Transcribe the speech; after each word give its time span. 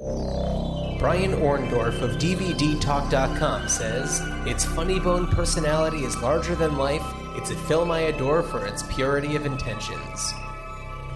Brian 0.00 1.34
Orndorff 1.34 2.00
of 2.00 2.16
DVDTalk.com 2.16 3.68
says, 3.68 4.20
Its 4.44 4.64
funny 4.64 4.98
bone 4.98 5.28
personality 5.28 5.98
is 5.98 6.16
larger 6.16 6.56
than 6.56 6.76
life. 6.76 7.04
It's 7.36 7.50
a 7.50 7.56
film 7.56 7.92
I 7.92 8.00
adore 8.00 8.42
for 8.42 8.66
its 8.66 8.82
purity 8.82 9.36
of 9.36 9.46
intentions. 9.46 10.34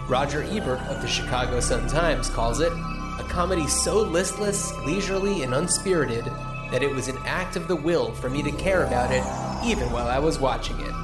Roger 0.08 0.44
Ebert 0.44 0.78
of 0.82 1.02
the 1.02 1.08
Chicago 1.08 1.58
Sun-Times 1.58 2.30
calls 2.30 2.60
it 2.60 2.72
a 2.72 3.26
comedy 3.28 3.66
so 3.66 4.00
listless, 4.00 4.72
leisurely, 4.86 5.42
and 5.42 5.54
unspirited 5.54 6.26
that 6.70 6.84
it 6.84 6.90
was 6.90 7.08
an 7.08 7.18
act 7.24 7.56
of 7.56 7.66
the 7.66 7.74
will 7.74 8.12
for 8.12 8.30
me 8.30 8.44
to 8.44 8.52
care 8.52 8.84
about 8.84 9.10
it 9.10 9.24
even 9.68 9.90
while 9.90 10.06
I 10.06 10.20
was 10.20 10.38
watching 10.38 10.78
it. 10.78 10.94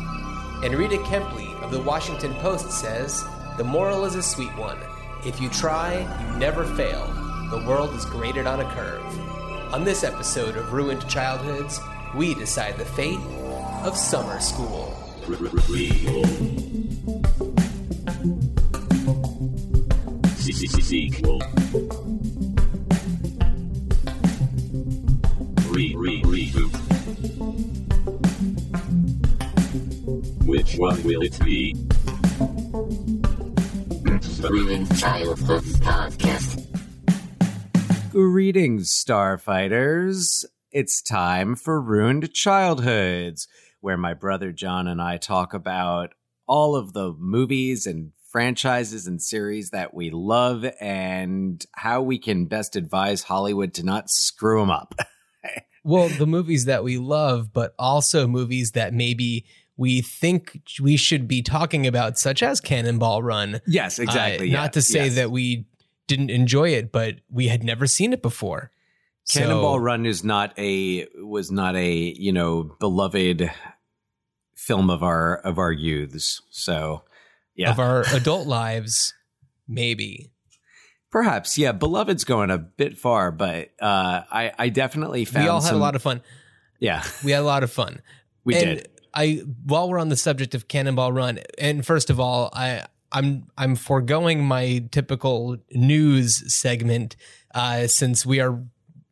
And 0.63 0.77
Rita 0.77 0.99
Kempley 0.99 1.53
of 1.61 1.73
the 1.73 1.83
Washington 1.83 2.35
Post 2.35 2.71
says, 2.71 3.25
The 3.57 3.65
moral 3.65 4.05
is 4.05 4.15
a 4.15 4.23
sweet 4.23 4.57
one. 4.57 4.79
If 5.27 5.41
you 5.41 5.49
try, 5.49 6.01
you 6.21 6.39
never 6.39 6.65
fail. 6.65 7.14
The 7.55 7.64
world 7.68 7.95
is 7.95 8.05
graded 8.05 8.48
on 8.48 8.59
a 8.59 8.68
curve. 8.73 9.72
On 9.72 9.85
this 9.85 10.03
episode 10.03 10.57
of 10.57 10.72
Ruined 10.72 11.08
Childhoods, 11.08 11.79
we 12.17 12.35
decide 12.35 12.76
the 12.76 12.85
fate 12.85 13.21
of 13.85 13.96
summer 13.96 14.40
school. 14.40 14.93
Sequel. 20.82 21.40
Re 25.71 25.95
re 25.95 26.23
reboot. 26.23 26.75
Which 30.45 30.76
one 30.76 31.00
will 31.04 31.23
it 31.23 31.39
be? 31.45 31.75
The 34.42 34.48
Ruined 34.50 34.98
Childhoods 34.98 35.78
Podcast. 35.78 36.53
Greetings, 38.14 38.92
Starfighters. 38.92 40.45
It's 40.70 41.03
time 41.03 41.56
for 41.56 41.81
Ruined 41.81 42.33
Childhoods, 42.33 43.48
where 43.81 43.97
my 43.97 44.15
brother 44.15 44.53
Jon 44.53 44.87
and 44.87 45.03
I 45.03 45.17
talk 45.17 45.53
about 45.53 46.11
all 46.47 46.77
of 46.77 46.92
the 46.92 47.12
movies 47.19 47.87
and 47.87 48.12
franchises 48.31 49.09
and 49.09 49.20
series 49.20 49.70
that 49.70 49.95
we 49.95 50.11
love 50.11 50.65
and 50.81 51.67
how 51.73 52.03
we 52.03 52.20
can 52.20 52.47
best 52.47 52.77
advise 52.77 53.25
Hollywood 53.25 53.75
to 53.75 53.83
not 53.83 54.09
screw 54.09 54.61
them 54.61 54.70
up. 54.70 54.95
Well, 55.87 56.09
the 56.09 56.27
movies 56.27 56.65
that 56.65 56.83
we 56.83 56.97
love, 56.97 57.53
but 57.53 57.75
also 57.79 58.27
movies 58.27 58.70
that 58.70 58.95
maybe 58.95 59.45
we 59.77 60.01
think 60.01 60.62
we 60.81 60.97
should 60.97 61.29
be 61.29 61.42
talking 61.42 61.87
about, 61.87 62.19
such 62.19 62.42
as 62.42 62.59
Cannonball 62.59 63.23
Run. 63.23 63.61
yes, 63.67 63.98
exactly. 63.98 64.48
Uh, 64.51 64.61
Not 64.62 64.73
to 64.73 64.81
say 64.81 65.05
yes. 65.05 65.17
that 65.17 65.31
we 65.31 65.67
didn't 66.07 66.31
enjoy 66.31 66.71
it, 66.71 66.93
but 66.93 67.17
we 67.31 67.49
had 67.49 67.63
never 67.65 67.87
seen 67.87 68.13
it 68.13 68.23
before. 68.23 68.71
So- 69.25 69.41
Cannonball 69.41 69.81
Run 69.81 70.05
is 70.07 70.23
not 70.23 70.53
a 70.59 71.07
was 71.17 71.51
not 71.51 71.77
a 71.77 71.93
you 71.95 72.33
know 72.33 72.65
beloved 72.79 73.51
film 74.55 74.91
of 74.91 75.03
our 75.03 75.37
of 75.37 75.59
our 75.59 75.73
youths. 75.73 76.43
So 76.51 77.03
yeah, 77.55 77.71
of 77.71 77.79
our 77.79 78.03
adult 78.15 78.47
lives, 78.47 79.15
maybe. 79.67 80.31
perhaps 81.11 81.57
yeah, 81.57 81.73
beloved's 81.73 82.25
going 82.25 82.51
a 82.51 82.59
bit 82.59 82.99
far, 82.99 83.31
but 83.31 83.71
uh, 83.81 84.23
I 84.31 84.53
I 84.59 84.69
definitely 84.69 85.25
found 85.25 85.45
we 85.45 85.49
all 85.49 85.61
had 85.61 85.69
some, 85.69 85.77
a 85.77 85.81
lot 85.81 85.95
of 85.97 86.03
fun. 86.03 86.23
yeah 86.81 87.03
We 87.25 87.31
had 87.33 87.41
a 87.41 87.47
lot 87.47 87.63
of 87.63 87.73
fun. 87.73 88.03
we 88.45 88.55
and 88.57 88.65
did 88.79 88.89
I 89.15 89.43
while 89.65 89.89
we're 89.89 89.99
on 90.01 90.09
the 90.11 90.17
subject 90.17 90.55
of 90.55 90.69
Cannonball 90.69 91.13
Run, 91.13 91.39
and 91.59 91.87
first 91.87 92.11
of 92.11 92.19
all, 92.21 92.51
I 92.53 92.85
I'm 93.15 93.47
I'm 93.57 93.77
foregoing 93.77 94.45
my 94.45 94.84
typical 94.91 95.57
news 95.70 96.53
segment 96.55 97.17
uh, 97.55 97.87
since 97.87 98.27
we 98.27 98.41
are. 98.41 98.61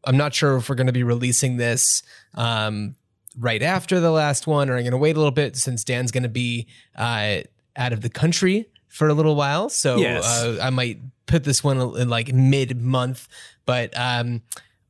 I'm 0.05 0.17
not 0.17 0.35
sure 0.35 0.57
if 0.57 0.69
we're 0.69 0.75
going 0.75 0.89
to 0.89 0.93
be 0.93 1.05
releasing 1.05 1.57
this 1.59 2.03
um, 2.35 2.97
right 3.39 3.63
after 3.63 4.01
the 4.01 4.11
last 4.11 4.49
one, 4.49 4.69
or 4.69 4.75
I'm 4.77 4.83
going 4.83 4.91
to 4.91 4.99
wait 4.99 5.15
a 5.15 5.19
little 5.21 5.31
bit 5.31 5.57
since 5.57 5.85
Dan's 5.85 6.11
going 6.11 6.25
to 6.25 6.29
be 6.29 6.67
uh, 6.97 7.39
out 7.77 7.93
of 7.93 8.01
the 8.01 8.11
country 8.11 8.67
for 8.89 9.09
a 9.09 9.15
little 9.15 9.37
while. 9.37 9.69
So 9.69 9.99
Yes. 9.99 10.25
uh, 10.25 10.59
I 10.61 10.71
might 10.71 10.99
put 11.27 11.45
this 11.45 11.63
one 11.63 11.79
in 11.97 12.09
like 12.09 12.33
mid 12.35 12.83
month, 12.83 13.29
but 13.65 13.97
um, 13.97 14.43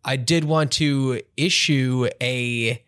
I 0.04 0.16
did 0.16 0.44
want 0.44 0.72
to 0.72 1.20
issue 1.36 2.08
a 2.20 2.82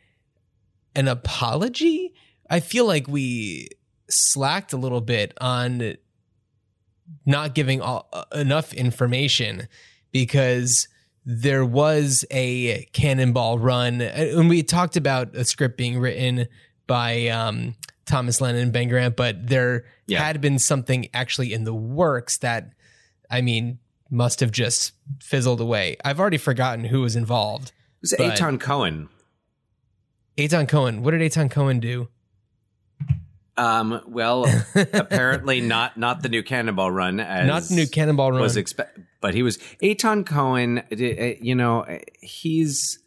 an 0.97 1.09
apology. 1.09 2.15
I 2.49 2.61
feel 2.61 2.87
like 2.87 3.07
we 3.07 3.69
slacked 4.09 4.73
a 4.73 4.77
little 4.77 5.01
bit 5.03 5.35
on 5.41 5.97
not 7.27 7.55
giving 7.55 7.81
all, 7.81 8.09
uh, 8.13 8.25
enough 8.35 8.73
information 8.73 9.69
because 10.13 10.89
there 11.27 11.65
was 11.65 12.25
a 12.31 12.87
cannonball 12.93 13.59
run 13.59 14.01
and 14.03 14.49
we 14.49 14.63
talked 14.63 14.97
about 14.97 15.35
a 15.35 15.45
script 15.45 15.77
being 15.79 15.99
written 15.99 16.47
by 16.87 17.29
um, 17.29 17.75
Thomas 18.05 18.41
Lennon 18.43 18.63
and 18.65 18.73
Ben 18.73 18.89
Garant, 18.91 19.17
but 19.17 19.47
there 19.47 19.85
Yeah. 20.07 20.23
had 20.23 20.41
been 20.43 20.59
something 20.59 21.09
actually 21.15 21.53
in 21.55 21.65
the 21.65 21.73
works 21.75 22.37
that 22.39 22.73
I 23.31 23.41
mean 23.41 23.79
must 24.11 24.41
have 24.41 24.51
just 24.53 24.93
fizzled 25.21 25.61
away. 25.61 25.97
I've 26.05 26.21
already 26.21 26.37
forgotten 26.37 26.85
who 26.85 27.01
was 27.01 27.17
involved. 27.17 27.73
it 27.95 28.01
was 28.03 28.13
Etan 28.13 28.61
Cohen. 28.61 29.09
Etan 30.37 30.69
Cohen. 30.69 31.03
What 31.03 31.13
did 31.13 31.21
Etan 31.23 31.51
Cohen 31.51 31.81
do? 31.81 32.09
Um, 33.57 34.01
well, 34.09 34.47
apparently 34.75 35.61
not 35.61 35.97
not 35.97 36.23
the 36.23 36.29
new 36.29 36.43
Cannonball 36.43 36.91
Run 36.91 37.21
as 37.21 37.47
Not 37.47 37.63
the 37.65 37.75
new 37.77 37.87
Cannonball 37.87 38.33
Run. 38.33 38.41
was 38.41 38.57
expect, 38.57 38.99
but 39.21 39.35
he 39.35 39.43
was 39.43 39.59
Etan 39.83 40.27
Cohen. 40.27 40.79
uh, 40.79 40.95
You 41.41 41.55
know, 41.55 41.87
he's 42.21 42.99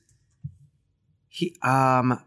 he 1.28 1.56
um 1.64 2.20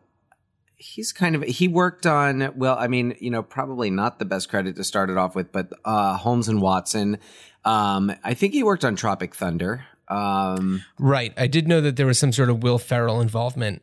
he's 0.76 1.12
kind 1.12 1.34
of 1.34 1.42
he 1.44 1.66
worked 1.66 2.06
on 2.06 2.52
well, 2.56 2.76
I 2.78 2.88
mean, 2.88 3.16
you 3.20 3.30
know, 3.30 3.42
probably 3.42 3.90
not 3.90 4.18
the 4.18 4.24
best 4.26 4.48
credit 4.50 4.76
to 4.76 4.84
start 4.84 5.08
it 5.10 5.16
off 5.16 5.34
with, 5.34 5.50
but 5.50 5.70
uh 5.84 6.16
Holmes 6.16 6.48
and 6.48 6.60
Watson. 6.60 7.18
Um, 7.64 8.12
I 8.24 8.34
think 8.34 8.52
he 8.54 8.62
worked 8.62 8.84
on 8.84 8.96
Tropic 8.96 9.34
Thunder. 9.34 9.84
Um, 10.08 10.82
right. 10.98 11.32
I 11.36 11.46
did 11.46 11.68
know 11.68 11.80
that 11.82 11.96
there 11.96 12.06
was 12.06 12.18
some 12.18 12.32
sort 12.32 12.50
of 12.50 12.62
Will 12.62 12.78
Ferrell 12.78 13.20
involvement. 13.20 13.82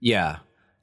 Yeah. 0.00 0.38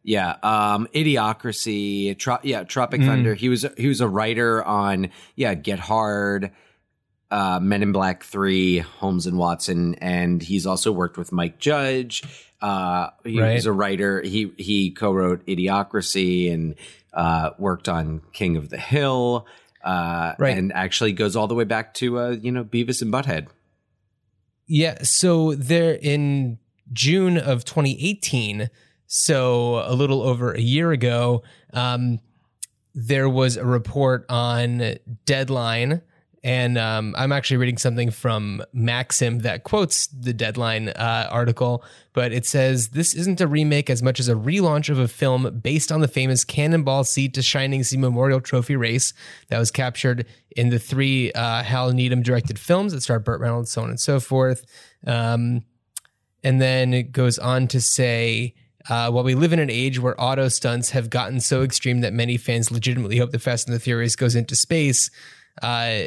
Yeah. 0.07 0.35
Um 0.43 0.87
Idiocracy, 0.93 2.15
Tro- 2.17 2.37
yeah, 2.43 2.63
Tropic 2.63 3.01
Mm. 3.01 3.05
Thunder. 3.07 3.33
He 3.33 3.49
was 3.49 3.65
he 3.75 3.87
was 3.87 4.01
a 4.01 4.07
writer 4.07 4.63
on 4.63 5.09
yeah, 5.35 5.55
Get 5.55 5.79
Hard, 5.79 6.51
uh 7.31 7.59
Men 7.59 7.81
in 7.81 7.91
Black 7.91 8.23
3, 8.23 8.77
Holmes 8.79 9.25
and 9.25 9.37
Watson, 9.39 9.95
and 9.95 10.43
he's 10.43 10.67
also 10.67 10.91
worked 10.91 11.17
with 11.17 11.31
Mike 11.31 11.57
Judge. 11.57 12.21
Uh 12.61 13.09
he 13.23 13.41
Right. 13.41 13.55
was 13.55 13.65
a 13.65 13.71
writer. 13.73 14.21
He 14.21 14.51
he 14.57 14.91
co-wrote 14.91 15.43
Idiocracy 15.47 16.53
and 16.53 16.75
uh 17.11 17.49
worked 17.57 17.89
on 17.89 18.21
King 18.31 18.57
of 18.57 18.69
the 18.69 18.77
Hill. 18.77 19.47
Uh 19.83 20.35
Right. 20.37 20.55
and 20.55 20.71
actually 20.73 21.13
goes 21.13 21.35
all 21.35 21.47
the 21.47 21.55
way 21.55 21.63
back 21.63 21.95
to 21.95 22.19
uh, 22.19 22.29
you 22.29 22.51
know, 22.51 22.63
Beavis 22.63 23.01
and 23.01 23.11
Butthead. 23.11 23.47
Yeah. 24.67 25.01
So 25.03 25.55
there 25.55 25.93
in 25.99 26.59
June 26.93 27.37
of 27.39 27.65
2018, 27.65 28.69
so 29.17 29.81
a 29.85 29.93
little 29.93 30.21
over 30.23 30.51
a 30.51 30.59
year 30.59 30.91
ago, 30.91 31.41
um, 31.71 32.19
there 32.93 33.29
was 33.29 33.55
a 33.55 33.63
report 33.63 34.25
on 34.27 34.97
Deadline. 35.23 36.01
And 36.43 36.77
um, 36.77 37.15
I'm 37.17 37.31
actually 37.31 37.55
reading 37.57 37.77
something 37.77 38.11
from 38.11 38.61
Maxim 38.73 39.39
that 39.39 39.63
quotes 39.63 40.07
the 40.07 40.33
Deadline 40.33 40.89
uh, 40.89 41.29
article, 41.31 41.81
but 42.11 42.33
it 42.33 42.45
says 42.45 42.89
this 42.89 43.13
isn't 43.13 43.39
a 43.39 43.47
remake 43.47 43.89
as 43.89 44.03
much 44.03 44.19
as 44.19 44.27
a 44.27 44.35
relaunch 44.35 44.89
of 44.89 44.99
a 44.99 45.07
film 45.07 45.61
based 45.63 45.93
on 45.93 46.01
the 46.01 46.09
famous 46.09 46.43
Cannonball 46.43 47.05
Sea 47.05 47.29
to 47.29 47.41
Shining 47.41 47.83
Sea 47.85 47.97
Memorial 47.97 48.41
Trophy 48.41 48.75
race 48.75 49.13
that 49.47 49.59
was 49.59 49.71
captured 49.71 50.25
in 50.57 50.71
the 50.71 50.77
three 50.77 51.31
uh, 51.31 51.63
Hal 51.63 51.93
Needham 51.93 52.21
directed 52.21 52.59
films 52.59 52.91
that 52.91 52.99
star 52.99 53.19
Burt 53.19 53.39
Reynolds, 53.39 53.71
so 53.71 53.81
on 53.81 53.89
and 53.91 53.99
so 53.99 54.19
forth. 54.19 54.65
Um, 55.07 55.63
and 56.43 56.59
then 56.61 56.93
it 56.93 57.13
goes 57.13 57.39
on 57.39 57.69
to 57.69 57.79
say, 57.79 58.53
uh, 58.89 59.09
while 59.11 59.23
we 59.23 59.35
live 59.35 59.53
in 59.53 59.59
an 59.59 59.69
age 59.69 59.99
where 59.99 60.19
auto 60.21 60.47
stunts 60.47 60.91
have 60.91 61.09
gotten 61.09 61.39
so 61.39 61.63
extreme 61.63 62.01
that 62.01 62.13
many 62.13 62.37
fans 62.37 62.71
legitimately 62.71 63.17
hope 63.17 63.31
the 63.31 63.39
Fast 63.39 63.67
and 63.67 63.75
the 63.75 63.79
Furious 63.79 64.15
goes 64.15 64.35
into 64.35 64.55
space, 64.55 65.09
uh, 65.61 66.03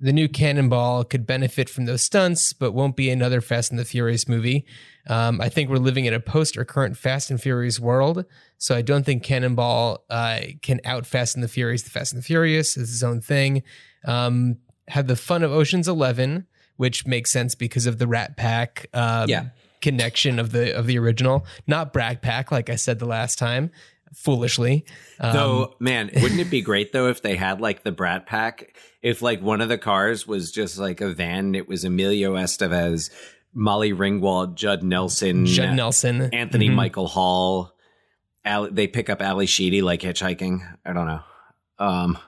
the 0.00 0.12
new 0.12 0.28
Cannonball 0.28 1.04
could 1.04 1.26
benefit 1.26 1.68
from 1.68 1.86
those 1.86 2.02
stunts, 2.02 2.52
but 2.52 2.72
won't 2.72 2.94
be 2.94 3.10
another 3.10 3.40
Fast 3.40 3.70
and 3.70 3.78
the 3.80 3.84
Furious 3.84 4.28
movie. 4.28 4.64
Um, 5.08 5.40
I 5.40 5.48
think 5.48 5.70
we're 5.70 5.78
living 5.78 6.04
in 6.04 6.14
a 6.14 6.20
post 6.20 6.56
or 6.56 6.64
current 6.64 6.96
Fast 6.96 7.30
and 7.30 7.40
Furious 7.40 7.80
world, 7.80 8.24
so 8.58 8.76
I 8.76 8.82
don't 8.82 9.04
think 9.04 9.22
Cannonball 9.24 10.04
uh, 10.08 10.40
can 10.62 10.80
out 10.84 11.04
Fast 11.04 11.34
and 11.34 11.42
the 11.42 11.48
Furious. 11.48 11.82
The 11.82 11.90
Fast 11.90 12.12
and 12.12 12.22
the 12.22 12.24
Furious 12.26 12.76
is 12.76 12.92
its 12.92 13.02
own 13.02 13.20
thing. 13.20 13.62
Um, 14.04 14.58
had 14.86 15.08
the 15.08 15.16
fun 15.16 15.42
of 15.42 15.50
Ocean's 15.50 15.88
Eleven, 15.88 16.46
which 16.76 17.06
makes 17.06 17.32
sense 17.32 17.54
because 17.54 17.86
of 17.86 17.98
the 17.98 18.06
Rat 18.06 18.36
Pack. 18.36 18.86
Um, 18.94 19.28
Yeah. 19.28 19.46
Connection 19.80 20.38
of 20.38 20.52
the 20.52 20.76
of 20.76 20.86
the 20.86 20.98
original, 20.98 21.46
not 21.66 21.92
Brag 21.92 22.20
Pack, 22.22 22.50
like 22.52 22.68
I 22.70 22.76
said 22.76 22.98
the 22.98 23.06
last 23.06 23.38
time. 23.38 23.70
foolishly. 24.14 24.86
Um, 25.20 25.32
Though, 25.34 25.74
man, 25.80 26.10
wouldn't 26.16 26.40
it 26.40 26.48
be 26.50 26.62
great 26.62 26.92
though 26.92 27.08
if 27.08 27.20
they 27.20 27.36
had 27.36 27.60
like 27.60 27.82
the 27.84 27.92
Brat 27.92 28.24
Pack? 28.26 28.74
If 29.02 29.20
like 29.20 29.42
one 29.42 29.60
of 29.60 29.68
the 29.68 29.76
cars 29.78 30.26
was 30.26 30.50
just 30.50 30.78
like 30.78 31.00
a 31.02 31.10
van, 31.12 31.54
it 31.54 31.68
was 31.68 31.84
Emilio 31.84 32.34
Estevez, 32.34 33.10
Molly 33.52 33.92
Ringwald, 33.92 34.54
Judd 34.54 34.82
Nelson, 34.82 35.44
Judd 35.44 35.74
Nelson, 35.76 36.30
Anthony 36.32 36.68
Mhm. 36.70 36.74
Michael 36.74 37.06
Hall. 37.06 37.74
Ally, 38.46 38.70
they 38.72 38.86
pick 38.86 39.10
up 39.10 39.20
Ally 39.20 39.44
Sheedy 39.44 39.82
like 39.82 40.00
hitchhiking. 40.00 40.60
I 40.86 40.92
don't 40.94 41.06
know. 41.06 41.20
Um, 41.78 42.18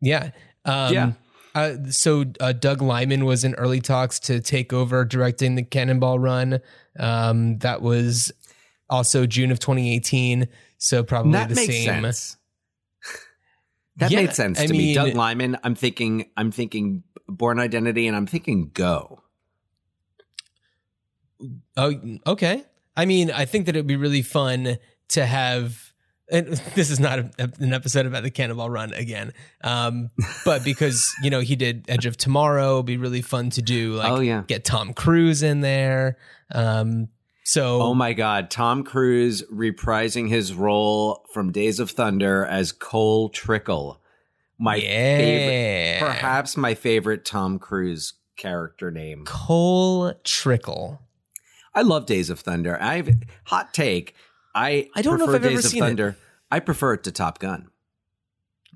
Yeah. 0.00 0.30
Um, 0.64 0.92
Yeah. 0.94 1.12
Uh, 1.56 1.76
so 1.88 2.24
uh, 2.38 2.52
Doug 2.52 2.82
Liman 2.82 3.24
was 3.24 3.42
in 3.42 3.54
early 3.54 3.80
talks 3.80 4.20
to 4.20 4.40
take 4.40 4.74
over 4.74 5.06
directing 5.06 5.54
the 5.54 5.62
Cannonball 5.62 6.18
Run. 6.18 6.60
Um, 6.98 7.56
that 7.58 7.80
was 7.80 8.30
also 8.90 9.24
June 9.24 9.50
of 9.50 9.58
2018. 9.58 10.48
So 10.76 11.02
probably 11.02 11.32
that 11.32 11.48
the 11.48 11.54
makes 11.54 11.74
same. 11.74 12.02
sense. 12.02 12.36
that 13.96 14.10
Yeah, 14.10 14.20
made 14.20 14.34
sense 14.34 14.60
I 14.60 14.66
to 14.66 14.72
me. 14.72 14.92
Doug 14.92 15.14
Liman. 15.14 15.56
I'm 15.64 15.74
thinking. 15.74 16.28
I'm 16.36 16.50
thinking 16.50 17.02
Bourne 17.26 17.58
Identity, 17.58 18.06
and 18.06 18.14
I'm 18.14 18.26
thinking 18.26 18.70
Go. 18.74 19.22
Oh, 21.76 21.94
okay. 22.26 22.64
I 22.96 23.06
mean, 23.06 23.30
I 23.30 23.46
think 23.46 23.64
that 23.66 23.76
it 23.76 23.78
would 23.78 23.86
be 23.86 23.96
really 23.96 24.22
fun 24.22 24.76
to 25.08 25.24
have. 25.26 25.85
And 26.30 26.46
this 26.74 26.90
is 26.90 26.98
not 26.98 27.18
a, 27.18 27.30
an 27.60 27.72
episode 27.72 28.06
about 28.06 28.22
the 28.24 28.30
Cannonball 28.30 28.68
Run 28.70 28.92
again, 28.92 29.32
um, 29.62 30.10
but 30.44 30.64
because 30.64 31.08
you 31.22 31.30
know 31.30 31.40
he 31.40 31.54
did 31.56 31.84
Edge 31.88 32.06
of 32.06 32.16
Tomorrow, 32.16 32.74
it'd 32.74 32.86
be 32.86 32.96
really 32.96 33.22
fun 33.22 33.50
to 33.50 33.62
do. 33.62 33.94
Like, 33.94 34.10
Oh, 34.10 34.20
yeah. 34.20 34.42
get 34.46 34.64
Tom 34.64 34.92
Cruise 34.92 35.42
in 35.42 35.60
there. 35.60 36.16
Um, 36.52 37.08
so, 37.44 37.80
Oh 37.80 37.94
my 37.94 38.12
God, 38.12 38.50
Tom 38.50 38.82
Cruise 38.82 39.42
reprising 39.52 40.28
his 40.28 40.52
role 40.52 41.24
from 41.32 41.52
Days 41.52 41.78
of 41.78 41.90
Thunder 41.92 42.44
as 42.44 42.72
Cole 42.72 43.28
Trickle. 43.28 44.00
My 44.58 44.80
favorite, 44.80 45.98
perhaps 46.00 46.56
my 46.56 46.74
favorite 46.74 47.24
Tom 47.24 47.58
Cruise 47.60 48.14
character 48.36 48.90
name. 48.90 49.24
Cole 49.26 50.12
Trickle. 50.24 51.00
I 51.74 51.82
love 51.82 52.06
Days 52.06 52.30
of 52.30 52.40
Thunder. 52.40 52.80
I've 52.80 53.10
hot 53.44 53.74
take. 53.74 54.14
I 54.56 54.88
I 54.94 55.02
don't 55.02 55.18
know 55.18 55.24
if 55.24 55.30
I've 55.30 55.44
ever 55.44 55.48
Days 55.50 55.66
of 55.66 55.70
seen 55.70 55.82
it. 55.82 55.86
Thunder. 55.86 56.16
I 56.50 56.60
prefer 56.60 56.94
it 56.94 57.04
to 57.04 57.12
Top 57.12 57.38
Gun. 57.38 57.68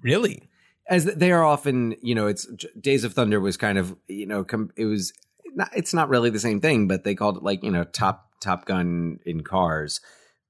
Really? 0.03 0.49
As 0.89 1.05
they 1.07 1.33
are 1.33 1.45
often, 1.45 1.95
you 2.03 2.15
know, 2.15 2.27
it's 2.27 2.47
Days 2.79 3.05
of 3.05 3.15
Thunder 3.15 3.41
was 3.41 3.57
kind 3.57 3.79
of, 3.79 3.97
you 4.07 4.27
know, 4.27 4.45
it 4.77 4.85
was 4.85 5.13
not, 5.55 5.71
it's 5.75 5.95
not 5.95 6.09
really 6.09 6.31
the 6.31 6.39
same 6.41 6.61
thing, 6.61 6.87
but 6.87 7.05
they 7.05 7.15
called 7.15 7.39
it 7.39 7.43
like, 7.43 7.65
you 7.65 7.71
know, 7.71 7.85
Top 7.85 8.31
Top 8.41 8.67
Gun 8.67 9.21
in 9.25 9.43
cars. 9.43 10.01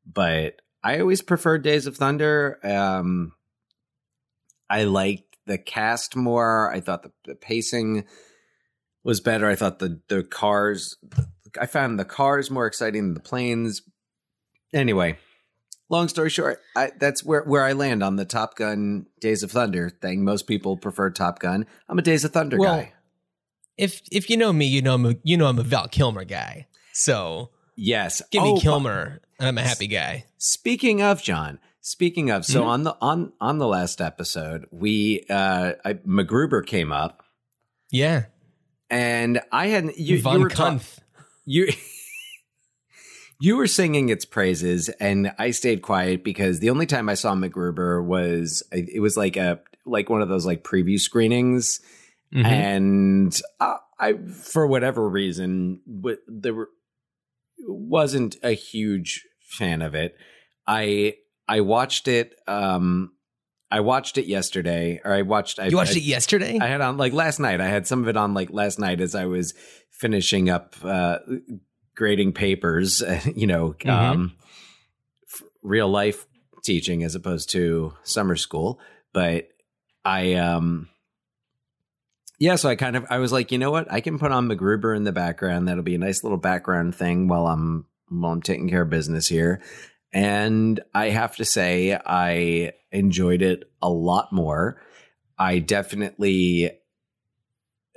But 0.05 0.61
I 0.83 0.99
always 0.99 1.23
preferred 1.23 1.63
Days 1.63 1.87
of 1.87 1.97
Thunder. 1.97 2.59
Um 2.65 3.33
I 4.69 4.85
liked 4.85 5.37
the 5.47 5.59
cast 5.59 6.17
more. 6.17 6.73
I 6.73 6.81
thought 6.81 7.03
the, 7.03 7.13
the 7.25 7.35
pacing 7.35 8.05
was 9.05 9.21
better. 9.21 9.47
I 9.47 9.57
thought 9.57 9.79
the 9.79 10.01
the 10.09 10.25
cars 10.25 10.97
I 11.61 11.67
found 11.67 11.99
the 11.99 12.05
cars 12.05 12.51
more 12.51 12.67
exciting 12.67 13.03
than 13.03 13.15
the 13.15 13.21
planes. 13.21 13.83
Anyway, 14.73 15.19
long 15.89 16.09
story 16.09 16.31
short, 16.31 16.61
I, 16.77 16.91
that's 16.99 17.25
where 17.25 17.43
where 17.43 17.65
I 17.65 17.73
land 17.73 18.03
on 18.03 18.17
the 18.17 18.25
Top 18.25 18.57
Gun 18.57 19.07
Days 19.21 19.43
of 19.43 19.51
Thunder 19.51 19.91
thing. 19.91 20.25
Most 20.25 20.47
people 20.47 20.77
prefer 20.77 21.11
Top 21.11 21.39
Gun. 21.41 21.67
I'm 21.89 21.99
a 21.99 22.03
Days 22.03 22.25
of 22.25 22.33
Thunder 22.33 22.57
Well, 22.59 22.77
guy. 22.77 22.93
If 23.77 24.03
if 24.13 24.29
you 24.31 24.37
know 24.37 24.53
me, 24.53 24.67
you 24.67 24.83
know 24.83 24.95
I'm 24.95 25.07
a, 25.07 25.15
you 25.25 25.37
know 25.37 25.47
I'm 25.47 25.59
a 25.59 25.63
Val 25.63 25.89
Kilmer 25.89 26.25
guy. 26.25 26.67
So 26.93 27.51
Yes, 27.77 28.21
give 28.31 28.43
me 28.43 28.51
Oh, 28.57 28.61
Kilmer, 28.61 29.21
and 29.39 29.49
I'm 29.49 29.57
a 29.59 29.63
happy 29.63 29.87
guy. 29.87 30.27
Speaking 30.37 31.01
of 31.01 31.23
Jon, 31.23 31.59
speaking 31.81 32.31
of, 32.31 32.45
so 32.45 32.61
Mhm. 32.63 32.67
on 32.67 32.83
the 32.85 32.97
on 33.01 33.33
on 33.41 33.57
the 33.59 33.67
last 33.67 34.01
episode, 34.03 34.67
we 34.71 35.25
uh 35.31 35.73
I, 35.85 35.95
MacGruber 35.95 36.67
came 36.67 36.93
up, 36.93 37.23
Yeah, 37.91 38.25
and 38.91 39.41
I 39.51 39.69
hadn't 39.69 39.97
you, 39.99 40.21
Von 40.21 40.35
you 40.35 40.41
were 40.41 40.51
Kunth. 40.51 40.99
you 41.47 41.69
you 43.41 43.57
were 43.57 43.67
singing 43.67 44.09
its 44.11 44.25
praises 44.25 44.89
and 45.01 45.33
i 45.39 45.51
stayed 45.51 45.83
quiet 45.83 46.23
because 46.23 46.61
the 46.61 46.71
only 46.71 46.87
time 46.87 47.09
i 47.09 47.15
saw 47.15 47.35
macgruber 47.35 48.05
was 48.05 48.63
it 48.73 49.01
was 49.01 49.17
like 49.17 49.37
a 49.37 49.61
like 49.87 50.09
one 50.11 50.23
of 50.23 50.29
those 50.29 50.47
like 50.47 50.63
preview 50.65 50.99
screenings 50.99 51.81
Mhm. 52.33 52.45
and 52.45 53.41
uh, 53.59 53.79
i 53.99 54.13
for 54.15 54.65
whatever 54.67 55.09
reason 55.09 55.81
w- 55.91 56.19
there 56.29 56.55
were 56.55 56.69
wasn't 57.67 58.37
a 58.43 58.53
huge 58.53 59.27
fan 59.43 59.83
of 59.83 59.95
it 59.95 60.17
i 60.67 61.15
i 61.49 61.61
watched 61.61 62.07
it 62.07 62.35
um 62.47 63.11
i 63.71 63.81
watched 63.81 64.17
it 64.17 64.27
yesterday 64.27 65.01
or 65.05 65.13
i 65.13 65.23
watched 65.23 65.59
I, 65.59 65.67
you 65.67 65.77
watched 65.77 65.95
I, 65.97 65.99
it 65.99 66.05
yesterday? 66.05 66.59
I 66.61 66.67
had 66.69 66.81
on 66.81 66.97
like 66.97 67.13
last 67.13 67.41
night. 67.41 67.61
I 67.61 67.67
had 67.69 67.87
some 67.87 68.03
of 68.03 68.09
it 68.09 68.17
on 68.17 68.33
like 68.35 68.51
last 68.53 68.79
night 68.79 69.01
as 69.01 69.15
I 69.15 69.27
was 69.27 69.55
finishing 69.91 70.49
up 70.49 70.75
uh, 70.85 71.19
grading 71.95 72.33
papers. 72.33 73.03
You 73.35 73.47
know, 73.47 73.75
Mhm. 73.81 73.91
um, 73.91 74.33
real 75.63 75.89
life 75.89 76.27
teaching 76.65 77.03
as 77.05 77.15
opposed 77.15 77.51
to 77.51 77.93
summer 78.03 78.37
school. 78.37 78.81
But 79.13 79.49
I, 80.05 80.35
um, 80.35 80.89
yeah. 82.39 82.57
So 82.57 82.69
I 82.69 82.77
kind 82.77 82.97
of 82.97 83.05
I 83.11 83.19
was 83.19 83.33
like, 83.33 83.53
you 83.53 83.59
know 83.59 83.71
what? 83.71 83.91
I 83.93 84.01
can 84.01 84.19
put 84.19 84.33
on 84.33 84.49
MacGruber 84.49 84.97
in 84.97 85.05
the 85.05 85.13
background. 85.13 85.69
That'll 85.69 85.83
be 85.83 85.95
a 85.95 85.99
nice 85.99 86.23
little 86.23 86.39
background 86.39 86.95
thing 86.95 87.29
while 87.29 87.47
I'm 87.47 87.87
while 88.09 88.33
I'm 88.33 88.43
taking 88.43 88.69
care 88.69 88.83
of 88.83 88.91
business 88.91 89.29
here. 89.29 89.63
And 90.13 90.81
I 90.95 91.11
have 91.11 91.37
to 91.37 91.45
say, 91.45 91.95
I 92.05 92.73
enjoyed 92.91 93.43
it 93.43 93.71
a 93.83 93.89
lot 93.91 94.33
more. 94.33 94.81
I 95.39 95.59
definitely 95.61 96.71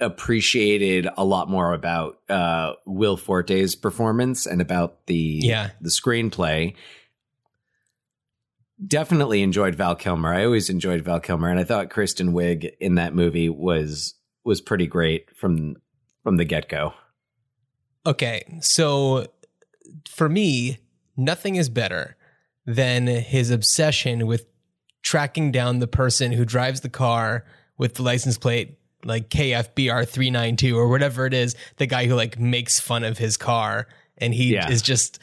appreciated 0.03 1.07
a 1.17 1.23
lot 1.25 1.50
more 1.50 1.73
about 1.73 2.19
uh, 2.29 2.73
Will 2.85 3.17
Forte's 3.17 3.75
performance 3.75 4.45
and 4.45 4.61
about 4.61 5.05
the 5.07 5.39
Yeah. 5.44 5.71
the 5.81 5.89
screenplay. 5.89 6.75
Definitely 8.85 9.41
enjoyed 9.44 9.75
Val 9.75 9.95
Kilmer. 9.95 10.33
I 10.33 10.45
always 10.45 10.69
enjoyed 10.69 11.01
Val 11.03 11.19
Kilmer, 11.19 11.47
and 11.50 11.59
I 11.59 11.63
thought 11.63 11.89
Kristen 11.89 12.33
Wiig 12.33 12.71
in 12.79 12.95
that 12.95 13.15
movie 13.15 13.47
was 13.50 14.15
was 14.44 14.59
pretty 14.61 14.88
great 14.88 15.35
from 15.38 15.75
from 16.23 16.38
the 16.38 16.45
get 16.45 16.67
go. 16.67 16.94
Okay, 18.06 18.44
so 18.61 19.27
for 20.09 20.27
me, 20.27 20.79
nothing 21.15 21.56
is 21.56 21.69
better 21.69 22.17
than 22.65 23.07
his 23.07 23.51
obsession 23.51 24.25
with 24.27 24.47
tracking 25.01 25.51
down 25.51 25.79
the 25.79 25.88
person 25.88 26.31
who 26.31 26.44
drives 26.44 26.81
the 26.81 26.89
car 26.89 27.45
with 27.77 27.95
the 27.95 28.03
license 28.03 28.38
plate 28.38 28.77
like 29.05 29.29
KFBR 29.29 30.07
392 30.07 30.77
or 30.77 30.88
whatever 30.88 31.25
it 31.25 31.33
is, 31.33 31.55
the 31.77 31.85
guy 31.85 32.05
who 32.05 32.15
like 32.15 32.39
makes 32.39 32.79
fun 32.79 33.03
of 33.03 33.17
his 33.17 33.38
car 33.38 33.88
and 34.17 34.33
he 34.33 34.54
Yeah. 34.54 34.69
is 34.69 34.81
just 34.81 35.19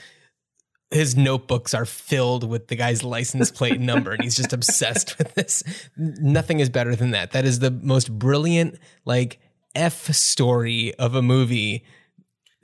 his 0.90 1.16
notebooks 1.16 1.72
are 1.72 1.86
filled 1.86 2.42
with 2.48 2.66
the 2.66 2.74
guy's 2.74 3.04
license 3.04 3.50
plate 3.52 3.78
number 3.78 4.10
and 4.12 4.24
he's 4.24 4.34
just 4.34 4.52
obsessed 4.52 5.16
with 5.18 5.34
this. 5.34 5.62
Nothing 5.96 6.58
is 6.58 6.68
better 6.68 6.96
than 6.96 7.12
that. 7.12 7.30
That 7.30 7.44
is 7.44 7.60
the 7.60 7.70
most 7.70 8.10
brilliant 8.18 8.76
like 9.04 9.38
F 9.76 10.12
story 10.12 10.92
of 10.96 11.14
a 11.14 11.22
movie 11.22 11.84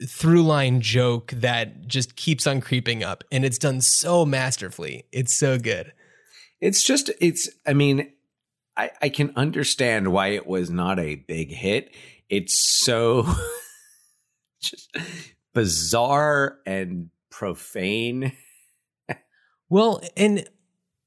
through 0.07 0.43
line 0.43 0.81
joke 0.81 1.31
that 1.31 1.87
just 1.87 2.15
keeps 2.17 2.45
on 2.45 2.59
creeping 2.61 3.01
up 3.01 3.23
and 3.31 3.45
it's 3.45 3.57
done 3.57 3.79
so 3.81 4.25
masterfully. 4.25 5.05
It's 5.13 5.33
so 5.35 5.57
good. 5.57 5.93
It's 6.59 6.83
just 6.83 7.09
it's 7.21 7.49
I 7.65 7.73
mean, 7.73 8.11
I, 8.77 8.91
I 9.01 9.09
can 9.09 9.33
understand 9.35 10.11
why 10.11 10.27
it 10.27 10.45
was 10.45 10.69
not 10.69 10.99
a 10.99 11.15
big 11.15 11.51
hit. 11.51 11.93
It's 12.29 12.83
so 12.83 13.27
just 14.61 14.95
bizarre 15.53 16.59
and 16.65 17.09
profane. 17.31 18.33
Well, 19.69 20.01
and 20.15 20.47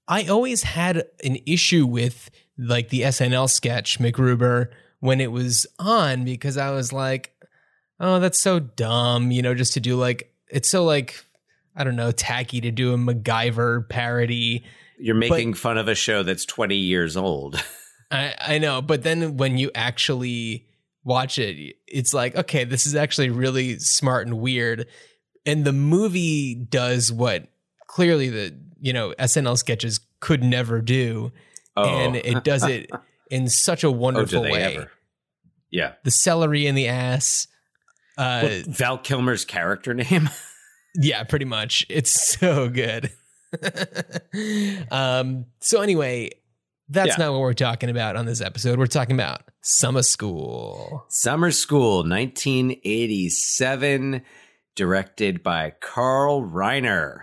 I 0.08 0.24
always 0.26 0.64
had 0.64 1.04
an 1.24 1.38
issue 1.46 1.86
with 1.86 2.30
like 2.58 2.88
the 2.88 3.02
SNL 3.02 3.48
sketch 3.48 3.98
MacGruber 4.00 4.68
when 4.98 5.20
it 5.20 5.32
was 5.32 5.66
on 5.78 6.24
because 6.24 6.56
I 6.56 6.72
was 6.72 6.92
like, 6.92 7.32
oh, 8.00 8.18
that's 8.18 8.40
so 8.40 8.58
dumb, 8.58 9.30
you 9.30 9.40
know, 9.40 9.54
just 9.54 9.74
to 9.74 9.80
do 9.80 9.96
like 9.96 10.34
it's 10.48 10.68
so 10.68 10.84
like 10.84 11.24
I 11.76 11.84
don't 11.84 11.96
know, 11.96 12.10
tacky 12.10 12.60
to 12.62 12.70
do 12.70 12.92
a 12.92 12.98
MacGyver 12.98 13.88
parody. 13.88 14.64
You're 15.00 15.14
making 15.14 15.54
fun 15.54 15.78
of 15.78 15.88
a 15.88 15.94
show 15.94 16.22
that's 16.22 16.44
20 16.44 16.76
years 16.76 17.16
old. 17.16 17.62
I, 18.10 18.34
I 18.40 18.58
know, 18.58 18.82
but 18.82 19.02
then 19.02 19.36
when 19.36 19.56
you 19.56 19.70
actually 19.74 20.66
watch 21.04 21.38
it, 21.38 21.76
it's 21.86 22.12
like, 22.12 22.36
okay, 22.36 22.64
this 22.64 22.86
is 22.86 22.94
actually 22.94 23.30
really 23.30 23.78
smart 23.78 24.26
and 24.26 24.40
weird. 24.40 24.86
And 25.46 25.64
the 25.64 25.72
movie 25.72 26.54
does 26.54 27.12
what 27.12 27.48
clearly 27.86 28.28
the 28.28 28.54
you 28.80 28.92
know 28.92 29.14
SNL 29.18 29.56
sketches 29.56 30.00
could 30.20 30.42
never 30.42 30.80
do, 30.80 31.32
and 31.76 32.16
it 32.16 32.44
does 32.44 32.64
it 32.64 32.90
in 33.30 33.48
such 33.48 33.84
a 33.84 33.88
oh, 33.88 33.92
wonderful 33.92 34.42
they 34.42 34.50
way. 34.50 34.62
ever? 34.62 34.90
Yeah. 35.70 35.94
The 36.04 36.10
celery 36.10 36.66
in 36.66 36.74
the 36.74 36.88
ass. 36.88 37.46
Uh, 38.18 38.60
Val 38.66 38.98
Kilmer's 38.98 39.44
character 39.44 39.94
name? 39.94 40.28
yeah, 40.94 41.22
pretty 41.24 41.44
much. 41.44 41.86
It's 41.88 42.10
so 42.10 42.68
good. 42.68 43.12
um, 44.90 45.46
so 45.60 45.80
anyway, 45.80 46.30
that's 46.88 47.18
Yeah. 47.18 47.24
not 47.26 47.32
what 47.32 47.40
we're 47.40 47.52
talking 47.54 47.90
about 47.90 48.16
on 48.16 48.26
this 48.26 48.40
episode. 48.40 48.78
We're 48.78 48.86
talking 48.86 49.14
about 49.14 49.42
summer 49.62 50.02
school. 50.02 51.04
Summer 51.08 51.50
School, 51.50 51.98
1987, 52.04 54.22
directed 54.76 55.42
by 55.42 55.72
Carl 55.80 56.42
Reiner. 56.42 57.22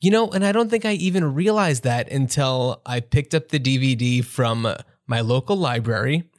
You 0.00 0.10
know, 0.10 0.30
and 0.30 0.44
I 0.46 0.52
don't 0.52 0.70
think 0.70 0.84
I 0.86 0.92
even 0.92 1.34
realized 1.34 1.82
that 1.84 2.10
until 2.10 2.80
I 2.86 3.00
picked 3.00 3.34
up 3.34 3.48
the 3.48 3.60
DVD 3.60 4.24
from 4.24 4.66
my 5.06 5.20
local 5.20 5.56
library 5.56 6.30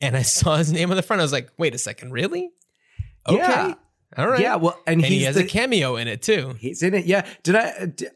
and 0.00 0.16
I 0.16 0.22
saw 0.22 0.56
his 0.56 0.72
name 0.72 0.90
on 0.90 0.96
the 0.96 1.02
front. 1.02 1.20
I 1.20 1.24
was 1.24 1.32
like, 1.32 1.50
wait 1.58 1.74
a 1.74 1.78
second, 1.78 2.12
really? 2.12 2.50
Okay. 3.28 3.36
Yeah. 3.38 3.74
All 4.16 4.28
right. 4.28 4.40
Yeah, 4.40 4.56
well, 4.56 4.78
and, 4.86 4.96
and 5.02 5.04
he 5.04 5.18
he's 5.18 5.26
has 5.26 5.36
the- 5.36 5.44
a 5.44 5.46
cameo 5.46 5.96
in 5.96 6.08
it 6.08 6.22
too. 6.22 6.54
He's 6.58 6.82
in 6.82 6.94
it. 6.94 7.04
Yeah. 7.06 7.26
Did 7.42 7.56
I? 7.56 7.86
Did, 7.86 8.10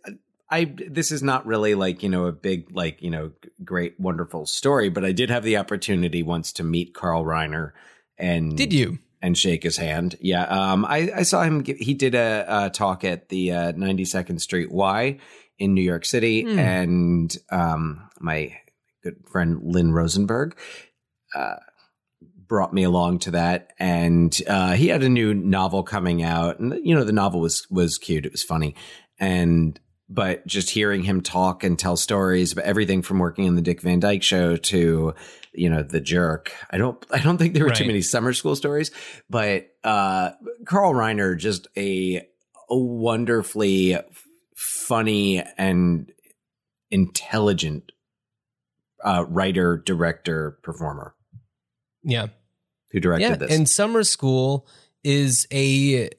I 0.51 0.65
this 0.89 1.11
is 1.13 1.23
not 1.23 1.47
really 1.47 1.75
like 1.75 2.03
you 2.03 2.09
know 2.11 2.27
a 2.27 2.33
big 2.33 2.71
like 2.77 3.01
you 3.03 3.11
know 3.11 3.33
great 3.65 3.99
wonderful 3.99 4.45
story, 4.47 4.91
but 4.91 5.05
I 5.05 5.13
did 5.13 5.31
have 5.31 5.45
the 5.45 5.57
opportunity 5.57 6.23
once 6.23 6.53
to 6.55 6.63
meet 6.65 6.93
Carl 6.95 7.25
Reiner 7.25 7.73
and 8.19 8.57
Did 8.57 8.73
you? 8.73 8.99
and 9.23 9.37
shake 9.39 9.63
his 9.63 9.79
hand. 9.79 10.17
Yeah, 10.21 10.43
um, 10.45 10.85
I, 10.85 11.11
I 11.17 11.23
saw 11.23 11.43
him. 11.43 11.63
Give, 11.63 11.79
he 11.79 11.95
did 11.95 12.15
a, 12.15 12.45
a 12.67 12.71
talk 12.71 13.03
at 13.05 13.29
the 13.31 13.53
uh, 13.53 13.73
92nd 13.73 14.41
Street 14.43 14.71
Y 14.71 15.19
in 15.59 15.73
New 15.75 15.81
York 15.83 16.05
City, 16.05 16.43
Hmm. 16.43 16.59
and 16.59 17.37
um, 17.51 18.11
my 18.21 18.55
good 19.03 19.17
friend 19.31 19.61
Lynn 19.63 19.93
Rosenberg 19.93 20.59
uh, 21.35 21.55
brought 22.53 22.75
me 22.75 22.83
along 22.83 23.19
to 23.19 23.31
that. 23.31 23.73
And 23.79 24.39
uh, 24.47 24.73
he 24.73 24.89
had 24.89 25.03
a 25.03 25.09
new 25.09 25.33
novel 25.33 25.83
coming 25.83 26.23
out, 26.23 26.61
and 26.61 26.79
you 26.85 26.95
know 26.95 27.03
the 27.03 27.11
novel 27.11 27.41
was 27.41 27.67
was 27.71 27.97
cute. 27.97 28.27
It 28.27 28.33
was 28.33 28.43
funny, 28.43 28.75
and 29.19 29.81
but 30.07 30.47
just 30.47 30.69
hearing 30.69 31.03
him 31.03 31.23
talk 31.23 31.65
and 31.65 31.79
tell 31.79 31.97
stories 31.97 32.53
about 32.53 32.67
everything 32.67 33.01
from 33.01 33.21
working 33.21 33.47
in 33.47 33.55
the 33.57 33.63
Dick 33.63 33.81
Van 33.81 34.01
Dyke 34.01 34.23
Show 34.23 34.57
to 34.57 35.15
you 35.55 35.71
know 35.71 35.83
the 35.83 36.01
jerk 36.01 36.53
i 36.71 36.79
don't 36.79 37.05
i 37.11 37.19
don't 37.19 37.37
think 37.37 37.53
there 37.53 37.65
were 37.65 37.71
too 37.71 37.85
many 37.85 38.01
summer 38.01 38.33
school 38.33 38.57
stories 38.57 38.91
but 39.29 39.67
uh 39.85 40.31
carl 40.65 40.95
reiner 40.95 41.37
just 41.37 41.69
a, 41.77 42.27
a 42.71 42.77
wonderfully 42.79 43.99
funny 44.57 45.43
and 45.59 46.11
intelligent 46.91 47.93
uh 49.05 49.27
writer 49.29 49.77
director 49.77 50.59
performer 50.63 51.15
Yeah. 52.03 52.29
Who 52.93 53.01
directed 53.01 53.29
yeah. 53.29 53.37
this 53.37 53.57
And 53.57 53.69
Summer 53.69 54.05
School 54.05 54.67
is 55.03 55.47
a 55.53 56.11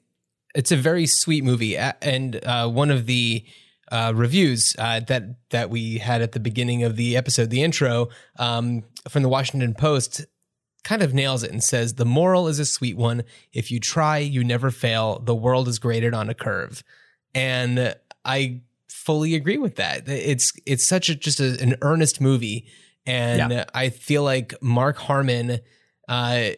it's 0.54 0.70
a 0.70 0.76
very 0.76 1.06
sweet 1.06 1.44
movie. 1.44 1.76
And 1.76 2.44
uh, 2.44 2.68
one 2.68 2.90
of 2.90 3.06
the 3.06 3.44
uh, 3.90 4.12
reviews 4.14 4.74
uh, 4.78 5.00
that 5.00 5.36
that 5.50 5.70
we 5.70 5.98
had 5.98 6.22
at 6.22 6.32
the 6.32 6.40
beginning 6.40 6.82
of 6.82 6.96
the 6.96 7.16
episode, 7.16 7.50
the 7.50 7.62
intro 7.62 8.08
um, 8.38 8.82
from 9.08 9.22
the 9.22 9.28
Washington 9.28 9.74
Post, 9.74 10.24
kind 10.84 11.02
of 11.02 11.12
nails 11.12 11.42
it 11.42 11.50
and 11.50 11.62
says 11.62 11.94
the 11.94 12.04
moral 12.04 12.48
is 12.48 12.58
a 12.58 12.64
sweet 12.64 12.96
one. 12.96 13.24
If 13.52 13.70
you 13.70 13.80
try, 13.80 14.18
you 14.18 14.44
never 14.44 14.70
fail. 14.70 15.18
The 15.18 15.34
world 15.34 15.68
is 15.68 15.78
graded 15.78 16.14
on 16.14 16.30
a 16.30 16.34
curve, 16.34 16.82
and 17.34 17.94
I 18.24 18.62
fully 18.88 19.34
agree 19.34 19.58
with 19.58 19.76
that. 19.76 20.08
It's 20.08 20.52
it's 20.66 20.86
such 20.86 21.08
a 21.08 21.14
just 21.14 21.40
a, 21.40 21.60
an 21.60 21.76
earnest 21.82 22.20
movie, 22.20 22.66
and 23.06 23.66
I 23.74 23.90
feel 23.90 24.22
like 24.22 24.54
Mark 24.62 24.96
Harmon, 24.96 25.60
uh, 26.08 26.48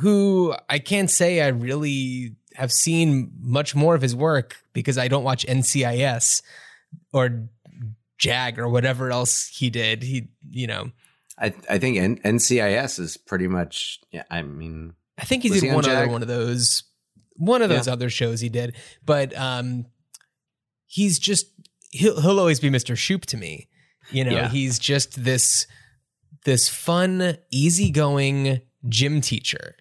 who 0.00 0.54
I 0.68 0.78
can't 0.78 1.10
say 1.10 1.40
I 1.40 1.48
really 1.48 2.34
have 2.54 2.72
seen 2.72 3.32
much 3.40 3.74
more 3.74 3.94
of 3.94 4.02
his 4.02 4.16
work 4.16 4.56
because 4.72 4.98
I 4.98 5.08
don't 5.08 5.24
watch 5.24 5.46
NCIS 5.46 6.42
or 7.12 7.48
Jag 8.18 8.58
or 8.58 8.68
whatever 8.68 9.10
else 9.10 9.46
he 9.48 9.68
did. 9.70 10.02
He, 10.02 10.28
you 10.50 10.66
know, 10.66 10.90
I, 11.38 11.52
I 11.68 11.78
think 11.78 11.98
N- 11.98 12.18
ncis 12.24 12.98
is 12.98 13.18
pretty 13.18 13.46
much 13.46 14.00
yeah 14.10 14.22
i 14.30 14.40
mean 14.40 14.94
I 15.18 15.24
think 15.24 15.42
he 15.42 15.50
did 15.50 15.62
he 15.64 15.68
on 15.68 15.74
one 15.76 15.84
other 15.88 16.08
one 16.08 16.22
of 16.22 16.28
those 16.28 16.82
one 17.34 17.60
of 17.60 17.68
those 17.68 17.86
other 17.88 18.08
shows 18.08 18.40
he 18.40 18.48
did, 18.48 18.74
but 19.04 19.36
um 19.36 19.84
he's 20.86 21.18
just 21.18 21.46
he'll 21.90 22.20
he'll 22.20 22.38
always 22.40 22.58
be 22.60 22.70
Mr. 22.70 22.96
Shoop 22.96 23.26
to 23.26 23.36
me. 23.36 23.68
You 24.10 24.24
know, 24.24 24.30
Yeah. 24.32 24.48
he's 24.48 24.78
just 24.78 25.22
this 25.24 25.66
this 26.44 26.68
fun, 26.68 27.36
easygoing 27.50 28.60
gym 28.88 29.20
teacher 29.20 29.76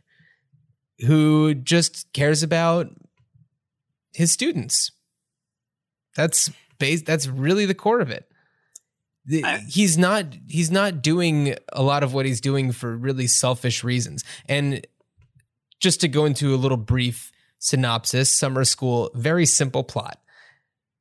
who 1.06 1.54
just 1.54 2.12
cares 2.14 2.44
about 2.44 2.88
his 4.14 4.32
students. 4.32 4.92
That's 6.16 6.50
base 6.80 7.02
that's 7.02 7.28
really 7.28 7.66
the 7.66 7.74
core 7.74 8.00
of 8.00 8.10
it. 8.10 8.30
The- 9.26 9.44
I- 9.44 9.58
he's 9.68 9.98
not 9.98 10.26
he's 10.48 10.72
not 10.72 11.02
doing 11.02 11.56
a 11.74 11.84
lot 11.84 12.04
of 12.04 12.14
what 12.14 12.26
he's 12.26 12.42
doing 12.42 12.72
for 12.72 12.96
really 12.96 13.28
selfish 13.28 13.84
reasons. 13.84 14.24
And 14.48 14.86
just 15.82 16.02
to 16.02 16.08
go 16.08 16.26
into 16.26 16.56
a 16.56 16.58
little 16.58 16.78
brief 16.78 17.32
synopsis, 17.60 18.34
summer 18.36 18.64
school, 18.64 19.12
very 19.16 19.46
simple 19.46 19.84
plot. 19.84 20.22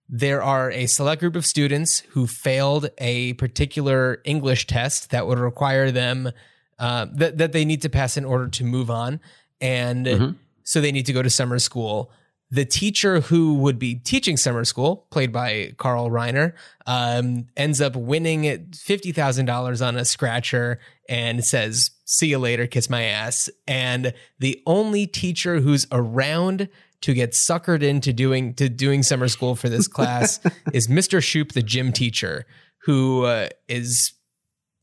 There 0.08 0.42
are 0.42 0.70
a 0.70 0.86
select 0.86 1.20
group 1.20 1.36
of 1.36 1.46
students 1.46 2.00
who 2.10 2.26
failed 2.26 2.90
a 2.98 3.32
particular 3.34 4.20
English 4.24 4.66
test 4.66 5.10
that 5.10 5.26
would 5.26 5.38
require 5.38 5.90
them 5.90 6.30
uh, 6.78 7.06
that 7.14 7.38
that 7.38 7.52
they 7.52 7.64
need 7.64 7.82
to 7.82 7.88
pass 7.88 8.16
in 8.16 8.24
order 8.24 8.48
to 8.48 8.64
move 8.64 8.90
on, 8.90 9.20
and 9.60 10.06
Mhm. 10.06 10.36
so 10.64 10.80
they 10.80 10.92
need 10.92 11.06
to 11.06 11.12
go 11.12 11.22
to 11.22 11.30
summer 11.30 11.58
school. 11.58 12.10
The 12.50 12.64
teacher 12.64 13.20
who 13.20 13.54
would 13.54 13.78
be 13.78 13.96
teaching 13.96 14.36
summer 14.36 14.64
school, 14.64 15.06
played 15.10 15.32
by 15.32 15.72
Carl 15.76 16.08
Reiner, 16.10 16.52
um, 16.86 17.46
ends 17.56 17.80
up 17.80 17.96
winning 17.96 18.68
fifty 18.74 19.10
thousand 19.12 19.46
dollars 19.46 19.82
on 19.82 19.96
a 19.96 20.04
scratcher 20.04 20.78
and 21.08 21.44
says, 21.44 21.90
"See 22.04 22.28
you 22.28 22.38
later, 22.38 22.66
kiss 22.66 22.88
my 22.88 23.02
ass." 23.04 23.48
And 23.66 24.12
the 24.38 24.62
only 24.66 25.06
teacher 25.06 25.60
who's 25.60 25.86
around 25.90 26.68
to 27.00 27.12
get 27.12 27.32
suckered 27.32 27.82
into 27.82 28.12
doing 28.12 28.54
to 28.54 28.68
doing 28.68 29.02
summer 29.02 29.28
school 29.28 29.56
for 29.56 29.68
this 29.68 29.88
class 29.88 30.38
is 30.72 30.86
Mr. 30.86 31.22
Shoop, 31.22 31.52
the 31.52 31.62
gym 31.62 31.92
teacher, 31.92 32.46
who 32.84 33.24
uh, 33.24 33.48
is, 33.68 34.12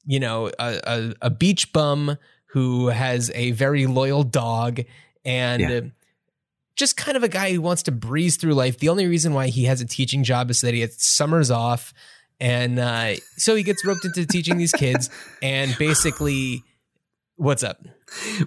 you 0.06 0.20
know, 0.20 0.48
a, 0.60 0.80
a, 0.84 1.14
a 1.24 1.30
beach 1.30 1.72
bum 1.74 2.18
who 2.48 2.88
has 2.88 3.32
a 3.34 3.52
very 3.52 3.86
loyal 3.86 4.24
dog 4.24 4.82
and. 5.26 5.62
Yeah. 5.62 5.82
just 6.76 6.98
kind 6.98 7.16
of 7.16 7.22
a 7.22 7.28
guy 7.28 7.54
who 7.54 7.62
wants 7.62 7.84
to 7.84 7.92
breeze 7.92 8.38
through 8.38 8.54
life. 8.54 8.80
The 8.80 8.90
only 8.90 9.06
reason 9.06 9.34
why 9.34 9.48
he 9.48 9.66
has 9.66 9.82
a 9.82 9.86
teaching 9.86 10.24
job 10.24 10.50
is 10.50 10.62
that 10.62 10.74
he 10.74 10.80
has 10.80 10.96
summers 11.00 11.52
off. 11.52 11.94
And 12.40 12.80
uh, 12.80 13.16
so 13.38 13.54
he 13.56 13.62
gets 13.62 13.86
roped 13.86 14.04
into 14.04 14.26
teaching 14.26 14.58
these 14.58 14.72
kids. 14.72 15.10
And 15.44 15.76
basically, 15.78 16.64
what's 17.36 17.62
up? 17.62 17.78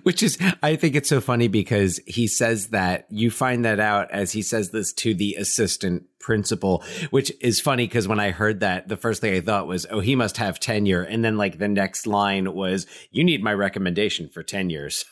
which 0.02 0.22
is 0.22 0.38
i 0.62 0.76
think 0.76 0.94
it's 0.94 1.08
so 1.08 1.20
funny 1.20 1.48
because 1.48 1.98
he 2.06 2.26
says 2.26 2.68
that 2.68 3.06
you 3.10 3.30
find 3.30 3.64
that 3.64 3.80
out 3.80 4.10
as 4.10 4.32
he 4.32 4.42
says 4.42 4.70
this 4.70 4.92
to 4.92 5.14
the 5.14 5.34
assistant 5.36 6.04
principal 6.24 6.82
which 7.10 7.30
is 7.42 7.60
funny 7.60 7.86
because 7.86 8.08
when 8.08 8.18
i 8.18 8.30
heard 8.30 8.60
that 8.60 8.88
the 8.88 8.96
first 8.96 9.20
thing 9.20 9.34
i 9.34 9.40
thought 9.40 9.66
was 9.66 9.84
oh 9.90 10.00
he 10.00 10.16
must 10.16 10.38
have 10.38 10.58
tenure 10.58 11.02
and 11.02 11.22
then 11.22 11.36
like 11.36 11.58
the 11.58 11.68
next 11.68 12.06
line 12.06 12.54
was 12.54 12.86
you 13.10 13.22
need 13.22 13.42
my 13.44 13.52
recommendation 13.52 14.26
for 14.30 14.42
tenure 14.42 14.88
so 14.90 15.04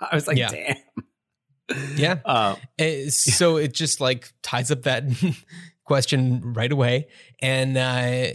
i 0.00 0.14
was 0.14 0.28
like 0.28 0.36
Yeah. 0.38 0.50
damn 0.50 0.76
Yeah. 1.96 2.18
uh, 2.24 2.54
Uh, 2.80 3.08
so 3.08 3.56
it 3.56 3.74
just 3.74 4.00
like 4.00 4.32
ties 4.42 4.70
up 4.70 4.82
that 4.82 5.04
question 5.84 6.52
right 6.54 6.70
away. 6.70 7.08
And 7.40 7.76
uh, 7.76 8.34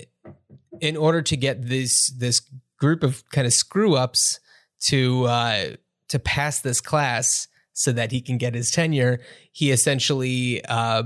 in 0.81 0.97
order 0.97 1.21
to 1.21 1.37
get 1.37 1.61
this 1.67 2.11
this 2.17 2.41
group 2.77 3.03
of 3.03 3.23
kind 3.31 3.47
of 3.47 3.53
screw 3.53 3.95
ups 3.95 4.39
to 4.87 5.25
uh, 5.25 5.75
to 6.09 6.19
pass 6.19 6.59
this 6.61 6.81
class 6.81 7.47
so 7.73 7.91
that 7.91 8.11
he 8.11 8.21
can 8.21 8.37
get 8.37 8.55
his 8.55 8.71
tenure, 8.71 9.19
he 9.51 9.71
essentially 9.71 10.63
uh, 10.65 11.03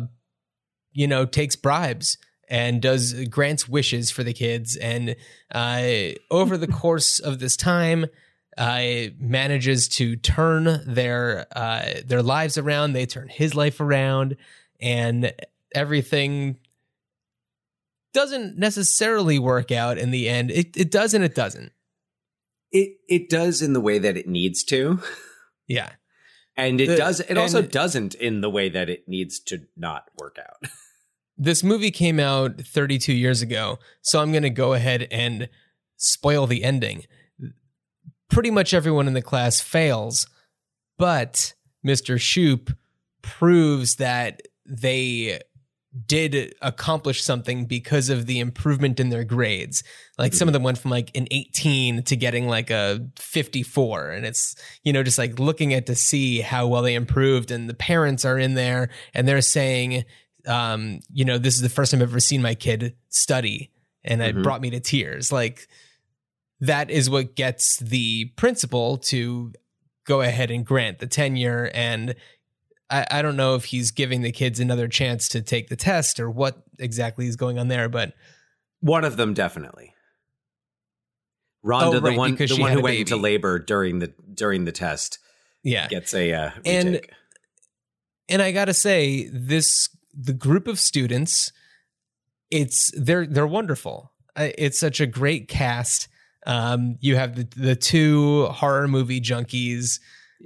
you 0.99 1.07
know 1.07 1.25
takes 1.25 1.55
bribes 1.55 2.17
and 2.49 2.81
does 2.81 3.13
grants 3.29 3.69
wishes 3.69 4.11
for 4.11 4.23
the 4.23 4.33
kids 4.33 4.75
and 4.75 5.15
uh, 5.53 5.83
over 6.29 6.57
the 6.57 6.67
course 6.81 7.19
of 7.19 7.39
this 7.39 7.55
time 7.55 8.05
uh, 8.57 9.07
manages 9.17 9.87
to 9.87 10.17
turn 10.17 10.81
their 10.85 11.47
uh, 11.55 11.85
their 12.05 12.21
lives 12.21 12.57
around. 12.57 12.91
They 12.91 13.05
turn 13.05 13.29
his 13.29 13.55
life 13.55 13.79
around, 13.79 14.35
and 14.81 15.31
everything 15.73 16.57
doesn't 18.13 18.57
necessarily 18.57 19.39
work 19.39 19.71
out 19.71 19.97
in 19.97 20.11
the 20.11 20.27
end. 20.27 20.51
It 20.51 20.75
it 20.75 20.91
does 20.91 21.13
and 21.13 21.23
it 21.23 21.35
doesn't. 21.35 21.71
it 22.71 22.97
it 23.07 23.29
does 23.29 23.61
in 23.61 23.71
the 23.71 23.79
way 23.81 23.99
that 23.99 24.17
it 24.17 24.27
needs 24.27 24.63
to 24.65 24.99
Yeah, 25.67 25.91
and 26.57 26.81
it 26.81 26.87
The- 26.87 26.97
does 26.97 27.21
it 27.21 27.37
also 27.37 27.61
doesn't 27.61 28.15
in 28.15 28.41
the 28.41 28.49
way 28.49 28.67
that 28.67 28.89
it 28.89 29.07
needs 29.07 29.39
to 29.41 29.61
not 29.77 30.09
work 30.19 30.37
out 30.39 30.69
this 31.39 31.63
movie 31.63 31.89
came 31.89 32.19
out 32.19 32.61
32 32.61 33.13
years 33.13 33.41
ago, 33.41 33.79
so 34.01 34.21
I'm 34.21 34.31
going 34.31 34.43
to 34.43 34.49
go 34.49 34.73
ahead 34.73 35.07
and 35.09 35.47
spoil 35.95 36.45
the 36.45 36.63
ending. 36.63 37.05
Pretty 38.29 38.51
much 38.51 38.73
everyone 38.73 39.07
in 39.07 39.13
the 39.13 39.21
class 39.21 39.61
fails, 39.61 40.27
but 40.97 41.53
Mr. 41.85 42.19
Shoop 42.19 42.71
proves 43.21 43.95
that 43.95 44.41
they 44.65 45.39
did 46.05 46.53
accomplish 46.61 47.23
something 47.23 47.65
because 47.65 48.09
of 48.09 48.25
the 48.25 48.39
improvement 48.39 48.99
in 48.99 49.09
their 49.09 49.23
grades. 49.23 49.83
Like 50.17 50.33
some 50.33 50.47
of 50.47 50.53
them 50.53 50.61
went 50.61 50.77
from 50.77 50.91
like 50.91 51.09
an 51.15 51.27
18 51.31 52.03
to 52.03 52.15
getting 52.15 52.47
like 52.47 52.69
a 52.69 53.07
54. 53.15 54.11
And 54.11 54.25
it's, 54.25 54.55
you 54.83 54.93
know, 54.93 55.01
just 55.01 55.17
like 55.17 55.39
looking 55.39 55.73
at 55.73 55.87
to 55.87 55.95
see 55.95 56.41
how 56.41 56.67
well 56.67 56.83
they 56.83 56.93
improved. 56.93 57.49
And 57.49 57.67
the 57.67 57.73
parents 57.73 58.23
are 58.23 58.37
in 58.37 58.53
there 58.53 58.89
and 59.15 59.27
they're 59.27 59.41
saying, 59.41 60.05
um, 60.47 60.99
you 61.11 61.25
know, 61.25 61.37
this 61.37 61.55
is 61.55 61.61
the 61.61 61.69
first 61.69 61.91
time 61.91 62.01
I've 62.01 62.09
ever 62.09 62.19
seen 62.19 62.41
my 62.41 62.55
kid 62.55 62.95
study. 63.09 63.71
And 64.03 64.21
it 64.21 64.35
Mhm. 64.35 64.43
brought 64.43 64.61
me 64.61 64.69
to 64.71 64.79
tears. 64.79 65.31
Like 65.31 65.67
that 66.61 66.89
is 66.89 67.09
what 67.09 67.35
gets 67.35 67.77
the 67.79 68.25
principal 68.37 68.97
to 68.97 69.51
go 70.05 70.21
ahead 70.21 70.49
and 70.51 70.65
grant 70.65 70.99
the 70.99 71.07
tenure 71.07 71.69
and 71.73 72.15
I, 72.89 73.05
I 73.11 73.21
don't 73.21 73.35
know 73.37 73.53
if 73.53 73.65
he's 73.65 73.91
giving 73.91 74.23
the 74.23 74.31
kids 74.31 74.59
another 74.59 74.87
chance 74.87 75.27
to 75.29 75.41
take 75.41 75.67
the 75.69 75.75
test 75.75 76.19
or 76.19 76.29
what 76.31 76.63
exactly 76.79 77.27
is 77.27 77.35
going 77.35 77.59
on 77.59 77.67
there, 77.67 77.87
but 77.87 78.13
One 78.79 79.03
of 79.03 79.15
them 79.17 79.33
definitely. 79.35 79.93
Rhonda, 81.63 81.83
Oh, 81.95 81.99
the 81.99 82.13
one, 82.13 82.35
the 82.35 82.57
one 82.57 82.71
who 82.71 82.81
went 82.81 82.97
into 82.97 83.17
labor 83.17 83.59
during 83.59 83.99
the 83.99 84.13
during 84.33 84.65
the 84.65 84.71
test, 84.71 85.19
yeah. 85.61 85.87
gets 85.89 86.13
a 86.13 86.31
uh, 86.33 86.51
And- 86.65 87.01
And 88.29 88.41
I 88.41 88.51
gotta 88.51 88.73
say, 88.73 89.27
this 89.33 89.89
the 90.17 90.33
group 90.33 90.67
of 90.67 90.79
students, 90.79 91.51
it's 92.51 92.91
they're 92.97 93.25
they're 93.25 93.47
wonderful. 93.47 94.11
It's 94.35 94.79
such 94.79 94.99
a 95.01 95.05
great 95.05 95.47
cast. 95.47 96.07
Um, 96.47 96.97
you 97.01 97.15
have 97.15 97.35
the 97.35 97.47
the 97.55 97.75
two 97.75 98.45
horror 98.47 98.87
movie 98.87 99.21
junkies, 99.21 99.99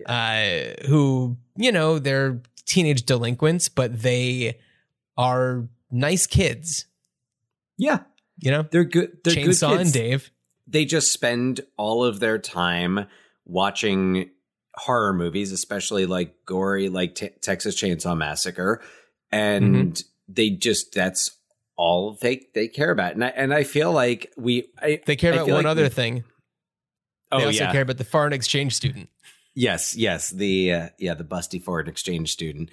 uh, 0.05 0.73
who 0.87 1.37
you 1.55 1.71
know 1.71 1.99
they're 1.99 2.41
teenage 2.65 3.05
delinquents, 3.05 3.69
but 3.69 4.01
they 4.01 4.59
are 5.17 5.67
nice 5.91 6.25
kids. 6.25 6.85
yeah, 7.77 7.99
You 8.39 8.51
know, 8.51 8.63
they're 8.71 8.83
good. 8.85 9.17
They're 9.23 9.35
good 9.35 9.45
Chainsaw 9.49 9.77
kids. 9.77 9.81
and 9.81 9.93
Dave. 9.93 10.31
they 10.67 10.85
just 10.85 11.11
spend 11.11 11.61
all 11.77 12.03
of 12.03 12.19
their 12.19 12.39
time 12.39 13.05
watching 13.45 14.29
horror 14.75 15.13
movies, 15.13 15.51
especially 15.51 16.05
like 16.07 16.33
gory, 16.45 16.89
like 16.89 17.13
Te- 17.15 17.29
Texas 17.41 17.79
Chainsaw 17.79 18.17
Massacre, 18.17 18.81
and 19.33 19.93
Mm-hmm. 19.95 20.33
they 20.33 20.49
just 20.51 20.93
that's 20.93 21.31
all 21.75 22.17
they 22.21 22.45
they 22.53 22.67
care 22.67 22.91
about. 22.91 23.13
And 23.13 23.23
I 23.25 23.29
and 23.29 23.53
I 23.53 23.63
feel 23.63 23.91
like 23.91 24.31
we 24.37 24.69
I, 24.81 25.01
They 25.05 25.15
care 25.15 25.33
about 25.33 25.47
one 25.47 25.55
like 25.57 25.65
other 25.65 25.83
we- 25.83 25.89
thing. 25.89 26.23
Oh 27.31 27.39
they 27.39 27.45
also 27.45 27.63
yeah, 27.63 27.71
care 27.71 27.81
about 27.81 27.97
the 27.97 28.03
foreign 28.03 28.31
exchange 28.33 28.75
student. 28.75 29.09
yes, 29.55 29.95
yes. 29.95 30.29
The 30.29 30.71
uh, 30.73 30.89
yeah 30.99 31.15
the 31.15 31.23
busty 31.23 31.61
foreign 31.61 31.87
exchange 31.87 32.31
student, 32.31 32.69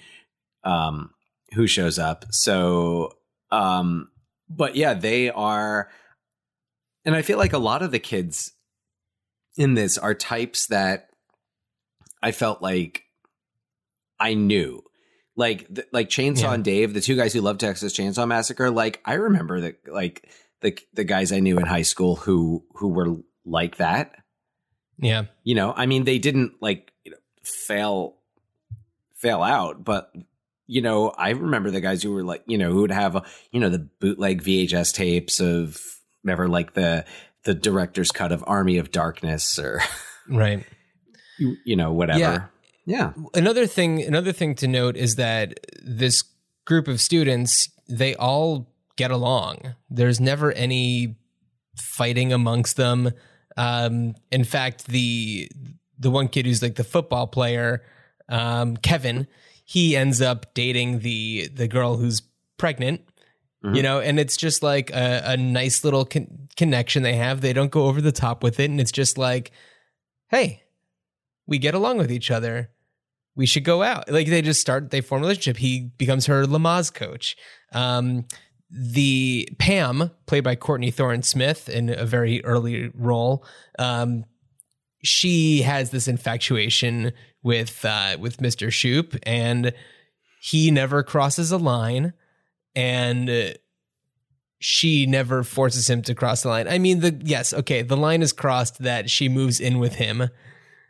um, 0.65 1.11
who 1.55 1.67
shows 1.67 1.99
up. 1.99 2.27
So, 2.31 3.13
um, 3.51 4.09
but 4.51 4.77
yeah, 4.77 4.93
they 4.95 5.31
are, 5.31 5.89
and 7.07 7.17
I 7.17 7.23
feel 7.23 7.39
like 7.39 7.55
a 7.55 7.59
lot 7.59 7.83
of 7.83 7.91
the 7.91 7.99
kids 7.99 8.53
in 9.57 9.75
this 9.75 9.97
are 9.97 10.15
types 10.15 10.67
that 10.67 11.09
I 12.23 12.33
felt 12.33 12.61
like 12.61 13.05
I 14.19 14.35
knew. 14.35 14.83
Like 15.41 15.75
th- 15.75 15.89
like 15.91 16.09
Chainsaw 16.11 16.43
Yeah. 16.43 16.55
and 16.55 16.65
Dave, 16.65 16.93
the 16.93 17.01
two 17.01 17.17
guys 17.17 17.33
who 17.33 17.41
love 17.41 17.57
Texas 17.59 17.93
Chainsaw 17.97 18.29
Massacre, 18.29 18.71
like 18.71 19.01
I 19.05 19.15
remember 19.15 19.61
that 19.63 19.77
like 19.89 20.29
the 20.61 20.77
the 20.93 21.05
guys 21.05 21.33
I 21.33 21.41
knew 21.41 21.59
in 21.59 21.65
high 21.67 21.83
school 21.83 22.17
who 22.17 22.65
who 22.75 22.89
were 22.89 23.17
like 23.47 23.77
that. 23.79 24.15
Yeah. 24.99 25.25
You 25.43 25.55
know, 25.55 25.73
I 25.75 25.87
mean 25.87 26.05
they 26.05 26.19
didn't 26.19 26.53
like 26.61 26.93
you 27.05 27.13
know, 27.13 27.17
fail 27.43 28.17
fail 29.17 29.43
out, 29.43 29.83
but 29.85 30.13
you 30.67 30.83
know, 30.83 31.09
I 31.09 31.31
remember 31.31 31.71
the 31.71 31.81
guys 31.81 32.03
who 32.03 32.13
were 32.13 32.23
like, 32.23 32.43
you 32.47 32.59
know, 32.59 32.71
who 32.71 32.83
would 32.83 32.93
have 32.93 33.17
uh, 33.17 33.23
you 33.51 33.61
know 33.61 33.71
the 33.71 33.89
bootleg 34.01 34.43
VHS 34.43 34.93
tapes 34.93 35.41
of 35.41 35.81
never 36.23 36.49
like 36.49 36.75
the 36.75 37.05
the 37.45 37.55
director's 37.55 38.11
cut 38.11 38.31
of 38.33 38.45
Army 38.47 38.77
of 38.77 38.91
Darkness 38.91 39.59
or 39.59 39.81
Right. 40.29 40.67
you, 41.39 41.57
you 41.65 41.77
know 41.77 41.93
whatever. 41.93 42.19
Yeah. 42.21 42.45
Another 43.35 43.67
thing 43.67 44.03
another 44.03 44.33
thing 44.33 44.55
to 44.57 44.69
note 44.69 44.97
is 44.97 45.17
that 45.17 45.55
this 45.83 46.25
group 46.65 46.89
of 46.89 47.01
students, 47.01 47.69
they 47.89 48.15
all 48.15 48.69
get 48.97 49.11
along. 49.11 49.75
There's 49.89 50.21
never 50.21 50.53
any 50.53 51.17
fighting 51.77 52.33
amongst 52.33 52.77
them. 52.77 53.11
Um, 53.57 54.15
in 54.31 54.45
fact, 54.45 54.87
the 54.87 55.51
the 55.99 56.11
one 56.11 56.29
kid 56.29 56.47
who's 56.47 56.63
like 56.63 56.77
the 56.77 56.85
football 56.85 57.27
player, 57.27 57.83
um, 58.29 58.77
Kevin, 58.77 59.27
he 59.65 59.97
ends 59.97 60.21
up 60.21 60.55
dating 60.55 61.01
the 61.01 61.49
the 61.55 61.69
girl 61.69 61.97
who's 61.97 62.23
pregnant. 62.57 63.03
Mhm. 63.65 63.77
You 63.77 63.83
know, 63.83 64.01
and 64.01 64.19
it's 64.19 64.37
just 64.39 64.63
like 64.63 64.91
a, 64.91 65.23
a 65.25 65.37
nice 65.37 65.85
little 65.85 66.07
con- 66.07 66.49
connection 66.57 67.03
they 67.03 67.17
have. 67.17 67.41
They 67.43 67.53
don't 67.53 67.71
go 67.71 67.87
over 67.87 68.01
the 68.01 68.13
top 68.13 68.43
with 68.43 68.59
it, 68.59 68.71
and 68.71 68.81
it's 68.81 68.93
just 68.93 69.19
like, 69.19 69.51
hey, 70.29 70.63
we 71.47 71.59
get 71.59 71.75
along 71.75 71.99
with 71.99 72.11
each 72.11 72.31
other. 72.31 72.71
We 73.41 73.47
should 73.47 73.65
go 73.65 73.83
out. 73.83 74.11
Like 74.11 74.27
they 74.27 74.43
just 74.43 74.61
start, 74.61 74.91
they 74.91 75.01
form 75.01 75.23
a 75.23 75.25
relationship. 75.25 75.57
He 75.57 75.91
becomes 75.97 76.27
her 76.27 76.45
Lamaze 76.45 76.93
coach. 76.93 77.39
Um, 77.73 78.27
the 78.71 79.49
Pam, 79.59 80.11
played 80.27 80.45
by 80.45 80.57
Courtney 80.57 80.91
Thorne 80.91 81.23
Smith 81.23 81.67
in 81.67 81.89
a 81.89 82.05
very 82.05 82.45
early 82.45 82.91
role, 82.95 83.43
um, 83.79 84.27
she 85.03 85.63
has 85.63 85.89
this 85.89 86.07
infatuation 86.07 87.13
with 87.43 87.83
uh, 87.83 88.19
with 88.21 88.37
Mr. 88.43 88.71
Shoop, 88.71 89.17
and 89.23 89.73
he 90.43 90.71
never 90.71 91.03
crosses 91.03 91.51
a 91.51 91.57
line, 91.57 92.13
and 92.77 93.57
she 94.59 95.07
never 95.07 95.43
forces 95.45 95.89
him 95.89 96.03
to 96.03 96.15
cross 96.15 96.43
the 96.43 96.51
line. 96.51 96.69
I 96.69 96.79
mean, 96.79 97.01
the 97.01 97.19
yes, 97.25 97.55
okay, 97.55 97.81
the 97.81 97.97
line 97.97 98.21
is 98.21 98.35
crossed 98.35 98.83
that 98.83 99.09
she 99.09 99.31
moves 99.31 99.61
in 99.61 99.79
with 99.79 99.95
him. 99.95 100.29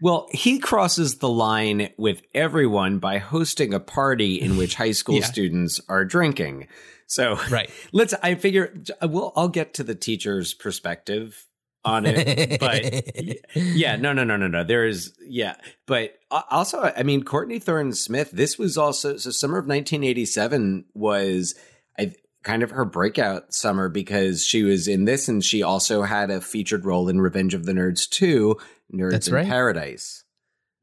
Well, 0.03 0.29
he 0.33 0.59
crosses 0.59 1.19
the 1.19 1.29
line 1.29 1.91
with 1.99 2.23
everyone 2.35 2.99
by 2.99 3.19
hosting 3.19 3.75
a 3.75 3.81
party 3.81 4.41
in 4.41 4.57
which 4.57 4.75
high 4.75 4.93
school 4.93 5.17
Yeah. 5.21 5.25
students 5.27 5.81
are 5.89 6.05
drinking. 6.05 6.69
So 7.07 7.39
Right. 7.51 7.71
let's. 7.93 8.15
I 8.23 8.35
figure 8.37 8.73
we'll. 9.03 9.33
I'll 9.37 9.49
get 9.49 9.75
to 9.75 9.85
the 9.85 9.95
teacher's 9.95 10.55
perspective 10.55 11.45
on 11.85 12.05
it, 12.07 12.61
but 12.61 13.17
yeah, 13.55 13.97
no, 13.97 14.13
no, 14.13 14.23
no, 14.23 14.37
no, 14.37 14.47
no. 14.49 14.63
There 14.65 14.87
is, 14.87 15.17
yeah, 15.27 15.55
but 15.87 16.15
uh, 16.31 16.43
also, 16.51 16.93
I 16.95 17.03
mean, 17.05 17.23
Courtney 17.25 17.59
Thorne 17.59 17.95
Smith. 17.95 18.31
This 18.33 18.59
was 18.59 18.77
also 18.77 19.17
so. 19.17 19.31
Summer 19.31 19.57
of 19.57 19.65
1987 19.65 20.85
was, 20.95 21.55
I 21.99 22.13
kind 22.43 22.63
of 22.63 22.71
her 22.71 22.85
breakout 22.85 23.53
summer 23.53 23.89
because 23.89 24.45
she 24.45 24.63
was 24.63 24.89
in 24.89 25.05
this, 25.05 25.29
and 25.29 25.45
she 25.45 25.63
also 25.63 26.03
had 26.03 26.31
a 26.31 26.41
featured 26.41 26.85
role 26.85 27.09
in 27.09 27.21
Revenge 27.21 27.55
of 27.55 27.67
the 27.67 27.73
Nerds 27.73 28.09
2, 28.09 28.57
Nerds 28.95 29.11
That's 29.13 29.29
in 29.29 29.35
right. 29.35 29.47
Paradise, 29.47 30.25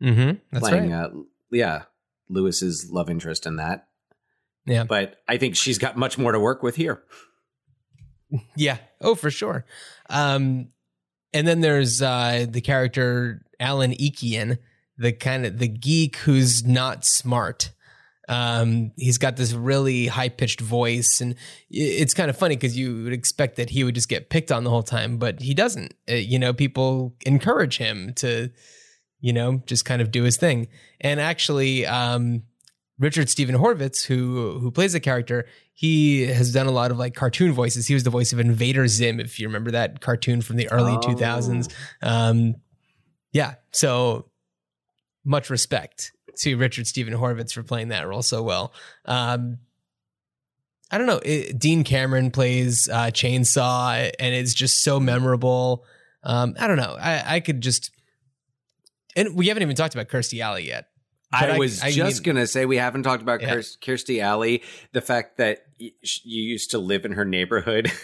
Mm-hmm. 0.01 0.37
That's 0.51 0.69
playing, 0.69 0.91
right. 0.91 1.05
uh, 1.05 1.09
yeah, 1.51 1.83
Lewis's 2.29 2.91
love 2.91 3.09
interest 3.09 3.47
in 3.47 3.55
that. 3.55 3.87
Yeah. 4.65 4.83
But 4.83 5.15
I 5.27 5.37
think 5.37 5.55
she's 5.55 5.79
got 5.79 5.97
much 5.97 6.17
more 6.19 6.31
to 6.33 6.39
work 6.39 6.61
with 6.63 6.75
here. 6.75 7.01
Yeah. 8.57 8.77
Oh, 8.99 9.15
for 9.15 9.31
sure. 9.31 9.63
Um, 10.09 10.67
and 11.33 11.47
then 11.47 11.61
there's 11.61 12.01
uh, 12.01 12.45
the 12.49 12.59
character 12.59 13.41
Alan 13.57 13.91
Eakian, 13.93 14.57
the 14.97 15.13
kind 15.13 15.45
of 15.45 15.59
the 15.59 15.69
geek 15.69 16.17
who's 16.17 16.65
not 16.65 17.05
smart. 17.05 17.71
Um, 18.27 18.91
he's 18.97 19.17
got 19.17 19.37
this 19.37 19.53
really 19.53 20.07
high 20.07 20.29
pitched 20.29 20.59
voice, 20.59 21.21
and 21.21 21.35
it's 21.69 22.13
kind 22.13 22.29
of 22.29 22.37
funny 22.37 22.55
because 22.55 22.77
you 22.77 23.03
would 23.03 23.13
expect 23.13 23.55
that 23.55 23.69
he 23.69 23.83
would 23.83 23.95
just 23.95 24.09
get 24.09 24.29
picked 24.29 24.51
on 24.51 24.63
the 24.63 24.69
whole 24.69 24.83
time, 24.83 25.17
but 25.17 25.41
he 25.41 25.53
doesn't. 25.53 25.93
Uh, 26.09 26.15
you 26.15 26.37
know, 26.37 26.53
people 26.53 27.15
encourage 27.25 27.77
him 27.77 28.13
to, 28.15 28.49
you 29.21 29.31
know, 29.33 29.61
just 29.65 29.85
kind 29.85 30.01
of 30.01 30.11
do 30.11 30.23
his 30.23 30.35
thing. 30.37 30.67
And 30.99 31.19
actually, 31.21 31.85
um, 31.85 32.43
Richard 32.99 33.29
Steven 33.29 33.55
Horvitz, 33.55 34.05
who 34.05 34.59
who 34.59 34.71
plays 34.71 34.93
the 34.93 34.99
character, 34.99 35.45
he 35.73 36.25
has 36.25 36.51
done 36.51 36.65
a 36.67 36.71
lot 36.71 36.91
of 36.91 36.97
like 36.97 37.13
cartoon 37.13 37.53
voices. 37.53 37.87
He 37.87 37.93
was 37.93 38.03
the 38.03 38.09
voice 38.09 38.33
of 38.33 38.39
Invader 38.39 38.87
Zim, 38.87 39.19
if 39.19 39.39
you 39.39 39.47
remember 39.47 39.71
that 39.71 40.01
cartoon 40.01 40.41
from 40.41 40.55
the 40.57 40.69
early 40.71 40.93
Oh. 40.93 40.99
2000s. 40.99 41.71
Um, 42.01 42.55
yeah, 43.31 43.55
so 43.71 44.31
much 45.23 45.49
respect 45.49 46.11
to 46.41 46.55
Richard 46.55 46.87
Steven 46.87 47.13
Horvitz 47.13 47.53
for 47.53 47.63
playing 47.63 47.89
that 47.89 48.07
role 48.07 48.21
so 48.21 48.41
well. 48.43 48.73
Um, 49.05 49.59
I 50.89 50.97
don't 50.97 51.07
know. 51.07 51.19
It, 51.23 51.59
Dean 51.59 51.83
Cameron 51.83 52.31
plays 52.31 52.87
uh, 52.87 53.07
Chainsaw, 53.07 54.09
and 54.19 54.33
it's 54.35 54.53
just 54.53 54.83
so 54.83 54.99
memorable. 54.99 55.85
Um, 56.23 56.55
I 56.59 56.67
don't 56.67 56.77
know. 56.77 56.95
I, 56.99 57.35
I 57.35 57.39
could 57.41 57.61
just, 57.61 57.91
and 59.15 59.35
we 59.35 59.47
haven't 59.47 59.63
even 59.63 59.75
talked 59.75 59.95
about 59.95 60.07
Kirstie 60.07 60.39
Alley 60.39 60.65
yet. 60.67 60.87
But 61.29 61.49
I 61.51 61.57
was 61.57 61.81
I 61.81 61.91
just 61.91 62.25
mean- 62.25 62.35
gonna 62.35 62.47
say 62.47 62.65
we 62.65 62.77
haven't 62.77 63.03
talked 63.03 63.21
about 63.21 63.41
Yeah. 63.41 63.55
Kirstie 63.55 64.21
Alley. 64.21 64.63
The 64.93 65.01
fact 65.01 65.37
that 65.37 65.65
you 65.77 65.91
used 66.01 66.71
to 66.71 66.77
live 66.79 67.03
in 67.03 67.11
her 67.13 67.25
neighborhood. 67.25 67.91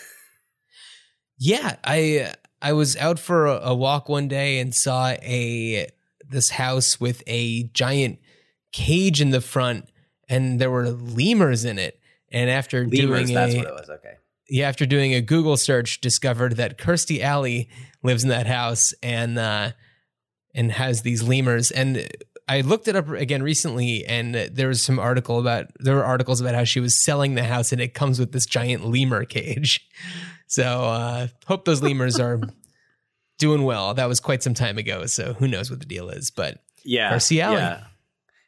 Yeah, 1.39 1.75
I 1.83 2.33
I 2.61 2.73
was 2.73 2.95
out 2.95 3.19
for 3.19 3.47
a, 3.47 3.59
a 3.63 3.75
walk 3.75 4.07
one 4.07 4.27
day 4.27 4.59
and 4.59 4.73
saw 4.73 5.09
a 5.09 5.89
this 6.29 6.51
house 6.51 7.01
with 7.01 7.23
a 7.27 7.63
giant 7.73 8.19
cage 8.73 9.21
in 9.21 9.29
the 9.29 9.39
front, 9.39 9.87
and 10.27 10.59
there 10.59 10.69
were 10.69 10.89
lemurs 10.89 11.63
in 11.63 11.79
it. 11.79 11.99
And 12.31 12.49
after 12.49 12.79
Lemurs, 12.79 13.27
doing 13.27 13.33
that's 13.33 13.53
a, 13.53 13.57
what 13.57 13.67
it 13.67 13.73
was. 13.73 13.89
Okay. 13.89 14.15
yeah, 14.49 14.67
after 14.67 14.85
doing 14.85 15.13
a 15.13 15.21
Google 15.21 15.55
search, 15.55 16.01
discovered 16.01 16.57
that 16.57 16.77
Kirstie 16.79 17.21
Alley 17.21 17.69
lives 18.01 18.23
in 18.23 18.29
that 18.29 18.47
house 18.47 18.93
and 19.03 19.37
uh, 19.37 19.71
and 20.55 20.71
has 20.71 21.03
these 21.03 21.21
lemurs. 21.21 21.69
And 21.69 22.09
I 22.47 22.61
looked 22.61 22.87
it 22.87 22.95
up 22.95 23.07
again 23.09 23.43
recently, 23.43 24.03
and 24.05 24.33
there 24.33 24.67
was 24.67 24.83
some 24.83 24.99
article 24.99 25.39
about 25.39 25.67
there 25.79 25.95
were 25.95 26.03
articles 26.03 26.41
about 26.41 26.55
how 26.55 26.63
she 26.63 26.79
was 26.79 27.03
selling 27.03 27.35
the 27.35 27.43
house, 27.43 27.71
and 27.71 27.79
it 27.79 27.93
comes 27.93 28.19
with 28.19 28.31
this 28.31 28.45
giant 28.45 28.85
lemur 28.85 29.25
cage. 29.25 29.87
So 30.45 30.63
uh, 30.63 31.27
hope 31.47 31.65
those 31.65 31.81
lemurs 31.81 32.19
are 32.19 32.39
doing 33.39 33.63
well. 33.63 33.95
That 33.95 34.07
was 34.07 34.19
quite 34.19 34.43
some 34.43 34.53
time 34.53 34.77
ago, 34.77 35.07
so 35.07 35.33
who 35.33 35.47
knows 35.47 35.71
what 35.71 35.79
the 35.79 35.87
deal 35.87 36.09
is? 36.09 36.29
But 36.29 36.59
Yeah. 36.83 37.09
Percy 37.09 37.41
Alley. 37.41 37.55
Yeah. 37.55 37.85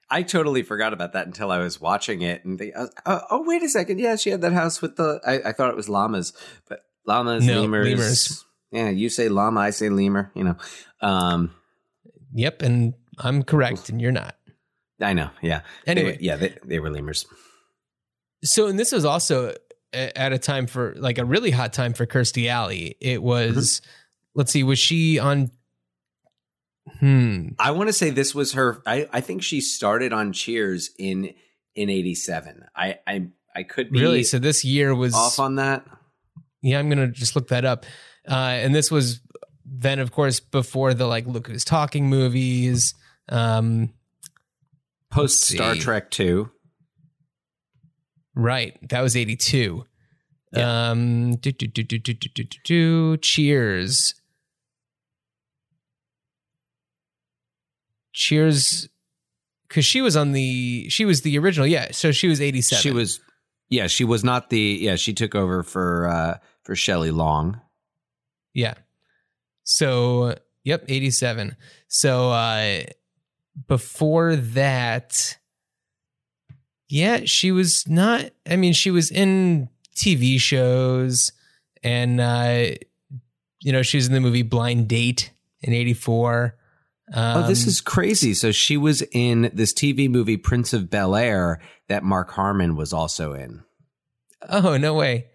I 0.09 0.23
totally 0.23 0.61
forgot 0.63 0.93
about 0.93 1.13
that 1.13 1.25
until 1.25 1.51
I 1.51 1.59
was 1.59 1.81
watching 1.81 2.21
it, 2.21 2.45
and 2.45 2.59
they, 2.59 2.71
I 2.73 2.81
was, 2.81 2.93
oh, 3.05 3.21
oh, 3.31 3.43
wait 3.45 3.63
a 3.63 3.69
second, 3.69 3.99
yeah, 3.99 4.15
she 4.15 4.29
had 4.29 4.41
that 4.41 4.53
house 4.53 4.81
with 4.81 4.97
the. 4.97 5.19
I, 5.25 5.49
I 5.49 5.51
thought 5.51 5.69
it 5.69 5.75
was 5.75 5.89
llamas, 5.89 6.33
but 6.69 6.81
llamas, 7.07 7.45
No, 7.45 7.61
lemurs. 7.61 7.87
lemurs. 7.87 8.45
Yeah, 8.71 8.89
you 8.89 9.09
say 9.09 9.29
llama, 9.29 9.61
I 9.61 9.69
say 9.71 9.89
lemur. 9.89 10.31
You 10.35 10.43
know, 10.43 10.57
um, 11.01 11.55
yep, 12.33 12.61
and 12.61 12.93
I'm 13.17 13.43
correct, 13.43 13.89
and 13.89 13.99
you're 14.01 14.11
not. 14.11 14.35
I 15.01 15.13
know. 15.13 15.29
Yeah. 15.41 15.61
They- 15.85 15.91
Anyway, 15.91 16.17
yeah, 16.21 16.35
they, 16.37 16.57
they 16.63 16.79
were 16.79 16.89
lemurs. 16.89 17.25
So, 18.43 18.67
and 18.67 18.77
this 18.79 18.91
was 18.91 19.05
also 19.05 19.53
at 19.93 20.33
a 20.33 20.37
time 20.37 20.67
for 20.67 20.93
like 20.97 21.17
a 21.17 21.25
really 21.25 21.51
hot 21.51 21.73
time 21.73 21.93
for 21.93 22.05
Kirstie 22.05 22.47
Alley. 22.47 22.95
It 23.01 23.23
was, 23.23 23.81
mm-hmm. 23.81 23.89
let's 24.35 24.51
see, 24.51 24.63
was 24.63 24.79
she 24.79 25.19
on? 25.19 25.51
Hmm. 27.00 27.50
I 27.60 27.71
want 27.71 27.89
to 27.89 27.93
say 27.93 28.12
this 28.12 28.36
was 28.36 28.54
her. 28.54 28.82
I, 28.86 29.10
I 29.12 29.21
think 29.21 29.43
she 29.43 29.60
started 29.62 30.13
on 30.13 30.34
Cheers 30.34 30.91
in 31.00 31.34
in 31.74 31.89
'87. 31.89 32.65
I 32.76 33.00
I 33.08 33.28
I 33.56 33.63
could 33.63 33.91
be 33.91 34.02
Really? 34.02 34.24
So 34.24 34.39
this 34.39 34.63
year 34.63 34.93
was 34.93 35.15
off 35.15 35.39
on 35.39 35.56
that. 35.56 35.86
Yeah, 36.62 36.80
I'm 36.80 36.89
gonna 36.89 37.08
just 37.08 37.36
look 37.36 37.48
that 37.50 37.65
up. 37.65 37.86
Uh, 38.28 38.34
and 38.34 38.74
this 38.74 38.91
was 38.91 39.21
then, 39.65 40.00
of 40.00 40.12
course, 40.12 40.39
before 40.39 40.93
the 40.93 41.08
like 41.08 41.26
Look 41.26 41.48
Who's 41.48 41.65
Talking 41.65 42.08
movies. 42.08 42.93
Um, 43.30 43.93
Post. 45.10 45.43
Star 45.43 45.76
Trek 45.76 46.12
Two. 46.12 46.52
right, 48.36 48.78
that 48.89 49.02
was 49.02 49.15
'82. 49.15 49.86
Yeah. 50.54 50.89
Um, 50.89 51.36
do, 51.38 51.52
do, 51.52 51.67
do, 51.67 51.84
do, 51.84 51.98
do, 51.98 52.13
do, 52.13 52.30
do, 52.30 52.43
do, 52.43 52.58
do. 52.63 53.17
Cheers. 53.17 54.13
Cheers, 58.17 58.88
because 59.67 59.86
she 59.86 60.01
was 60.01 60.15
on 60.15 60.32
the 60.32 60.88
she 60.89 61.04
was 61.04 61.21
the 61.21 61.38
original. 61.38 61.67
Yeah, 61.67 61.91
so 61.91 62.13
she 62.13 62.30
was 62.30 62.39
'87. 62.39 62.82
She 62.82 62.91
was. 62.91 63.19
Yeah, 63.67 63.88
she 63.88 64.06
was 64.06 64.23
not 64.23 64.49
the. 64.49 64.78
Yeah, 64.82 64.95
she 64.95 65.13
took 65.13 65.36
over 65.36 65.63
for 65.63 66.08
uh 66.08 66.38
for 66.63 66.75
Shelley 66.75 67.12
Long. 67.12 67.60
Yeah. 68.54 68.75
So, 69.65 70.36
yep, 70.63 70.86
87. 70.88 71.58
So, 71.88 72.32
uh 72.32 72.84
before 73.67 74.36
that 74.36 75.38
yeah, 76.88 77.21
she 77.25 77.51
was 77.51 77.84
not 77.88 78.32
I 78.49 78.56
mean, 78.56 78.73
she 78.73 78.91
was 78.91 79.12
in 79.12 79.69
TV 79.95 80.39
shows 80.39 81.32
and 81.84 82.19
uh 82.21 82.75
you 83.62 83.71
know, 83.71 83.82
she 83.82 83.97
was 83.97 84.08
in 84.08 84.13
the 84.13 84.21
movie 84.21 84.43
Blind 84.43 84.88
Date 84.88 85.32
in 85.62 85.73
84. 85.73 86.56
Um, 87.13 87.43
oh, 87.43 87.47
this 87.47 87.67
is 87.67 87.81
crazy. 87.81 88.33
So 88.33 88.51
she 88.51 88.77
was 88.77 89.03
in 89.11 89.51
this 89.53 89.73
TV 89.73 90.09
movie 90.09 90.37
Prince 90.37 90.73
of 90.73 90.89
Bel 90.89 91.15
Air 91.15 91.61
that 91.87 92.03
Mark 92.03 92.31
Harmon 92.31 92.75
was 92.75 92.93
also 92.93 93.33
in. 93.33 93.63
Oh, 94.49 94.77
no 94.77 94.93
way. 94.93 95.27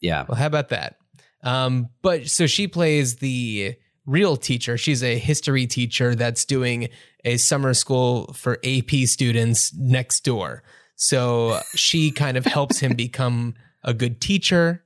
Yeah. 0.00 0.24
Well, 0.28 0.36
how 0.36 0.46
about 0.46 0.70
that? 0.70 0.96
Um, 1.42 1.90
but 2.02 2.28
so 2.28 2.46
she 2.46 2.68
plays 2.68 3.16
the 3.16 3.76
real 4.06 4.36
teacher. 4.36 4.78
She's 4.78 5.02
a 5.02 5.18
history 5.18 5.66
teacher 5.66 6.14
that's 6.14 6.44
doing 6.44 6.88
a 7.24 7.36
summer 7.36 7.74
school 7.74 8.32
for 8.34 8.58
AP 8.64 9.06
students 9.06 9.74
next 9.74 10.24
door. 10.24 10.62
So 10.96 11.60
she 11.74 12.10
kind 12.10 12.36
of 12.36 12.44
helps 12.44 12.80
him 12.80 12.94
become 12.96 13.54
a 13.82 13.92
good 13.92 14.20
teacher 14.20 14.84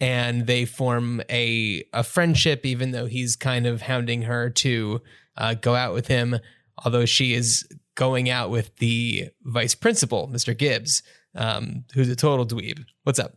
and 0.00 0.46
they 0.46 0.64
form 0.64 1.20
a 1.28 1.84
a 1.92 2.02
friendship 2.02 2.64
even 2.64 2.92
though 2.92 3.06
he's 3.06 3.36
kind 3.36 3.66
of 3.66 3.82
hounding 3.82 4.22
her 4.22 4.48
to 4.48 5.02
uh, 5.36 5.54
go 5.54 5.74
out 5.74 5.92
with 5.92 6.08
him 6.08 6.38
although 6.84 7.04
she 7.06 7.34
is 7.34 7.66
going 7.94 8.30
out 8.30 8.50
with 8.50 8.74
the 8.76 9.28
vice 9.42 9.74
principal 9.74 10.28
mr 10.28 10.56
gibbs 10.56 11.02
um, 11.34 11.84
who's 11.94 12.08
a 12.08 12.16
total 12.16 12.46
dweeb 12.46 12.84
what's 13.04 13.18
up 13.18 13.34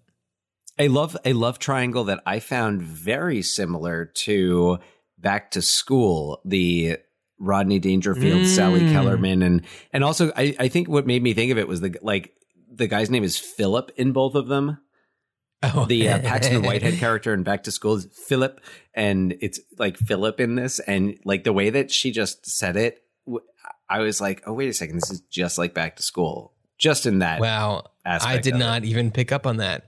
a 0.79 0.87
love 0.87 1.15
a 1.23 1.33
love 1.33 1.59
triangle 1.59 2.03
that 2.05 2.21
I 2.25 2.39
found 2.39 2.81
very 2.81 3.41
similar 3.41 4.05
to 4.05 4.79
Back 5.19 5.51
to 5.51 5.61
School, 5.61 6.41
the 6.43 6.97
Rodney 7.39 7.79
Dangerfield, 7.79 8.41
Mm. 8.41 8.47
Sally 8.47 8.79
Kellerman, 8.91 9.41
and 9.43 9.61
and 9.91 10.03
also 10.03 10.31
I, 10.35 10.55
I 10.59 10.67
think 10.67 10.87
what 10.89 11.05
made 11.07 11.21
me 11.23 11.33
think 11.33 11.51
of 11.51 11.57
it 11.57 11.67
was 11.67 11.81
the 11.81 11.97
like 12.01 12.33
the 12.71 12.87
guy's 12.87 13.09
name 13.09 13.23
is 13.23 13.37
Philip 13.37 13.91
in 13.95 14.11
both 14.11 14.35
of 14.35 14.47
them. 14.47 14.79
Oh, 15.63 15.85
The 15.85 16.09
uh, 16.09 16.19
Paxton 16.23 16.61
Whitehead 16.63 16.95
character 16.99 17.33
in 17.33 17.43
Back 17.43 17.63
to 17.63 17.71
School 17.71 17.95
is 17.95 18.07
Philip, 18.27 18.59
and 18.93 19.35
it's 19.41 19.59
like 19.79 19.97
Philip 19.97 20.39
in 20.39 20.55
this, 20.55 20.79
and 20.79 21.17
like 21.25 21.43
the 21.43 21.53
way 21.53 21.69
that 21.69 21.89
she 21.91 22.11
just 22.11 22.45
said 22.45 22.75
it, 22.75 23.03
I 23.89 23.99
was 23.99 24.19
like, 24.19 24.43
oh 24.45 24.53
wait 24.53 24.69
a 24.69 24.73
second, 24.73 24.95
this 24.95 25.09
is 25.11 25.21
just 25.29 25.57
like 25.57 25.73
Back 25.73 25.95
to 25.97 26.03
School, 26.03 26.53
just 26.77 27.05
in 27.05 27.19
that 27.19 27.39
Wow. 27.39 27.85
I 28.05 28.37
did 28.37 28.53
of 28.55 28.59
it. 28.59 28.63
not 28.63 28.83
even 28.83 29.11
pick 29.11 29.31
up 29.31 29.47
on 29.47 29.57
that. 29.57 29.85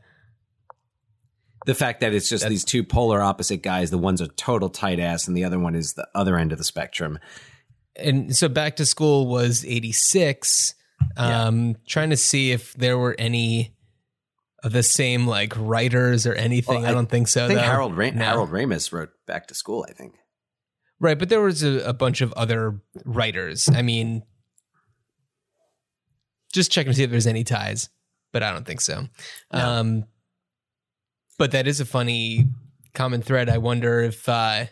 the 1.66 1.76
fact 1.76 2.00
that 2.02 2.14
it's 2.14 2.30
just 2.30 2.44
That's- 2.44 2.52
these 2.62 2.64
two 2.66 2.84
polar 2.84 3.22
opposite 3.22 3.62
guys. 3.64 3.90
The 3.92 3.98
one's 3.98 4.22
a 4.22 4.28
total 4.28 4.70
tight 4.70 5.00
ass, 5.00 5.28
and 5.28 5.36
the 5.36 5.44
other 5.44 5.60
one 5.60 5.76
is 5.76 5.94
the 5.94 6.08
other 6.16 6.38
end 6.38 6.52
of 6.52 6.58
the 6.58 6.64
spectrum. 6.64 7.20
And 7.98 8.36
so 8.36 8.48
back 8.50 8.76
to 8.78 8.86
school 8.86 9.28
was 9.28 9.66
86. 9.66 10.76
Um, 11.18 11.76
trying 11.88 12.10
to 12.12 12.18
see 12.18 12.52
if 12.52 12.74
there 12.74 12.98
were 12.98 13.16
any 13.20 13.75
the 14.70 14.84
same 14.84 15.28
like 15.28 15.54
writers 15.56 16.26
or 16.26 16.34
anything. 16.34 16.82
Well, 16.82 16.92
I, 16.92 16.94
don't 16.94 17.10
think 17.10 17.28
so. 17.28 17.46
I 17.46 17.48
think 17.48 17.60
though. 17.60 17.66
Harold 17.66 17.96
Ra- 17.96 18.10
No. 18.12 18.24
Harold 18.26 18.50
Ramis 18.50 18.92
wrote 18.92 19.10
Back 19.26 19.48
to 19.48 19.56
School. 19.56 19.86
I 19.88 19.94
think. 19.94 20.16
Right, 21.00 21.20
but 21.20 21.30
there 21.30 21.42
was 21.42 21.62
a, 21.62 21.80
a 21.90 21.94
bunch 21.94 22.22
of 22.22 22.32
other 22.34 22.80
writers. 23.04 23.68
I 23.70 23.82
mean, 23.82 24.24
just 26.54 26.72
checking 26.72 26.92
to 26.92 26.96
see 26.96 27.04
if 27.04 27.12
there's 27.12 27.28
any 27.28 27.44
ties, 27.44 27.90
but 28.32 28.44
I 28.44 28.52
don't 28.52 28.66
think 28.66 28.82
so. 28.82 29.08
No. 29.52 29.60
Um, 29.60 30.06
but 31.38 31.52
that 31.52 31.68
is 31.68 31.82
a 31.82 31.86
funny 31.86 32.46
common 32.94 33.22
thread. 33.22 33.50
I 33.50 33.58
wonder 33.58 34.00
if 34.00 34.28
uh, 34.30 34.66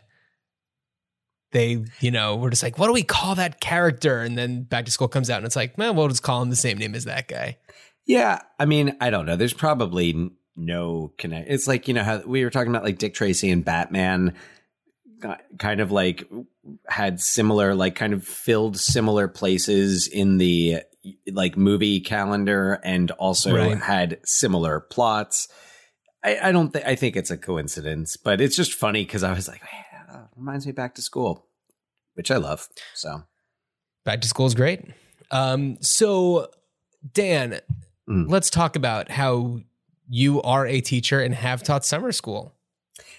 they, 1.51 1.84
you 1.99 2.10
know, 2.10 2.38
were 2.38 2.49
just 2.49 2.63
like, 2.63 2.79
what 2.79 2.88
do 2.88 2.93
we 2.93 3.03
call 3.03 3.36
that 3.36 3.60
character? 3.60 4.21
And 4.21 4.38
then 4.38 4.63
Back 4.63 4.86
to 4.86 4.91
School 4.91 5.10
comes 5.10 5.29
out, 5.29 5.38
and 5.38 5.45
it's 5.45 5.58
like, 5.58 5.77
man, 5.77 5.95
we'll 5.95 6.08
just 6.08 6.23
call 6.23 6.41
him 6.41 6.49
the 6.49 6.56
same 6.56 6.77
name 6.77 6.95
as 6.95 7.03
that 7.03 7.27
guy. 7.27 7.58
Yeah, 8.05 8.41
I 8.59 8.65
mean, 8.65 8.97
I 8.99 9.09
don't 9.09 9.25
know. 9.25 9.35
There's 9.35 9.53
probably 9.53 10.31
no 10.55 11.13
connect. 11.17 11.49
It's 11.49 11.67
like 11.67 11.87
you 11.87 11.93
know 11.93 12.03
how 12.03 12.19
we 12.19 12.43
were 12.43 12.49
talking 12.49 12.69
about 12.71 12.83
like 12.83 12.97
Dick 12.97 13.13
Tracy 13.13 13.49
and 13.49 13.63
Batman, 13.63 14.35
got- 15.19 15.41
kind 15.57 15.79
of 15.79 15.91
like 15.91 16.27
had 16.87 17.19
similar, 17.21 17.73
like 17.75 17.95
kind 17.95 18.13
of 18.13 18.23
filled 18.25 18.77
similar 18.77 19.27
places 19.27 20.07
in 20.07 20.37
the 20.37 20.79
like 21.31 21.57
movie 21.57 21.99
calendar, 21.99 22.79
and 22.83 23.11
also 23.11 23.55
Right. 23.55 23.77
had 23.77 24.19
similar 24.25 24.79
plots. 24.79 25.47
I, 26.23 26.39
I 26.49 26.51
don't 26.51 26.71
think 26.71 26.85
I 26.85 26.95
think 26.95 27.15
it's 27.15 27.31
a 27.31 27.37
coincidence, 27.37 28.15
but 28.17 28.39
it's 28.41 28.55
just 28.55 28.73
funny 28.73 29.03
because 29.05 29.23
I 29.23 29.33
was 29.33 29.47
like, 29.47 29.61
"Hey, 29.63 29.83
uh, 30.13 30.23
reminds 30.35 30.65
me 30.65 30.71
back 30.71 30.95
to 30.95 31.01
school, 31.01 31.47
which 32.15 32.31
I 32.31 32.37
love. 32.37 32.67
So 32.93 33.23
Back 34.05 34.21
to 34.21 34.27
School 34.27 34.45
is 34.45 34.53
great. 34.55 34.81
Um, 35.31 35.77
so, 35.81 36.49
Dan, 37.13 37.59
Mm. 38.09 38.29
let's 38.29 38.49
talk 38.49 38.75
about 38.75 39.09
how 39.09 39.59
you 40.09 40.41
are 40.41 40.67
a 40.67 40.81
teacher 40.81 41.21
and 41.21 41.33
have 41.33 41.63
taught 41.63 41.85
summer 41.85 42.11
school. 42.11 42.53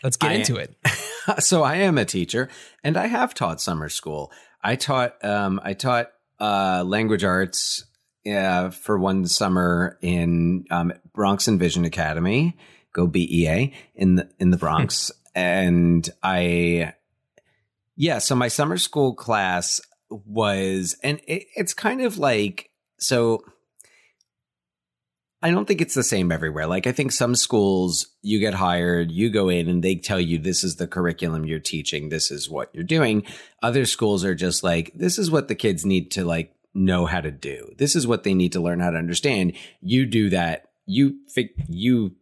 Let's 0.03 0.17
get 0.17 0.31
I- 0.31 0.35
into 0.35 0.57
it. 0.57 0.77
so 1.39 1.63
I 1.63 1.77
am 1.77 1.97
a 1.99 2.05
teacher 2.05 2.49
and 2.83 2.97
I 2.97 3.07
have 3.07 3.35
taught 3.35 3.61
summer 3.61 3.89
school. 3.89 4.31
I 4.63 4.77
taught 4.77 5.23
um, 5.25 5.61
I 5.63 5.75
taught 5.75 6.11
uh, 6.41 6.85
language 6.87 7.25
arts 7.25 7.85
uh, 8.27 8.71
for 8.71 8.99
one 8.99 9.27
summer 9.27 9.99
in 10.01 10.65
um, 10.71 10.93
Bronx 11.13 11.49
Envision 11.49 11.85
Academy, 11.85 12.57
go 12.93 13.07
BEA 13.07 13.73
in 13.95 14.17
the 14.17 14.31
in 14.39 14.51
the 14.51 14.57
Bronx, 14.57 15.11
and 15.35 16.09
I 16.23 16.95
yeah. 17.97 18.19
So 18.19 18.35
my 18.35 18.49
summer 18.49 18.79
school 18.79 19.15
class 19.15 19.81
was, 20.11 20.97
and 21.03 21.21
it, 21.27 21.45
it's 21.57 21.75
kind 21.75 22.01
of 22.01 22.19
like 22.19 22.71
so. 22.99 23.45
I 25.45 25.51
don't 25.51 25.67
think 25.67 25.81
it's 25.83 25.95
the 25.95 26.03
same 26.03 26.33
everywhere. 26.33 26.67
Like 26.67 26.87
I 26.87 26.93
think 26.93 27.13
some 27.13 27.35
schools 27.37 28.07
you 28.23 28.41
get 28.41 28.55
hired, 28.55 29.13
you 29.13 29.29
go 29.31 29.51
in 29.51 29.69
and 29.69 29.85
they 29.85 29.95
tell 29.95 30.19
you 30.19 30.39
this 30.39 30.65
is 30.65 30.77
the 30.77 30.87
curriculum 30.89 31.45
you're 31.45 31.61
teaching, 31.61 32.09
this 32.09 32.31
is 32.31 32.49
what 32.49 32.71
you're 32.75 32.83
doing. 32.83 33.25
Other 33.63 33.85
schools 33.85 34.25
are 34.25 34.35
just 34.35 34.65
like 34.65 34.91
this 34.95 35.19
is 35.19 35.31
what 35.31 35.49
the 35.49 35.55
kids 35.55 35.85
need 35.85 36.11
to 36.13 36.25
like 36.25 36.55
know 36.73 37.05
how 37.05 37.21
to 37.21 37.31
do. 37.31 37.73
This 37.77 37.95
is 37.95 38.07
what 38.07 38.25
they 38.25 38.33
need 38.35 38.53
to 38.53 38.61
learn 38.61 38.81
how 38.81 38.91
to 38.91 38.97
understand. 38.99 39.53
You 39.81 40.07
do 40.07 40.31
that 40.31 40.71
you 40.87 41.17
fig- 41.29 41.65
you 41.69 42.13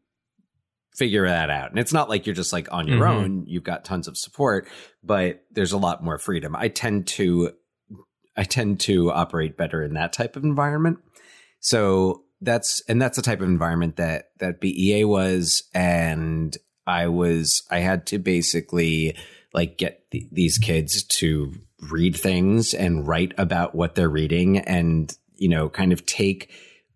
figure 0.96 1.26
that 1.26 1.48
out. 1.48 1.70
And 1.70 1.78
it's 1.78 1.92
not 1.92 2.08
like 2.08 2.26
you're 2.26 2.34
just 2.34 2.52
like 2.52 2.70
on 2.72 2.86
your 2.86 3.00
Mhm. 3.06 3.10
own. 3.10 3.44
You've 3.46 3.64
got 3.64 3.84
tons 3.84 4.06
of 4.08 4.18
support, 4.18 4.68
but 5.02 5.44
there's 5.50 5.72
a 5.72 5.78
lot 5.78 6.04
more 6.04 6.18
freedom. 6.18 6.54
I 6.56 6.68
tend 6.68 7.06
to 7.08 7.52
I 8.36 8.44
tend 8.44 8.80
to 8.80 9.12
operate 9.12 9.56
better 9.56 9.82
in 9.82 9.94
that 9.94 10.12
type 10.12 10.36
of 10.36 10.42
environment. 10.44 10.98
So 11.60 12.24
that's 12.42 12.82
and 12.88 13.00
that's 13.00 13.16
the 13.16 13.22
type 13.22 13.40
of 13.40 13.48
environment 13.48 13.96
that 13.96 14.30
that 14.38 14.60
BEA 14.60 15.04
was. 15.04 15.62
And 15.74 16.56
I 16.86 17.08
was 17.08 17.62
I 17.70 17.78
had 17.78 18.06
to 18.08 18.18
basically 18.18 19.16
like 19.54 19.78
get 19.78 20.10
th- 20.10 20.28
these 20.32 20.58
kids 20.58 21.02
to 21.04 21.54
read 21.90 22.16
things 22.16 22.74
and 22.74 23.06
write 23.06 23.32
about 23.38 23.74
what 23.74 23.94
they're 23.94 24.08
reading 24.08 24.58
and 24.58 25.16
you 25.34 25.48
know 25.48 25.68
kind 25.68 25.92
of 25.92 26.04
take 26.06 26.50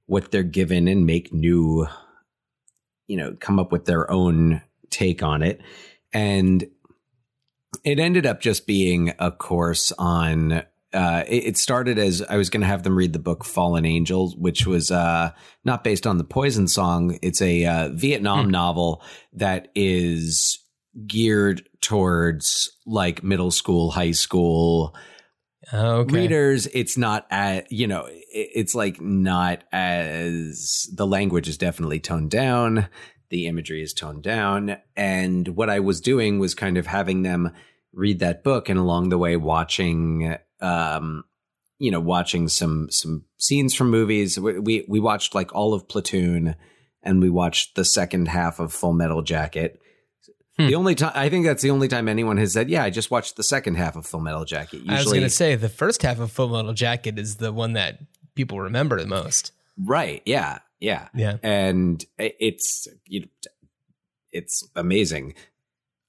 what 0.07 0.31
they're 0.31 0.43
given 0.43 0.89
and 0.89 1.07
make 1.07 1.33
new 1.33 1.87
you 3.07 3.17
know 3.17 3.37
come 3.41 3.59
up 3.59 3.73
with 3.73 3.85
their 3.87 4.11
own 4.11 4.61
take 4.91 5.23
on 5.23 5.43
it. 5.43 5.61
And 6.13 6.67
it 7.85 7.99
ended 7.99 8.27
up 8.27 8.41
just 8.41 8.67
being 8.67 9.13
a 9.19 9.31
course 9.31 9.93
on 9.99 10.63
uh, 10.93 11.25
it, 11.27 11.45
it 11.45 11.57
started 11.59 11.99
as 11.99 12.23
I 12.23 12.37
was 12.37 12.51
going 12.51 12.61
to 12.63 12.67
have 12.67 12.83
them 12.83 12.97
read 12.97 13.13
the 13.13 13.19
book 13.19 13.45
Fallen 13.45 13.85
Angels, 13.85 14.37
which 14.37 14.67
was 14.67 14.91
uh, 14.91 15.31
not 15.65 15.85
based 15.85 16.07
on 16.07 16.19
the 16.19 16.25
Poison 16.25 16.69
song. 16.69 17.19
It's 17.23 17.43
a 17.43 17.65
uh, 17.65 17.89
Vietnam 17.91 18.47
Hmm. 18.47 18.51
novel 18.51 19.03
that 19.33 19.69
is 19.75 20.59
geared 21.07 21.63
towards 21.83 22.71
like 22.87 23.23
middle 23.23 23.51
school, 23.51 23.91
high 23.91 24.13
school 24.13 24.95
Oh, 25.73 25.97
okay. 26.03 26.15
readers. 26.15 26.69
It's 26.73 26.97
not 26.97 27.27
at 27.29 27.71
you 27.73 27.89
know, 27.89 28.05
it, 28.07 28.23
it's 28.33 28.75
like 28.75 29.01
not 29.01 29.65
as 29.73 30.89
the 30.95 31.07
language 31.07 31.49
is 31.49 31.59
definitely 31.59 31.99
toned 31.99 32.31
down. 32.31 32.89
The 33.31 33.47
imagery 33.49 33.83
is 33.83 33.93
toned 33.93 34.23
down, 34.23 34.77
and 34.95 35.49
what 35.49 35.69
I 35.69 35.81
was 35.81 36.01
doing 36.01 36.39
was 36.39 36.55
kind 36.55 36.79
of 36.79 36.87
having 36.87 37.23
them 37.23 37.51
read 37.93 38.21
that 38.21 38.45
book, 38.45 38.69
and 38.69 38.79
along 38.79 39.09
the 39.09 39.19
way 39.19 39.37
watching 39.37 40.37
um 40.61 41.25
you 41.79 41.91
know 41.91 42.01
watching 42.01 42.49
some 42.49 42.89
some 42.91 43.25
scenes 43.39 43.75
from 43.75 43.91
movies 43.91 44.39
we 44.41 44.59
we, 44.59 44.85
we 44.89 45.01
watched 45.01 45.35
like 45.35 45.55
all 45.55 45.75
of 45.75 45.89
platoon 45.89 46.57
and 47.03 47.21
we 47.21 47.29
watched 47.31 47.75
the 47.77 47.85
second 47.85 48.29
half 48.29 48.59
of 48.59 48.73
full 48.73 48.93
metal 48.93 49.23
jacket 49.23 49.81
Hmm. 50.59 50.69
the 50.69 50.75
only 50.75 50.95
time 50.95 51.13
i 51.15 51.29
think 51.29 51.45
that's 51.45 51.63
the 51.63 51.69
only 51.71 51.87
time 51.87 52.09
anyone 52.09 52.39
has 52.39 52.55
said 52.55 52.71
yeah 52.71 52.83
i 52.83 52.89
just 52.89 53.11
watched 53.11 53.37
the 53.37 53.43
second 53.43 53.75
half 53.75 53.95
of 53.95 54.07
full 54.07 54.21
metal 54.21 54.47
jacket 54.47 54.79
usually 54.79 54.95
I 54.97 54.99
was 55.01 55.13
going 55.13 55.21
to 55.21 55.29
say 55.29 55.55
the 55.55 55.69
first 55.69 56.01
half 56.01 56.19
of 56.19 56.33
Full 56.33 56.49
Metal 56.49 56.73
Jacket 56.73 57.19
is 57.19 57.37
the 57.37 57.53
one 57.53 57.75
that 57.75 57.99
people 58.35 58.59
remember 58.63 58.99
the 58.99 59.07
most. 59.07 59.53
right 59.79 60.23
yeah 60.25 60.61
yeah 60.81 61.09
Yeah. 61.15 61.37
and 61.43 62.03
it's 62.19 62.89
you 63.07 63.21
know, 63.21 63.27
it's 64.33 64.67
amazing 64.75 65.35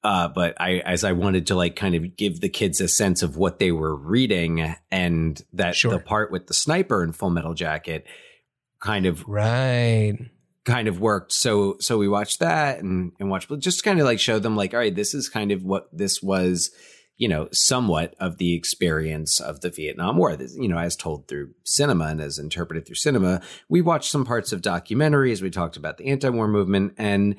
uh 0.03 0.27
but 0.27 0.60
i 0.62 0.75
as 0.79 1.03
i 1.03 1.12
wanted 1.12 1.47
to 1.47 1.55
like 1.55 1.75
kind 1.75 1.95
of 1.95 2.15
give 2.15 2.39
the 2.41 2.49
kids 2.49 2.79
a 2.81 2.88
sense 2.88 3.23
of 3.23 3.36
what 3.38 3.60
they 3.60 3.71
were 3.71 3.95
reading 3.95 4.75
and 4.91 5.41
that 5.53 5.75
Sure. 5.75 5.91
the 5.91 5.99
part 5.99 6.31
with 6.31 6.47
the 6.47 6.53
sniper 6.53 7.03
in 7.03 7.12
full 7.12 7.29
metal 7.29 7.53
jacket 7.53 8.05
kind 8.79 9.05
of 9.05 9.23
Right. 9.27 10.15
kind 10.65 10.88
of 10.88 10.99
worked 10.99 11.31
so 11.31 11.77
so 11.79 11.97
we 11.97 12.07
watched 12.07 12.39
that 12.39 12.79
and 12.79 13.12
and 13.19 13.29
watched 13.29 13.49
but 13.49 13.60
just 13.60 13.83
kind 13.83 13.99
of 13.99 14.05
like 14.05 14.19
show 14.19 14.38
them 14.39 14.55
like 14.55 14.73
all 14.73 14.79
right 14.79 14.95
this 14.95 15.13
is 15.13 15.29
kind 15.29 15.51
of 15.51 15.63
what 15.63 15.88
this 15.91 16.21
was 16.21 16.69
you 17.19 17.27
know 17.27 17.47
somewhat 17.51 18.13
of 18.19 18.38
the 18.38 18.53
experience 18.53 19.39
of 19.39 19.62
the 19.62 19.71
vietnam 19.71 20.17
war 20.17 20.36
this, 20.36 20.55
you 20.55 20.67
know 20.67 20.77
as 20.77 20.95
told 20.95 21.27
through 21.27 21.49
cinema 21.63 22.05
and 22.05 22.21
as 22.21 22.38
interpreted 22.38 22.86
through 22.86 22.93
cinema 22.95 23.41
we 23.67 23.81
watched 23.81 24.12
some 24.12 24.23
parts 24.25 24.51
of 24.51 24.62
documentaries 24.62 25.41
we 25.41 25.49
talked 25.49 25.77
about 25.77 25.97
the 25.97 26.05
anti-war 26.12 26.47
movement 26.47 26.93
and 26.99 27.36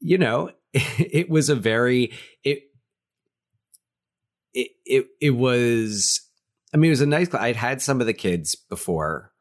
you 0.00 0.18
know 0.18 0.50
it 0.98 1.30
was 1.30 1.48
a 1.48 1.54
very 1.54 2.12
it 2.42 2.64
it 4.52 4.70
it, 4.84 5.06
it 5.20 5.30
was 5.30 6.20
i 6.72 6.76
mean 6.76 6.88
it 6.88 6.90
was 6.90 7.00
a 7.00 7.06
nice 7.06 7.28
class. 7.28 7.42
i'd 7.42 7.56
had 7.56 7.80
some 7.80 8.00
of 8.00 8.08
the 8.08 8.12
kids 8.12 8.56
before 8.56 9.32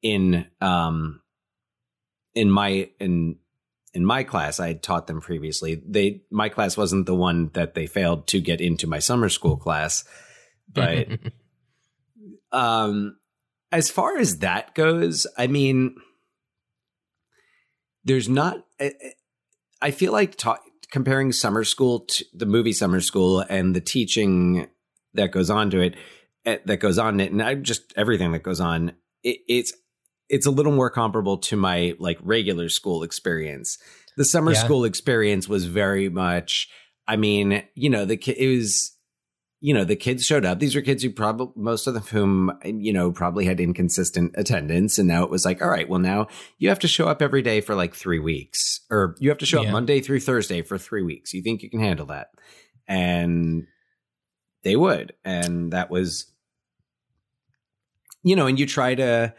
in 0.00 0.46
um 0.62 1.20
in 2.34 2.50
my 2.50 2.88
in 2.98 3.36
in 3.92 4.02
my 4.02 4.24
class 4.24 4.58
i 4.60 4.68
had 4.68 4.82
taught 4.82 5.06
them 5.06 5.20
previously 5.20 5.82
they 5.86 6.22
my 6.30 6.48
class 6.48 6.74
wasn't 6.74 7.04
the 7.04 7.14
one 7.14 7.50
that 7.52 7.74
they 7.74 7.86
failed 7.86 8.26
to 8.26 8.40
get 8.40 8.62
into 8.62 8.86
my 8.86 8.98
summer 8.98 9.28
school 9.28 9.58
class 9.58 10.04
but 10.72 11.06
um 12.52 13.18
as 13.70 13.90
far 13.90 14.16
as 14.16 14.38
that 14.38 14.74
goes 14.74 15.26
i 15.36 15.46
mean 15.46 15.94
there's 18.04 18.28
not 18.30 18.64
i, 19.82 19.90
feel 19.90 20.12
like 20.12 20.36
ta- 20.36 20.58
comparing 20.90 21.32
summer 21.32 21.64
school 21.64 22.00
to 22.00 22.24
the 22.34 22.46
movie 22.46 22.72
summer 22.72 23.00
school 23.00 23.40
and 23.48 23.74
the 23.76 23.80
teaching 23.80 24.68
that 25.14 25.32
goes 25.32 25.50
on 25.50 25.70
to 25.70 25.80
it 25.80 25.94
eh, 26.46 26.58
that 26.64 26.78
goes 26.78 26.98
on 26.98 27.20
it 27.20 27.32
and 27.32 27.42
i 27.42 27.54
just 27.54 27.92
everything 27.96 28.32
that 28.32 28.42
goes 28.42 28.60
on 28.60 28.92
it, 29.22 29.38
it's 29.48 29.72
it's 30.28 30.46
a 30.46 30.50
little 30.50 30.72
more 30.72 30.90
comparable 30.90 31.36
to 31.36 31.56
my 31.56 31.94
like 31.98 32.18
regular 32.22 32.68
school 32.68 33.02
experience 33.02 33.78
the 34.16 34.24
summer 34.24 34.52
Yeah. 34.52 34.58
school 34.58 34.84
experience 34.84 35.48
was 35.48 35.64
very 35.64 36.08
much 36.08 36.68
i 37.06 37.16
mean 37.16 37.62
you 37.74 37.90
know 37.90 38.04
the 38.04 38.16
it 38.16 38.56
was 38.56 38.96
you 39.64 39.72
know 39.72 39.84
the 39.84 39.94
kids 39.96 40.26
showed 40.26 40.44
up. 40.44 40.58
These 40.58 40.74
were 40.74 40.80
kids 40.82 41.02
who 41.04 41.10
probably 41.10 41.52
most 41.54 41.86
of 41.86 41.94
them 41.94 42.02
whom 42.02 42.52
you 42.64 42.92
know 42.92 43.12
probably 43.12 43.44
had 43.46 43.60
inconsistent 43.60 44.34
attendance 44.36 44.98
and 44.98 45.06
now 45.06 45.22
it 45.22 45.30
was 45.30 45.44
like 45.44 45.62
all 45.62 45.68
right 45.70 45.88
well 45.88 46.00
now 46.00 46.26
you 46.58 46.68
have 46.68 46.80
to 46.80 46.88
show 46.88 47.06
up 47.06 47.22
every 47.22 47.42
day 47.42 47.60
for 47.60 47.74
like 47.76 47.94
three 47.94 48.18
weeks 48.18 48.80
or 48.90 49.14
you 49.20 49.28
have 49.28 49.38
to 49.38 49.46
show 49.46 49.62
Yeah. 49.62 49.68
up 49.68 49.72
monday 49.72 50.00
through 50.00 50.18
thursday 50.20 50.62
for 50.62 50.78
three 50.78 51.02
weeks. 51.02 51.32
You 51.32 51.42
think 51.42 51.62
you 51.62 51.70
can 51.70 51.78
handle 51.80 52.06
that? 52.06 52.30
And 52.88 53.66
they 54.64 54.74
would 54.76 55.14
and 55.24 55.72
that 55.72 55.90
was 55.90 56.26
you 58.24 58.36
know 58.36 58.46
and 58.48 58.58
you 58.58 58.66
try 58.66 58.94
to 58.94 59.32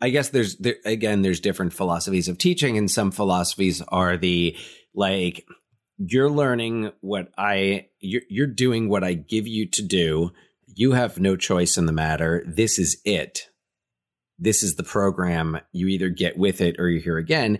i 0.00 0.08
guess 0.10 0.28
there's 0.30 0.56
there, 0.56 0.76
again 0.84 1.22
there's 1.22 1.40
different 1.40 1.72
philosophies 1.72 2.28
of 2.28 2.38
teaching 2.38 2.76
and 2.78 2.90
some 2.90 3.10
philosophies 3.10 3.82
are 3.88 4.16
the 4.16 4.56
like 4.94 5.46
you're 6.08 6.30
learning 6.30 6.90
what 7.00 7.28
i 7.38 7.86
you're, 8.00 8.22
you're 8.28 8.46
doing 8.46 8.88
what 8.88 9.04
i 9.04 9.14
give 9.14 9.46
you 9.46 9.66
to 9.68 9.82
do. 9.82 10.32
You 10.74 10.92
have 10.92 11.20
no 11.20 11.36
choice 11.36 11.76
in 11.76 11.86
the 11.86 11.92
matter. 11.92 12.42
This 12.46 12.78
is 12.78 13.00
it. 13.04 13.50
This 14.38 14.62
is 14.62 14.76
the 14.76 14.82
program. 14.82 15.60
You 15.72 15.88
either 15.88 16.08
get 16.08 16.38
with 16.38 16.60
it 16.60 16.76
or 16.78 16.88
you're 16.88 17.02
here 17.02 17.18
again. 17.18 17.58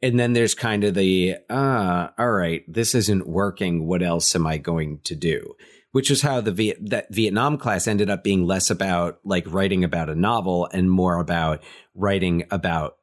And 0.00 0.20
then 0.20 0.32
there's 0.32 0.54
kind 0.54 0.84
of 0.84 0.94
the 0.94 1.36
ah 1.50 2.12
all 2.18 2.30
right 2.30 2.62
this 2.68 2.94
isn't 2.94 3.28
working. 3.28 3.86
What 3.86 4.02
else 4.02 4.34
am 4.34 4.46
i 4.46 4.58
going 4.58 5.00
to 5.04 5.14
do? 5.14 5.54
Which 5.92 6.10
is 6.10 6.22
how 6.22 6.40
the 6.40 6.76
that 6.80 7.12
Vietnam 7.12 7.58
class 7.58 7.86
ended 7.86 8.10
up 8.10 8.22
being 8.22 8.46
less 8.46 8.70
about 8.70 9.18
like 9.24 9.44
writing 9.48 9.82
about 9.82 10.10
a 10.10 10.14
novel 10.14 10.68
and 10.72 10.90
more 10.90 11.18
about 11.18 11.62
writing 11.94 12.44
about 12.50 12.96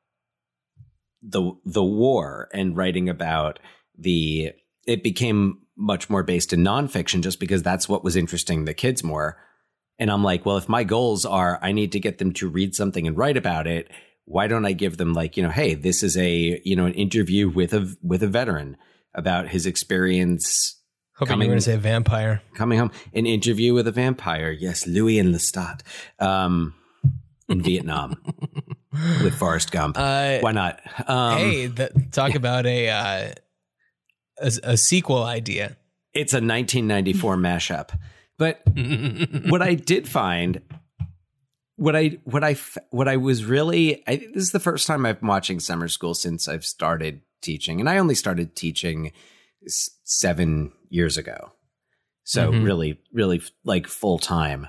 the 1.21 1.53
the 1.65 1.83
war 1.83 2.49
and 2.53 2.77
writing 2.77 3.09
about 3.09 3.59
the 3.97 4.51
it 4.87 5.03
became 5.03 5.59
much 5.75 6.09
more 6.09 6.23
based 6.23 6.53
in 6.53 6.63
nonfiction 6.63 7.21
just 7.21 7.39
because 7.39 7.63
that's 7.63 7.89
what 7.89 8.03
was 8.03 8.15
interesting 8.15 8.65
the 8.65 8.73
kids 8.73 9.03
more. 9.03 9.37
And 9.99 10.11
I'm 10.11 10.23
like, 10.23 10.45
well, 10.45 10.57
if 10.57 10.67
my 10.69 10.83
goals 10.83 11.25
are 11.25 11.59
I 11.61 11.71
need 11.71 11.91
to 11.93 11.99
get 11.99 12.17
them 12.17 12.33
to 12.33 12.47
read 12.47 12.75
something 12.75 13.07
and 13.07 13.17
write 13.17 13.37
about 13.37 13.67
it, 13.67 13.89
why 14.25 14.47
don't 14.47 14.65
I 14.65 14.73
give 14.73 14.97
them 14.97 15.13
like, 15.13 15.37
you 15.37 15.43
know, 15.43 15.49
hey, 15.49 15.73
this 15.73 16.03
is 16.03 16.17
a, 16.17 16.61
you 16.63 16.75
know, 16.75 16.85
an 16.85 16.93
interview 16.93 17.49
with 17.49 17.73
a 17.73 17.95
with 18.01 18.23
a 18.23 18.27
veteran 18.27 18.77
about 19.13 19.49
his 19.49 19.65
experience 19.65 20.79
Hoping 21.17 21.33
Coming- 21.33 21.45
you 21.45 21.49
were 21.49 21.53
going 21.53 21.59
to 21.59 21.65
say 21.65 21.75
vampire. 21.77 22.41
coming 22.55 22.79
home, 22.79 22.91
an 23.13 23.27
interview 23.27 23.75
with 23.75 23.87
a 23.87 23.91
vampire. 23.91 24.49
Yes, 24.51 24.87
Louis 24.87 25.19
and 25.19 25.33
Lestat, 25.33 25.81
um, 26.19 26.73
in 27.47 27.61
Vietnam 27.61 28.15
with 29.23 29.35
Forrest 29.35 29.71
Gump. 29.71 29.95
Uh, 29.97 30.39
Why 30.39 30.53
not? 30.53 30.81
Um, 31.07 31.37
hey, 31.37 31.67
the, 31.67 31.91
talk 32.11 32.33
about 32.33 32.65
a, 32.65 32.89
uh, 32.89 33.33
a 34.39 34.51
a 34.63 34.77
sequel 34.77 35.23
idea. 35.23 35.77
it's 36.13 36.33
a 36.33 36.37
1994 36.37 37.35
mashup. 37.37 37.89
But 38.37 38.61
what 39.49 39.61
I 39.61 39.75
did 39.75 40.07
find, 40.07 40.61
what 41.75 41.95
I 41.95 42.17
what 42.23 42.43
I 42.43 42.55
what 42.89 43.07
I 43.07 43.17
was 43.17 43.45
really, 43.45 44.03
I, 44.07 44.17
this 44.17 44.43
is 44.43 44.51
the 44.51 44.59
first 44.59 44.87
time 44.87 45.05
I've 45.05 45.19
been 45.19 45.29
watching 45.29 45.59
summer 45.59 45.87
school 45.87 46.13
since 46.13 46.47
I've 46.47 46.65
started 46.65 47.21
teaching, 47.41 47.79
and 47.79 47.89
I 47.89 47.97
only 47.97 48.15
started 48.15 48.55
teaching 48.55 49.11
s- 49.65 49.89
seven 50.03 50.71
years 50.89 51.17
ago, 51.17 51.51
so 52.23 52.51
Mhm. 52.51 52.63
really, 52.65 52.99
really 53.11 53.41
like 53.63 53.87
full 53.87 54.17
time. 54.19 54.67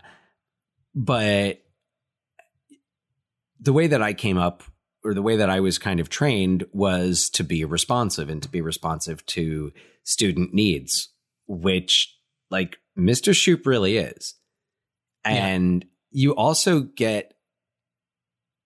But 0.95 1.61
the 3.61 3.73
way 3.73 3.87
that 3.87 4.03
I 4.03 4.13
came 4.13 4.37
up, 4.39 4.63
or 5.05 5.15
the 5.15 5.23
way 5.23 5.37
that 5.37 5.51
I 5.51 5.61
was 5.61 5.79
kind 5.79 6.01
of 6.01 6.09
trained, 6.09 6.65
was 6.73 7.29
to 7.31 7.45
be 7.45 7.65
responsive 7.65 8.29
and 8.29 8.43
to 8.43 8.49
be 8.49 8.61
responsive 8.61 9.25
to 9.27 9.73
student 10.03 10.55
needs, 10.55 11.09
which 11.47 12.17
like 12.51 12.79
Mr. 12.99 13.35
Shoop 13.35 13.67
really 13.67 13.97
is. 13.97 14.35
Yeah. 15.25 15.33
And 15.33 15.85
you 16.11 16.35
also 16.35 16.81
get 16.81 17.35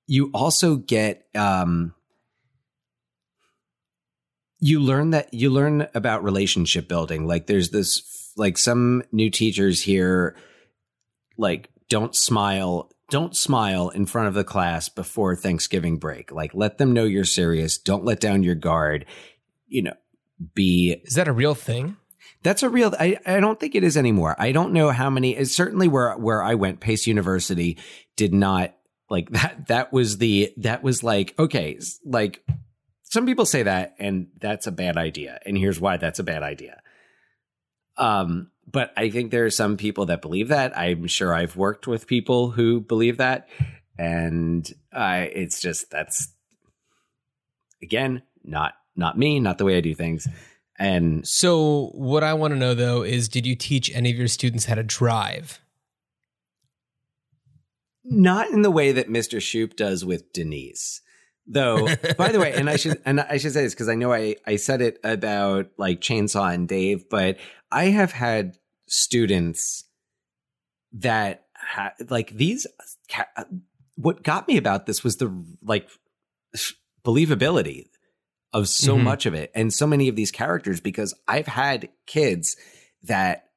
you 0.07 0.31
also 0.33 0.77
get 0.77 1.27
um 1.35 1.95
you 4.61 4.81
learn 4.81 5.11
that 5.11 5.33
you 5.33 5.51
learn 5.51 5.87
about 5.95 6.25
relationship 6.25 6.89
building. 6.89 7.27
Like 7.27 7.47
there's 7.47 7.71
this 7.71 8.33
like 8.37 8.59
some 8.59 9.03
new 9.13 9.31
teachers 9.31 9.83
here 9.83 10.37
like 11.37 11.71
don't 11.89 12.15
smile 12.15 12.91
don't 13.11 13.37
smile 13.37 13.89
in 13.89 14.07
front 14.07 14.29
of 14.29 14.35
the 14.35 14.45
class 14.45 14.89
before 14.89 15.35
Thanksgiving 15.35 15.99
break. 15.99 16.31
Like 16.31 16.55
let 16.55 16.79
them 16.79 16.93
know 16.93 17.05
you're 17.05 17.25
serious. 17.25 17.79
Don't 17.79 18.05
let 18.05 18.21
down 18.21 18.43
your 18.43 18.55
guard. 18.55 19.07
You 19.67 19.83
know, 19.83 19.95
be 20.55 21.01
Is 21.05 21.15
that 21.15 21.29
a 21.29 21.33
real 21.33 21.55
thing? 21.55 21.97
that's 22.43 22.63
a 22.63 22.69
real 22.69 22.95
I, 22.99 23.19
I 23.27 23.41
don't 23.41 23.59
think 23.59 23.75
it 23.75 23.85
is 23.85 23.97
anymore. 23.97 24.37
I 24.39 24.53
don't 24.53 24.73
know 24.73 24.91
how 24.91 25.11
many 25.11 25.37
it's 25.37 25.55
certainly 25.55 25.89
where 25.89 26.13
where 26.17 26.43
I 26.43 26.55
went, 26.55 26.81
Pace 26.81 27.07
University 27.07 27.79
did 28.17 28.33
not 28.33 28.75
like 29.11 29.31
that 29.31 29.67
that 29.69 29.93
was 29.93 30.19
the 30.19 30.53
that 30.59 30.83
was 30.83 31.03
like 31.03 31.35
okay, 31.39 31.79
like 32.05 32.45
some 33.03 33.27
people 33.27 33.47
say 33.47 33.63
that 33.63 33.95
and 33.99 34.29
that's 34.39 34.67
a 34.67 34.73
bad 34.73 34.97
idea. 34.97 35.41
And 35.47 35.57
here's 35.57 35.81
why 35.81 35.97
that's 35.97 36.19
a 36.19 36.25
bad 36.25 36.43
idea. 36.43 36.81
Um 37.97 38.51
but 38.71 38.93
I 38.97 39.11
think 39.11 39.31
there 39.31 39.45
are 39.45 39.51
some 39.51 39.77
people 39.77 40.07
that 40.07 40.23
believe 40.23 40.49
that. 40.49 40.77
I'm 40.77 41.07
sure 41.07 41.35
I've 41.35 41.57
worked 41.57 41.87
with 41.87 42.07
people 42.07 42.51
who 42.51 42.81
believe 42.81 43.17
that 43.17 43.49
and 43.99 44.73
I 44.93 45.23
it's 45.23 45.61
just 45.61 45.91
that's 45.91 46.29
again 47.83 48.23
not 48.45 48.75
not 48.97 49.19
me, 49.19 49.41
not 49.41 49.59
the 49.59 49.65
way 49.65 49.77
I 49.77 49.81
do 49.81 49.95
things. 49.95 50.27
And 50.79 51.27
So, 51.27 51.91
what 51.95 52.23
I 52.23 52.35
want 52.35 52.53
to 52.53 52.59
know 52.59 52.75
though 52.75 53.03
is 53.03 53.29
did 53.29 53.47
you 53.47 53.57
teach 53.57 53.91
any 53.95 54.11
of 54.13 54.17
your 54.17 54.29
students 54.29 54.67
how 54.67 54.77
to 54.77 54.83
drive? 54.83 55.61
not 58.11 58.51
in 58.51 58.63
the 58.63 58.71
way 58.71 58.93
that 58.93 59.09
Mr. 59.09 59.41
Shoop 59.41 59.77
does 59.77 60.05
with 60.05 60.33
Denise. 60.33 61.03
Though, 61.47 61.89
by 62.19 62.31
the 62.31 62.39
way, 62.39 62.53
and 62.53 62.69
I 62.69 62.77
should 62.77 63.01
and 63.07 63.21
I 63.21 63.39
should 63.39 63.53
say 63.53 63.63
this 63.63 63.75
because 63.75 63.89
I 63.89 63.95
know 63.95 64.13
I 64.13 64.37
I 64.47 64.57
said 64.57 64.83
it 64.83 64.99
about 65.03 65.69
like 65.79 66.01
Chainsaw 66.01 66.53
and 66.53 66.69
Dave, 66.69 67.09
but 67.09 67.39
I 67.71 67.87
have 67.87 68.13
had 68.13 68.57
students 68.87 69.85
that 70.93 71.47
ha- 71.55 71.93
like 72.09 72.31
these. 72.31 72.67
ca- 73.11 73.27
What 73.97 74.23
got 74.23 74.47
me 74.49 74.57
about 74.57 74.87
this 74.87 75.03
was 75.05 75.17
the 75.17 75.45
like 75.63 75.89
believability 77.05 77.87
of 78.53 78.69
so 78.69 78.97
Mhm. 78.97 79.03
much 79.03 79.27
of 79.27 79.35
it 79.35 79.51
and 79.55 79.73
so 79.75 79.87
many 79.87 80.09
of 80.09 80.17
these 80.17 80.31
characters 80.31 80.81
because 80.81 81.15
I've 81.27 81.47
had 81.49 81.91
kids 82.07 82.57
that 83.03 83.51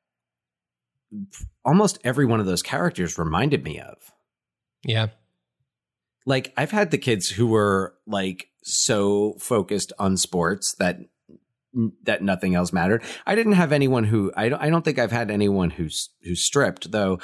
almost 1.63 1.99
every 2.03 2.25
one 2.25 2.39
of 2.39 2.45
those 2.45 2.61
characters 2.63 3.17
reminded 3.17 3.63
me 3.63 3.79
of 3.79 3.97
Yeah. 4.83 5.07
like 6.25 6.53
I've 6.57 6.71
had 6.71 6.91
the 6.91 6.97
kids 6.97 7.29
who 7.29 7.47
were 7.47 7.95
like 8.05 8.49
so 8.63 9.33
focused 9.39 9.93
on 9.99 10.17
sports 10.17 10.73
that 10.79 10.99
that 12.03 12.21
nothing 12.21 12.53
else 12.55 12.73
mattered. 12.73 13.03
I 13.25 13.35
didn't 13.35 13.53
have 13.53 13.71
anyone 13.71 14.03
who 14.03 14.31
I 14.35 14.49
don't 14.49 14.61
I 14.61 14.69
don't 14.69 14.83
think 14.83 14.99
I've 14.99 15.11
had 15.11 15.31
anyone 15.31 15.69
who's 15.69 16.09
who 16.23 16.35
stripped 16.35 16.91
though. 16.91 17.19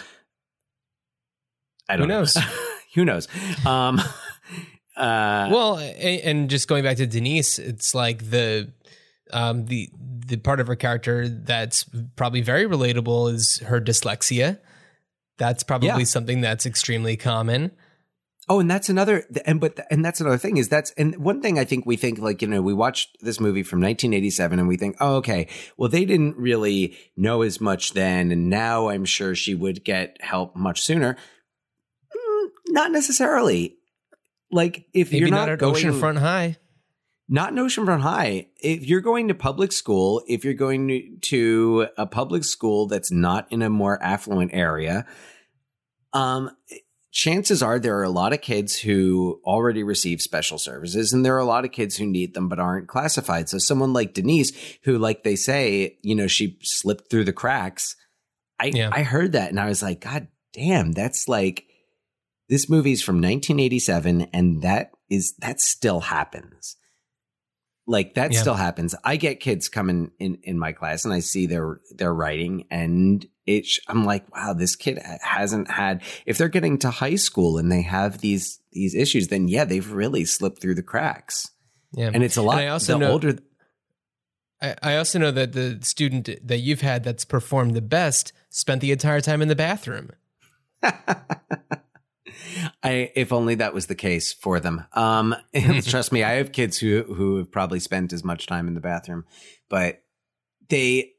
I 1.90 1.98
don't 1.98 2.08
knows? 2.08 2.36
know. 2.36 2.42
who 2.96 3.06
knows? 3.06 3.28
Um 3.66 4.00
uh 4.98 5.50
Well, 5.52 5.78
and 5.80 6.50
just 6.50 6.68
going 6.68 6.84
back 6.84 6.98
to 6.98 7.08
Denise, 7.08 7.60
it's 7.60 7.94
like 7.96 8.30
the 8.30 8.72
um 9.32 9.66
the 9.66 9.90
the 10.26 10.38
part 10.38 10.60
of 10.60 10.68
her 10.68 10.76
character 10.76 11.28
that's 11.30 11.86
probably 12.16 12.42
very 12.42 12.66
relatable 12.66 13.34
is 13.34 13.60
her 13.60 13.80
dyslexia. 13.80 14.60
That's 15.38 15.64
probably 15.64 15.88
Yeah. 15.90 16.04
something 16.04 16.42
that's 16.42 16.66
extremely 16.66 17.16
common. 17.16 17.72
Oh, 18.50 18.62
and 18.62 18.72
that's 18.72 18.88
another, 18.88 19.26
and 19.46 19.60
but 19.60 19.86
and 19.92 20.06
that's 20.06 20.22
another 20.22 20.38
thing 20.38 20.56
is 20.56 20.70
that's 20.70 20.92
and 20.92 21.18
one 21.18 21.42
thing 21.42 21.60
I 21.60 21.66
think 21.66 21.86
we 21.86 21.98
think 21.98 22.20
like 22.20 22.42
you 22.42 22.48
know 22.48 22.62
we 22.62 22.74
watched 22.74 23.18
this 23.20 23.42
movie 23.42 23.64
from 23.64 23.82
1987 23.82 24.58
and 24.58 24.70
we 24.70 24.78
think 24.78 24.96
oh 25.02 25.16
okay 25.18 25.50
well 25.76 25.90
they 25.90 26.06
didn't 26.06 26.38
really 26.38 26.98
know 27.18 27.42
as 27.42 27.60
much 27.60 27.92
then 27.92 28.32
and 28.32 28.50
now 28.50 28.88
I'm 28.88 29.04
sure 29.04 29.36
she 29.36 29.54
would 29.54 29.84
get 29.84 30.18
help 30.22 30.56
much 30.56 30.82
sooner. 30.82 31.16
Mm, 32.16 32.48
not 32.70 32.92
necessarily. 32.92 33.76
Like 34.50 34.86
if 34.94 35.12
Maybe 35.12 35.20
you're 35.20 35.30
not, 35.30 35.48
not, 35.48 35.50
at 35.50 35.60
going, 35.60 35.76
Oceanfront 35.76 36.20
High. 36.20 36.56
not 37.28 37.52
in 37.52 37.58
Oceanfront 37.58 38.00
High. 38.00 38.48
If 38.62 38.86
you're 38.86 39.02
going 39.02 39.28
to 39.28 39.34
public 39.34 39.74
school, 39.74 40.24
if 40.26 40.46
you're 40.46 40.54
going 40.54 40.88
to, 40.88 41.18
to 41.18 41.88
a 41.98 42.06
public 42.06 42.46
school 42.46 42.88
that's 42.88 43.12
not 43.12 43.52
in 43.52 43.62
a 43.62 43.70
more 43.70 44.02
affluent 44.02 44.52
area, 44.54 45.06
um, 46.14 46.52
chances 47.12 47.64
are 47.64 47.80
there 47.80 47.98
are 47.98 48.04
a 48.04 48.10
lot 48.10 48.34
of 48.34 48.42
kids 48.42 48.78
who 48.78 49.40
already 49.44 49.84
receive 49.84 50.22
special 50.22 50.58
services, 50.58 51.14
and 51.14 51.26
there 51.26 51.36
are 51.36 51.40
a 51.40 51.46
lot 51.46 51.66
of 51.66 51.72
kids 51.72 51.98
who 51.98 52.06
need 52.06 52.34
them 52.34 52.50
but 52.50 52.60
aren't 52.60 52.88
classified. 52.88 53.50
So 53.50 53.58
someone 53.58 53.94
like 53.94 54.14
Denise, 54.14 54.52
who, 54.84 54.98
like 54.98 55.24
they 55.24 55.36
say, 55.36 55.98
you 56.04 56.16
know, 56.16 56.28
she 56.28 56.58
slipped 56.62 57.10
through 57.10 57.26
the 57.26 57.34
cracks. 57.34 57.96
I 58.60 58.72
Yeah. 58.74 58.90
I 58.92 59.04
heard 59.04 59.34
that 59.34 59.50
and 59.50 59.60
I 59.60 59.68
was 59.68 59.82
like, 59.84 60.02
God 60.02 60.28
damn, 60.54 60.92
that's 60.92 61.28
like 61.28 61.66
this 62.50 62.70
movie's 62.70 63.02
from 63.02 63.16
1987, 63.18 64.30
and 64.34 64.62
that 64.62 64.92
is 65.10 65.36
that 65.40 65.60
still 65.60 66.00
happens. 66.00 66.76
Like 67.86 68.16
that 68.16 68.34
Yeah. 68.34 68.42
still 68.42 68.56
happens. 68.56 68.96
I 69.04 69.16
get 69.18 69.40
kids 69.40 69.70
coming 69.70 70.12
in 70.20 70.40
in 70.44 70.58
my 70.60 70.72
class, 70.74 71.06
and 71.06 71.14
I 71.14 71.20
see 71.20 71.46
their 71.46 71.80
their 71.96 72.14
writing, 72.14 72.66
and 72.70 73.26
it. 73.48 73.66
I'm 73.88 74.06
like, 74.06 74.34
wow, 74.36 74.54
this 74.54 74.76
kid 74.76 75.00
hasn't 75.22 75.72
had. 75.72 76.04
If 76.26 76.38
they're 76.38 76.50
getting 76.50 76.78
to 76.80 76.92
high 76.92 77.16
school 77.16 77.58
and 77.58 77.72
they 77.72 77.82
have 77.82 78.20
these 78.20 78.60
these 78.72 78.94
issues, 78.94 79.30
then 79.30 79.48
yeah, 79.48 79.66
they've 79.66 79.92
really 79.92 80.26
slipped 80.26 80.62
through 80.62 80.76
the 80.76 80.84
cracks. 80.84 81.50
Yeah. 81.94 82.12
And 82.14 82.24
it's 82.24 82.38
a 82.38 82.42
lot. 82.42 82.58
I 82.58 82.68
also 82.68 82.94
the 82.94 83.00
know- 83.00 83.12
older. 83.12 83.38
I, 84.62 84.76
I 84.82 84.98
also 84.98 85.20
know 85.20 85.32
that 85.32 85.54
the 85.54 85.80
student 85.82 86.30
that 86.46 86.58
you've 86.60 86.82
had 86.82 87.04
that's 87.04 87.26
performed 87.26 87.76
the 87.76 87.82
best 87.82 88.34
spent 88.50 88.82
the 88.82 88.92
entire 88.92 89.22
time 89.22 89.42
in 89.42 89.48
the 89.48 89.56
bathroom. 89.56 90.12
I 92.84 93.12
if 93.16 93.32
only 93.32 93.56
that 93.56 93.74
was 93.74 93.88
the 93.88 93.96
case 93.96 94.34
for 94.34 94.60
them. 94.60 94.86
Um, 94.94 95.36
trust 95.84 96.12
me, 96.12 96.24
I 96.24 96.34
have 96.34 96.52
kids 96.52 96.78
who 96.78 97.04
who 97.04 97.38
have 97.38 97.52
probably 97.52 97.80
spent 97.80 98.14
as 98.14 98.24
much 98.24 98.48
time 98.48 98.68
in 98.68 98.74
the 98.74 98.82
bathroom, 98.82 99.26
but 99.70 100.04
they. 100.70 101.14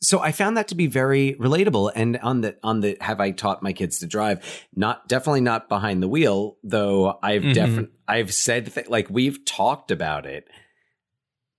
So 0.00 0.20
I 0.20 0.30
found 0.30 0.56
that 0.56 0.68
to 0.68 0.74
be 0.76 0.86
very 0.86 1.34
relatable, 1.40 1.90
and 1.94 2.18
on 2.18 2.40
the 2.42 2.56
on 2.62 2.80
the 2.80 2.96
have 3.00 3.20
I 3.20 3.32
taught 3.32 3.62
my 3.64 3.72
kids 3.72 3.98
to 3.98 4.06
drive? 4.06 4.44
Not 4.74 5.08
definitely 5.08 5.40
not 5.40 5.68
behind 5.68 6.02
the 6.02 6.08
wheel, 6.08 6.56
though. 6.62 7.18
I've 7.22 7.42
Mhm. 7.42 7.54
definitely 7.54 7.90
I've 8.06 8.32
said 8.32 8.72
th- 8.72 8.88
like 8.88 9.08
we've 9.10 9.44
talked 9.44 9.90
about 9.90 10.24
it. 10.24 10.46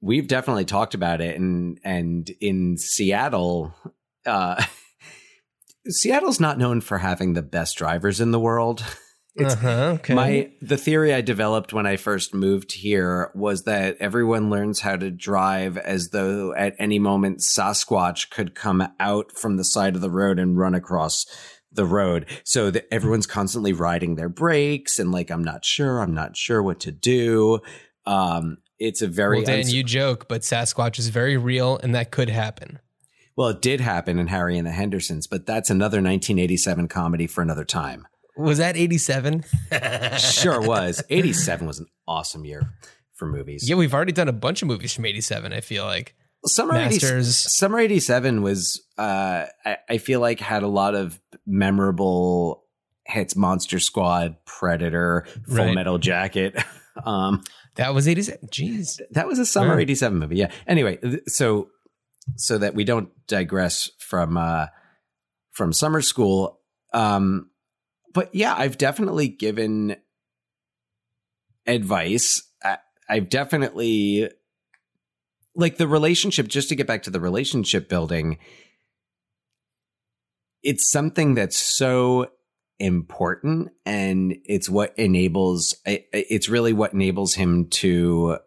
We've 0.02 0.28
definitely 0.28 0.63
talked 0.65 0.93
about 0.93 1.19
it, 1.19 1.36
and 1.38 1.80
and 1.84 2.30
in 2.39 2.78
Seattle, 2.78 3.73
uh, 4.25 4.63
Seattle's 5.88 6.39
not 6.39 6.58
known 6.58 6.80
for 6.82 6.99
having 6.99 7.34
the 7.34 7.41
best 7.41 7.78
drivers 7.78 8.21
in 8.21 8.32
the 8.32 8.39
world. 8.39 8.84
It's 9.35 9.53
uh-huh, 9.53 9.97
okay. 9.99 10.13
my 10.13 10.51
the 10.61 10.77
theory 10.77 11.13
I 11.13 11.21
developed 11.21 11.71
when 11.71 11.85
I 11.85 11.97
first 11.97 12.33
moved 12.33 12.71
here 12.71 13.31
was 13.35 13.63
that 13.63 13.97
everyone 13.99 14.49
learns 14.49 14.81
how 14.81 14.95
to 14.95 15.11
drive 15.11 15.77
as 15.77 16.09
though 16.09 16.53
at 16.53 16.75
any 16.79 16.99
moment 16.99 17.39
Sasquatch 17.39 18.31
could 18.31 18.55
come 18.55 18.87
out 18.99 19.31
from 19.31 19.57
the 19.57 19.63
side 19.63 19.95
of 19.95 20.01
the 20.01 20.09
road 20.09 20.39
and 20.39 20.57
run 20.57 20.73
across 20.73 21.25
the 21.71 21.85
road. 21.85 22.25
So 22.43 22.71
that 22.71 22.91
everyone's 22.91 23.27
constantly 23.27 23.71
riding 23.71 24.15
their 24.15 24.29
brakes 24.29 24.97
and 24.99 25.11
like 25.11 25.29
I'm 25.29 25.43
not 25.43 25.63
sure, 25.63 25.99
I'm 25.99 26.13
not 26.13 26.35
sure 26.35 26.61
what 26.63 26.79
to 26.81 26.91
do. 26.91 27.59
Um 28.05 28.57
it's 28.79 29.01
a 29.01 29.07
very 29.07 29.37
well, 29.37 29.45
Dan, 29.45 29.59
uns- 29.59 29.73
you 29.73 29.83
joke, 29.83 30.27
but 30.27 30.41
Sasquatch 30.41 30.97
is 30.99 31.09
very 31.09 31.35
real, 31.37 31.77
and 31.83 31.93
that 31.93 32.11
could 32.11 32.29
happen. 32.29 32.79
well, 33.35 33.49
it 33.49 33.61
did 33.61 33.81
happen 33.81 34.19
in 34.19 34.27
Harry 34.27 34.57
and 34.57 34.65
the 34.65 34.71
Hendersons, 34.71 35.27
but 35.27 35.45
that's 35.45 35.69
another 35.69 35.97
1987 35.97 36.87
comedy 36.87 37.27
for 37.27 37.41
another 37.41 37.65
time. 37.65 38.07
Was 38.39 38.58
that 38.60 38.78
eighty-seven? 38.78 39.43
Sure 40.17 40.62
was. 40.62 41.04
87 41.10 41.67
was 41.67 41.80
an 41.80 41.88
awesome 42.08 42.45
year 42.45 42.73
for 43.15 43.28
movies. 43.28 43.67
Yeah, 43.69 43.75
we've 43.75 43.93
already 43.93 44.12
done 44.13 44.28
a 44.30 44.34
bunch 44.34 44.62
of 44.62 44.67
movies 44.67 44.93
from 44.93 45.06
'87. 45.06 45.54
I 45.54 45.62
feel 45.62 45.86
like 45.86 46.15
Summer 46.45 46.75
80, 46.78 47.21
Summer 47.23 47.80
87 47.80 48.42
was 48.42 48.81
uh 48.98 49.46
I, 49.65 49.77
I 49.90 49.98
feel 49.98 50.21
like 50.21 50.40
had 50.40 50.63
a 50.63 50.67
lot 50.67 50.96
of 50.96 51.19
memorable 51.46 52.63
hits 53.06 53.35
Monster 53.35 53.79
Squad, 53.79 54.37
Predator, 54.46 55.25
Full 55.48 55.56
Right. 55.58 55.75
Metal 55.75 55.98
Jacket. 55.98 56.56
um 57.06 57.42
that 57.75 57.94
was 57.94 58.08
'87. 58.08 58.48
Jeez. 58.50 59.00
that 59.12 59.27
was 59.27 59.40
a 59.40 59.46
summer 59.46 59.75
Right. 59.75 59.81
87 59.81 60.17
movie. 60.17 60.37
Yeah. 60.37 60.52
Anyway, 60.67 60.98
th- 60.98 61.21
so 61.27 61.69
so 62.35 62.58
that 62.58 62.73
we 62.75 62.83
don't 62.83 63.10
digress 63.27 63.90
from 64.00 64.37
uh 64.37 64.67
from 65.52 65.73
summer 65.73 66.02
school 66.02 66.60
um 66.94 67.50
but 68.13 68.33
yeah, 68.33 68.55
I've 68.55 68.77
definitely 68.77 69.27
given 69.27 69.95
advice. 71.65 72.41
I, 72.63 72.77
I've 73.10 73.29
definitely 73.29 74.29
like 75.55 75.77
the 75.77 75.87
relationship 75.87 76.47
just 76.47 76.69
to 76.69 76.75
get 76.75 76.87
back 76.87 77.03
to 77.03 77.10
the 77.10 77.19
relationship 77.19 77.89
building 77.89 78.37
it's 80.63 80.89
something 80.91 81.35
that's 81.35 81.57
so 81.57 82.27
important 82.79 83.69
and 83.85 84.37
it's 84.45 84.69
what 84.69 84.93
enables 84.97 85.75
it's 85.85 86.49
really 86.49 86.73
what 86.73 86.93
enables 86.93 87.35
him 87.35 87.67
to 87.69 88.37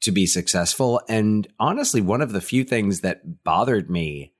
to 0.00 0.12
be 0.12 0.26
successful. 0.26 1.02
And 1.08 1.46
honestly, 1.58 2.00
one 2.00 2.22
of 2.22 2.32
the 2.32 2.40
few 2.40 2.64
things 2.64 3.00
that 3.00 3.44
bothered 3.44 3.90
me 3.90 4.32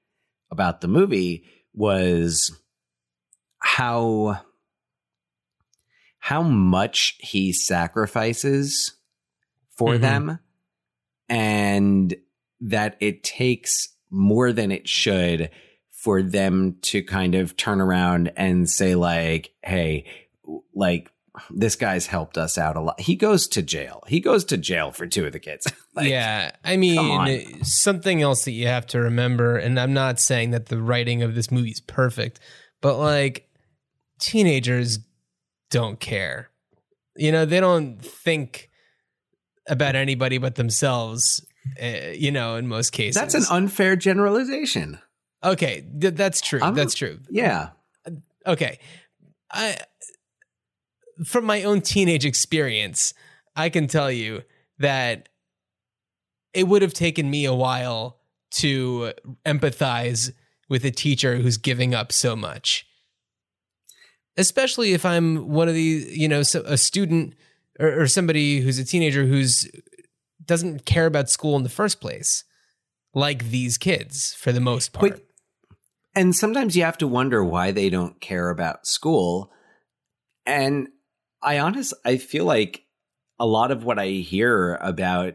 about 0.50 0.80
the 0.80 0.88
movie 0.88 1.44
was 1.74 2.58
how 3.58 4.40
how 6.30 6.42
much 6.42 7.16
he 7.18 7.52
sacrifices 7.52 8.94
for 9.76 9.94
Mhm. 9.94 10.00
them 10.00 10.38
and 11.28 12.14
that 12.60 12.96
it 13.00 13.24
takes 13.24 13.88
more 14.10 14.52
than 14.52 14.70
it 14.70 14.88
should 14.88 15.50
for 15.90 16.22
them 16.22 16.76
to 16.82 17.02
kind 17.02 17.34
of 17.34 17.56
turn 17.56 17.80
around 17.80 18.30
and 18.36 18.70
say 18.70 18.94
like 18.94 19.50
hey 19.64 20.04
like 20.72 21.10
this 21.50 21.74
guy's 21.74 22.06
helped 22.06 22.36
us 22.38 22.58
out 22.58 22.76
a 22.76 22.80
lot. 22.80 23.00
He 23.00 23.16
goes 23.16 23.48
to 23.48 23.62
jail. 23.62 24.02
He 24.06 24.20
goes 24.20 24.44
to 24.46 24.56
jail 24.56 24.90
for 24.92 25.06
two 25.06 25.26
of 25.26 25.32
the 25.32 25.40
kids. 25.40 25.66
Like, 25.94 26.08
yeah, 26.08 26.52
I 26.64 26.76
mean, 26.76 27.64
something 27.64 28.22
else 28.22 28.44
that 28.44 28.52
you 28.52 28.68
have 28.68 28.86
to 28.88 29.00
remember, 29.00 29.56
and 29.56 29.78
I'm 29.78 29.92
not 29.92 30.20
saying 30.20 30.52
that 30.52 30.66
the 30.66 30.80
writing 30.80 31.22
of 31.24 31.34
this 31.34 31.50
movie 31.50 31.70
is 31.70 31.80
perfect, 31.80 32.38
but 32.80 32.96
like 32.96 33.48
teenagers 34.20 35.00
don't 35.70 35.98
care. 36.00 36.50
You 37.16 37.32
know, 37.32 37.44
they 37.44 37.60
don't 37.60 38.04
think 38.04 38.70
about 39.68 39.94
anybody 39.96 40.38
but 40.38 40.54
themselves. 40.56 41.44
Uh, 41.82 42.12
you 42.14 42.30
know, 42.32 42.56
in 42.56 42.66
most 42.66 42.90
cases, 42.90 43.14
that's 43.20 43.34
an 43.34 43.44
unfair 43.50 43.94
generalization 43.94 44.98
okay. 45.44 45.84
Th- 46.00 46.14
that's 46.14 46.40
true. 46.40 46.60
I'm- 46.60 46.74
that's 46.74 46.94
true. 46.94 47.18
yeah 47.28 47.70
okay 48.46 48.78
i 49.50 49.76
from 51.26 51.44
my 51.44 51.62
own 51.64 51.82
teenage 51.82 52.24
experience 52.24 53.12
i 53.54 53.68
can 53.68 53.86
tell 53.86 54.10
you 54.10 54.42
that 54.78 55.28
it 56.54 56.66
would 56.66 56.80
have 56.80 56.94
taken 56.94 57.28
me 57.30 57.44
a 57.44 57.52
while 57.54 58.18
to 58.52 59.12
empathize 59.44 60.32
with 60.70 60.84
a 60.86 60.90
teacher 60.90 61.36
who's 61.36 61.58
giving 61.58 61.94
up 61.94 62.12
so 62.12 62.34
much 62.34 62.86
especially 64.40 64.92
if 64.92 65.04
i'm 65.04 65.48
one 65.48 65.68
of 65.68 65.74
these 65.74 66.16
you 66.16 66.28
know 66.28 66.42
so- 66.42 66.62
a 66.66 66.76
student 66.76 67.34
or, 67.78 68.02
or 68.02 68.06
somebody 68.06 68.60
who's 68.60 68.78
a 68.78 68.84
teenager 68.84 69.24
who's 69.24 69.70
doesn't 70.44 70.84
care 70.84 71.06
about 71.06 71.30
school 71.30 71.56
in 71.56 71.62
the 71.62 71.68
first 71.68 72.00
place 72.00 72.44
like 73.14 73.50
these 73.50 73.76
kids 73.76 74.34
for 74.34 74.52
the 74.52 74.60
most 74.60 74.92
part. 74.92 75.12
Wait, 75.12 75.22
and 76.14 76.34
sometimes 76.34 76.76
you 76.76 76.84
have 76.84 76.98
to 76.98 77.06
wonder 77.06 77.44
why 77.44 77.70
they 77.70 77.90
don't 77.90 78.20
care 78.20 78.50
about 78.50 78.86
school. 78.86 79.52
And 80.46 80.88
i 81.42 81.58
honest 81.58 81.94
i 82.04 82.16
feel 82.16 82.44
like 82.44 82.84
a 83.38 83.46
lot 83.46 83.70
of 83.70 83.84
what 83.84 83.98
i 83.98 84.08
hear 84.08 84.74
about 84.80 85.34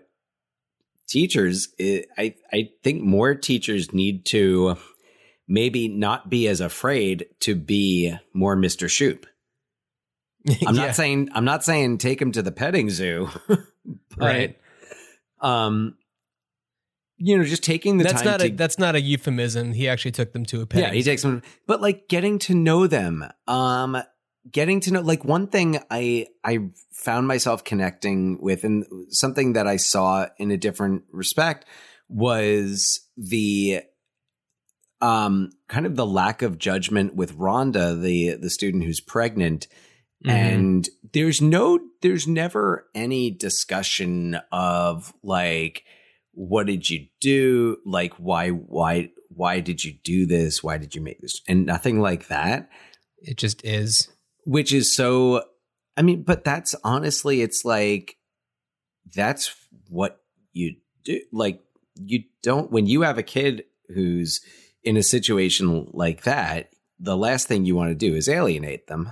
teachers 1.08 1.70
i, 1.80 2.36
I 2.52 2.70
think 2.84 3.02
more 3.02 3.36
teachers 3.36 3.94
need 3.94 4.26
to 4.28 4.78
maybe 5.48 5.88
not 5.88 6.30
be 6.30 6.48
as 6.48 6.60
afraid 6.62 7.28
to 7.40 7.56
be 7.56 8.16
more 8.34 8.56
mr 8.56 8.90
shoop 8.90 9.26
i'm 10.68 10.76
Yeah. 10.76 10.86
not 10.88 10.96
saying 10.96 11.30
i'm 11.34 11.46
not 11.46 11.64
saying 11.64 11.98
take 12.00 12.22
him 12.22 12.32
to 12.34 12.42
the 12.42 12.52
petting 12.52 12.90
zoo 12.90 13.30
but, 13.48 13.60
Right. 14.18 14.58
um 15.42 15.96
you 17.18 17.38
know 17.38 17.44
just 17.44 17.64
taking 17.64 17.98
the 17.98 18.04
that's 18.04 18.22
time 18.22 18.26
not 18.32 18.40
to 18.42 18.48
a 18.48 18.50
that's 18.52 18.78
not 18.80 18.96
a 18.96 19.00
euphemism. 19.02 19.72
He 19.74 19.88
actually 19.88 20.12
took 20.12 20.34
them 20.34 20.46
to 20.48 20.62
a 20.62 20.66
petting. 20.66 20.88
yeah, 20.90 20.94
he 20.94 21.02
takes 21.02 21.22
them, 21.22 21.44
but 21.66 21.80
like 21.82 22.10
getting 22.10 22.40
to 22.40 22.54
know 22.54 22.88
them, 22.88 23.24
um, 23.48 23.98
getting 24.52 24.82
to 24.82 24.92
know 24.92 25.00
like 25.00 25.24
one 25.24 25.48
thing 25.48 25.80
I 25.90 26.28
I 26.44 26.60
found 26.92 27.26
myself 27.28 27.64
connecting 27.64 28.42
with, 28.42 28.66
and 28.66 28.86
something 29.10 29.54
that 29.54 29.66
I 29.66 29.78
saw 29.78 30.28
in 30.38 30.52
a 30.52 30.58
different 30.58 31.04
respect 31.10 31.64
was 32.10 33.00
the 33.16 33.84
um 35.02 35.50
kind 35.68 35.86
of 35.86 35.96
the 35.96 36.06
lack 36.06 36.42
of 36.42 36.58
judgment 36.58 37.16
with 37.16 37.38
Rhonda, 37.38 38.00
the 38.02 38.36
the 38.36 38.50
student 38.50 38.84
who's 38.84 39.02
pregnant, 39.02 39.68
Mhm. 40.26 40.30
and 40.32 40.90
there's 41.14 41.42
no 41.42 41.80
there's 42.02 42.28
never 42.28 42.88
any 42.96 43.30
discussion 43.32 44.38
of 44.52 45.14
like 45.24 45.84
what 46.32 46.68
did 46.68 46.90
you 46.90 47.08
do? 47.22 47.78
Like 47.86 48.14
why 48.16 48.50
why 48.50 49.12
why 49.30 49.60
did 49.60 49.84
you 49.84 49.94
do 50.04 50.26
this? 50.26 50.64
Why 50.64 50.78
did 50.78 50.96
you 50.96 51.02
make 51.02 51.20
this? 51.22 51.42
And 51.48 51.66
nothing 51.66 52.00
like 52.00 52.28
that. 52.28 52.70
It 53.22 53.38
just 53.38 53.64
is. 53.66 54.08
which 54.46 54.72
is 54.74 54.96
so 54.96 55.44
i 55.98 56.02
mean 56.04 56.22
but 56.22 56.44
that's 56.44 56.76
honestly 56.84 57.42
it's 57.42 57.66
like 57.66 58.18
that's 59.16 59.56
what 59.90 60.22
you 60.54 60.76
do. 61.04 61.20
Like 61.32 61.62
you 61.96 62.24
don't 62.44 62.72
when 62.72 62.86
you 62.88 63.02
have 63.02 63.18
a 63.18 63.24
kid 63.24 63.64
who's 63.94 64.42
in 64.86 64.96
a 64.98 65.04
situation 65.04 65.90
like 65.92 66.24
that 66.24 66.70
the 67.00 67.18
last 67.18 67.48
thing 67.48 67.66
you 67.66 67.76
want 67.76 67.90
to 67.90 67.96
do 67.96 68.16
is 68.16 68.30
alienate 68.30 68.88
them 68.88 69.12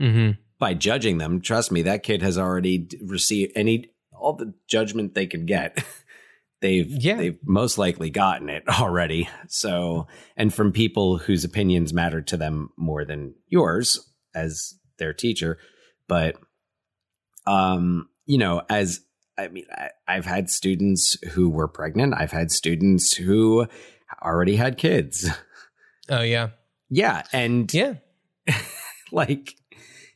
Mm-hmm. 0.00 0.40
by 0.58 0.72
judging 0.72 1.18
them 1.18 1.42
trust 1.42 1.70
me 1.70 1.82
that 1.82 2.02
kid 2.02 2.22
has 2.22 2.38
already 2.38 2.88
received 3.04 3.52
any 3.54 3.90
all 4.18 4.32
the 4.32 4.54
judgment 4.66 5.14
they 5.14 5.26
could 5.26 5.46
get 5.46 5.84
they've 6.62 6.86
Yeah. 6.88 7.16
they've 7.16 7.38
most 7.44 7.76
likely 7.76 8.08
gotten 8.08 8.48
it 8.48 8.62
already 8.80 9.28
so 9.48 10.06
and 10.34 10.54
from 10.54 10.72
people 10.72 11.18
whose 11.18 11.44
opinions 11.44 11.92
matter 11.92 12.22
to 12.22 12.38
them 12.38 12.70
more 12.78 13.04
than 13.04 13.34
yours 13.48 13.98
as 14.34 14.74
their 14.98 15.12
teacher 15.12 15.58
but 16.08 16.36
um 17.46 18.08
you 18.24 18.38
know 18.38 18.62
as 18.70 19.00
i 19.36 19.48
mean 19.48 19.64
I, 19.70 19.90
i've 20.08 20.26
had 20.26 20.48
students 20.48 21.16
who 21.32 21.50
were 21.50 21.68
pregnant 21.68 22.14
i've 22.16 22.32
had 22.32 22.50
students 22.50 23.14
who 23.14 23.66
already 24.22 24.56
had 24.56 24.76
kids 24.78 25.28
Oh 26.08 26.22
yeah, 26.22 26.50
yeah 26.90 27.22
and 27.32 27.72
yeah. 27.72 27.94
like 29.12 29.54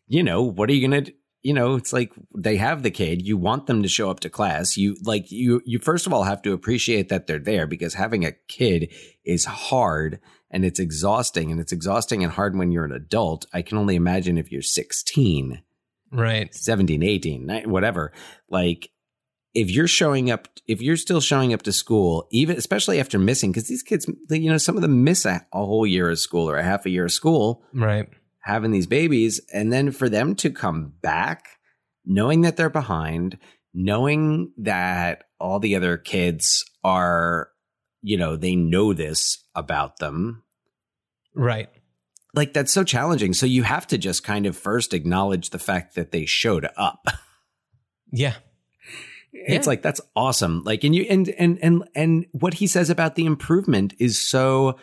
you 0.09 0.23
know 0.23 0.43
what 0.43 0.69
are 0.69 0.73
you 0.73 0.87
gonna 0.89 1.05
you 1.43 1.55
know 1.55 1.77
it's 1.77 1.93
like 1.93 2.13
they 2.37 2.57
have 2.57 2.83
the 2.83 2.91
kid 2.91 3.23
you 3.23 3.37
want 3.37 3.67
them 3.67 3.83
to 3.83 3.89
show 3.89 4.11
up 4.11 4.21
to 4.21 4.29
class 4.29 4.77
you 4.77 4.97
like 5.05 5.31
you 5.31 5.63
you 5.65 5.79
first 5.79 6.07
of 6.07 6.13
all 6.13 6.25
have 6.25 6.43
to 6.43 6.53
appreciate 6.53 7.09
that 7.09 7.27
they're 7.27 7.39
there 7.39 7.67
because 7.69 7.95
having 7.95 8.25
a 8.25 8.33
kid 8.49 8.93
is 9.25 9.45
hard 9.45 10.19
and 10.51 10.65
it's 10.65 10.81
exhausting 10.81 11.53
and 11.53 11.61
it's 11.61 11.73
exhausting 11.73 12.25
and 12.25 12.33
hard 12.33 12.57
when 12.57 12.73
you're 12.73 12.85
an 12.85 12.93
adult 12.93 13.47
i 13.53 13.63
can 13.63 13.79
only 13.79 13.95
imagine 13.95 14.37
if 14.37 14.51
you're 14.51 14.63
16 14.63 15.63
Right. 16.13 16.55
17 16.55 17.03
18 17.03 17.71
whatever 17.71 18.13
like 18.49 18.91
if 19.57 19.71
you're 19.71 19.89
showing 19.89 20.31
up 20.31 20.49
if 20.67 20.83
you're 20.83 20.97
still 21.07 21.21
showing 21.21 21.53
up 21.55 21.63
to 21.63 21.73
school 21.73 22.27
even 22.31 22.57
especially 22.57 23.01
after 23.01 23.19
missing 23.19 23.51
because 23.51 23.69
these 23.69 23.83
kids 23.83 24.07
you 24.31 24.51
know 24.51 24.59
some 24.59 24.77
of 24.77 24.83
them 24.83 25.03
miss 25.03 25.25
a, 25.25 25.47
a 25.53 25.65
whole 25.65 25.87
year 25.87 26.11
of 26.11 26.19
school 26.19 26.49
or 26.51 26.57
a 26.59 26.63
half 26.63 26.85
a 26.87 26.91
year 26.91 27.07
of 27.07 27.13
school 27.13 27.63
Right. 27.73 28.09
having 28.43 28.71
these 28.71 28.87
babies 28.87 29.41
and 29.53 29.73
then 29.73 29.91
for 29.93 30.09
them 30.09 30.35
to 30.37 30.51
come 30.51 30.93
back 31.01 31.45
knowing 32.05 32.43
that 32.43 32.57
they're 32.57 32.71
behind 32.71 33.39
knowing 33.73 34.53
that 34.59 35.25
all 35.41 35.59
the 35.61 35.75
other 35.77 35.97
kids 35.97 36.65
are 36.85 37.49
you 38.03 38.17
know 38.19 38.37
they 38.37 38.55
know 38.57 38.93
this 38.93 39.43
about 39.55 39.99
them 39.99 40.43
Right. 41.35 41.69
like 42.35 42.53
that's 42.53 42.73
so 42.73 42.85
challenging 42.85 43.33
so 43.33 43.47
you 43.47 43.63
have 43.63 43.87
to 43.89 43.99
just 43.99 44.23
kind 44.25 44.45
of 44.47 44.57
first 44.57 44.93
acknowledge 44.95 45.51
the 45.51 45.59
fact 45.59 45.95
that 45.95 46.11
they 46.13 46.27
showed 46.27 46.69
up 46.77 47.07
Yeah. 48.13 48.35
It's 49.47 49.67
like 49.67 49.83
that's 49.83 50.01
awesome. 50.15 50.63
Like 50.65 50.85
and 50.85 50.95
you 50.95 51.07
and 51.09 51.29
and 51.31 51.59
and 51.63 51.89
and 51.95 52.27
what 52.33 52.55
he 52.55 52.67
says 52.67 52.91
about 52.91 53.15
the 53.15 53.27
improvement 53.27 53.95
is 53.99 54.19
so 54.19 54.79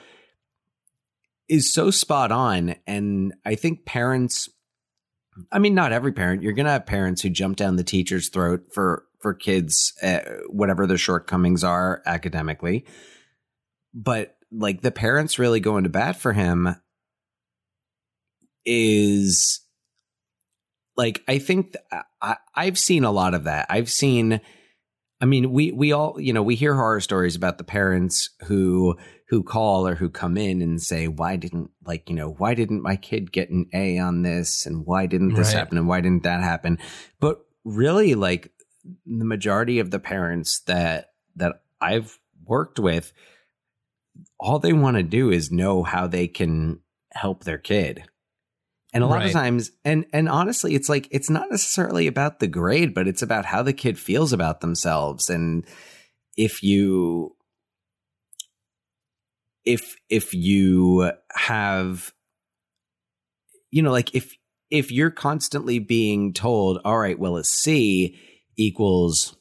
is 1.50 1.74
so 1.74 1.92
spot 1.92 2.32
on. 2.32 2.76
And 2.88 3.34
i 3.46 3.56
think 3.56 3.86
parents 3.86 4.50
i 5.52 5.60
mean 5.60 5.74
not 5.74 5.92
every 5.92 6.12
parent 6.12 6.44
you're 6.44 6.54
gonna 6.54 6.70
have 6.70 6.86
parents 6.86 7.22
who 7.22 7.30
jump 7.30 7.58
down 7.58 7.76
the 7.76 7.84
teacher's 7.84 8.30
throat 8.30 8.66
for 8.72 9.06
for 9.24 9.34
kids 9.34 9.94
uh, 10.04 10.20
whatever 10.50 10.86
their 10.86 10.98
shortcomings 10.98 11.64
are 11.64 12.04
academically. 12.06 12.86
But 13.94 14.36
like 14.52 14.82
the 14.82 14.92
parents 14.92 15.40
really 15.40 15.62
going 15.62 15.86
to 15.86 15.90
bat 15.90 16.18
for 16.18 16.34
him 16.34 16.76
is 18.66 19.62
like 20.96 21.24
I 21.28 21.40
think 21.40 21.74
th- 21.74 22.04
I, 22.24 22.38
I've 22.56 22.80
seen 22.80 23.04
a 23.04 23.12
lot 23.12 23.34
of 23.34 23.44
that. 23.44 23.68
I've 23.70 23.92
seen. 23.92 24.42
I 25.22 25.26
mean, 25.26 25.52
we 25.52 25.72
we 25.72 25.92
all 25.92 26.20
you 26.20 26.34
know 26.34 26.42
we 26.44 26.56
hear 26.56 26.74
horror 26.76 27.00
stories 27.02 27.36
about 27.36 27.58
the 27.58 27.64
parents 27.64 28.30
who 28.48 28.98
who 29.30 29.44
call 29.44 29.88
or 29.88 29.96
who 29.96 30.10
come 30.10 30.38
in 30.38 30.62
and 30.62 30.82
say, 30.82 31.08
"Why 31.08 31.36
didn't 31.36 31.70
like 31.86 32.10
you 32.10 32.16
know 32.16 32.32
why 32.32 32.56
didn't 32.56 32.82
my 32.82 32.96
kid 32.96 33.32
get 33.32 33.50
an 33.50 33.68
A 33.74 34.00
on 34.00 34.22
this 34.24 34.66
and 34.66 34.86
why 34.86 35.06
didn't 35.06 35.34
this 35.36 35.50
Right. 35.50 35.60
happen 35.60 35.78
and 35.78 35.88
why 35.88 36.02
didn't 36.02 36.24
that 36.24 36.42
happen?" 36.44 36.80
But 37.20 37.46
really, 37.64 38.16
like 38.16 38.52
the 39.06 39.26
majority 39.26 39.80
of 39.80 39.92
the 39.92 40.00
parents 40.00 40.62
that 40.62 41.12
that 41.36 41.62
I've 41.82 42.18
worked 42.46 42.80
with, 42.80 43.14
all 44.40 44.60
they 44.60 44.74
want 44.74 44.98
to 44.98 45.04
do 45.04 45.30
is 45.30 45.52
know 45.52 45.84
how 45.84 46.08
they 46.08 46.28
can 46.28 46.80
help 47.14 47.44
their 47.44 47.58
kid 47.58 48.04
And 48.94 49.04
a 49.04 49.08
lot 49.08 49.18
Right. 49.18 49.28
of 49.28 49.34
times, 49.34 49.72
and 49.84 50.06
and 50.14 50.30
honestly, 50.30 50.76
it's 50.76 50.88
like 50.88 51.08
it's 51.10 51.30
not 51.30 51.50
necessarily 51.50 52.06
about 52.06 52.40
the 52.40 52.48
grade, 52.48 52.94
but 52.94 53.08
it's 53.08 53.24
about 53.24 53.46
how 53.46 53.64
the 53.64 53.74
kid 53.74 53.98
feels 53.98 54.32
about 54.34 54.62
themselves. 54.62 55.30
And 55.30 55.66
if 56.38 56.62
you, 56.62 57.36
if 59.66 59.96
if 60.10 60.34
you 60.36 61.12
have, 61.34 62.14
you 63.72 63.82
know, 63.82 63.92
like 63.92 64.14
if 64.14 64.36
if 64.70 64.92
you're 64.92 65.12
constantly 65.12 65.80
being 65.80 66.34
told, 66.34 66.80
all 66.86 66.98
right, 66.98 67.18
well, 67.18 67.38
a 67.38 67.44
C 67.44 68.20
equals, 68.58 69.36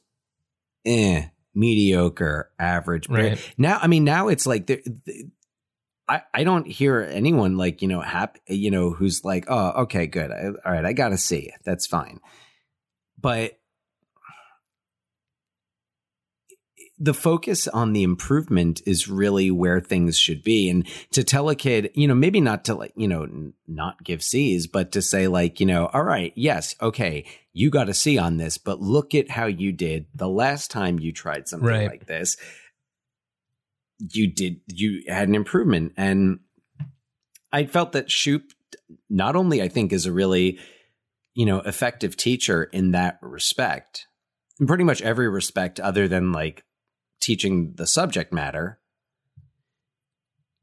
eh, 0.87 1.27
mediocre, 1.55 2.51
average. 2.59 3.09
Right. 3.09 3.39
Now, 3.59 3.79
I 3.83 3.87
mean, 3.87 4.05
now 4.05 4.29
it's 4.29 4.47
like 4.47 4.67
there. 4.67 4.81
th- 5.05 5.27
I, 6.13 6.23
I 6.35 6.45
don't 6.45 6.67
hear 6.67 7.01
anyone 7.01 7.57
like 7.57 7.81
you 7.83 7.89
know 7.89 8.01
happy 8.03 8.41
you 8.49 8.71
know 8.71 8.91
who's 8.91 9.25
like 9.25 9.47
oh 9.49 9.83
okay 9.85 10.07
good. 10.07 10.31
I, 10.31 10.47
all 10.65 10.73
right 10.73 10.85
I 10.85 10.93
gotta 10.93 11.17
see 11.19 11.53
that's 11.65 11.87
fine. 11.87 12.21
But 13.21 13.59
the 16.99 17.15
focus 17.15 17.67
on 17.67 17.93
the 17.93 18.03
improvement 18.03 18.81
is 18.87 19.09
really 19.09 19.51
where 19.51 19.81
things 19.81 20.17
should 20.19 20.43
be. 20.45 20.69
And 20.69 20.87
to 21.13 21.25
tell 21.25 21.49
a 21.49 21.57
kid 21.57 21.91
you 21.95 22.07
know 22.07 22.15
maybe 22.15 22.41
not 22.41 22.65
to 22.67 22.75
like 22.75 22.93
you 22.95 23.09
know 23.09 23.23
n- 23.25 23.55
not 23.67 24.05
give 24.05 24.23
c's 24.23 24.67
but 24.67 24.93
to 24.93 25.03
say 25.03 25.27
like 25.29 25.59
you 25.61 25.67
know 25.67 25.87
all 25.93 26.05
right 26.05 26.33
yes 26.37 26.75
okay 26.81 27.25
you 27.53 27.71
got 27.71 27.89
a 27.89 27.95
c 27.95 28.19
on 28.19 28.37
this 28.37 28.59
but 28.59 28.81
look 28.81 29.15
at 29.15 29.31
how 29.31 29.47
you 29.47 29.73
did 29.73 30.07
the 30.15 30.29
last 30.29 30.71
time 30.71 30.99
you 31.01 31.13
tried 31.13 31.49
something 31.49 31.69
Right. 31.69 31.89
like 31.89 32.07
this 32.07 32.37
you 34.11 34.27
did 34.27 34.61
you 34.67 35.03
had 35.09 35.29
an 35.29 35.35
improvement. 35.35 35.93
And 35.97 36.41
i 37.53 37.67
felt 37.67 37.93
that 37.93 38.11
shoop 38.11 38.53
not 39.09 39.37
only 39.37 39.63
i 39.63 39.69
think 39.69 39.93
is 39.93 40.07
a 40.07 40.13
really 40.13 40.59
you 41.35 41.47
know 41.47 41.61
effective 41.61 42.17
teacher 42.17 42.65
in 42.65 42.93
that 42.93 43.19
respect 43.21 44.07
in 44.59 44.67
pretty 44.67 44.85
much 44.85 45.03
every 45.03 45.29
respect 45.29 45.79
other 45.79 46.09
than 46.09 46.33
like 46.33 46.65
teaching 47.21 47.75
the 47.77 47.87
subject 47.87 48.33
matter 48.33 48.79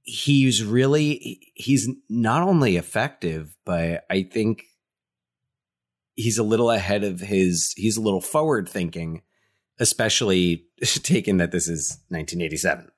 he's 0.04 0.64
really 0.64 1.52
he's 1.54 1.90
not 2.10 2.42
only 2.42 2.76
effective 2.76 3.56
but 3.66 4.04
i 4.10 4.24
think 4.24 4.64
he's 6.16 6.38
a 6.38 6.44
little 6.44 6.72
ahead 6.72 7.04
of 7.04 7.20
his 7.20 7.74
he's 7.78 7.98
a 7.98 8.02
little 8.02 8.22
forward 8.22 8.68
thinking 8.68 9.22
especially 9.80 10.66
taken 10.82 11.38
that 11.38 11.52
this 11.52 11.68
is 11.68 12.00
1987 12.10 12.90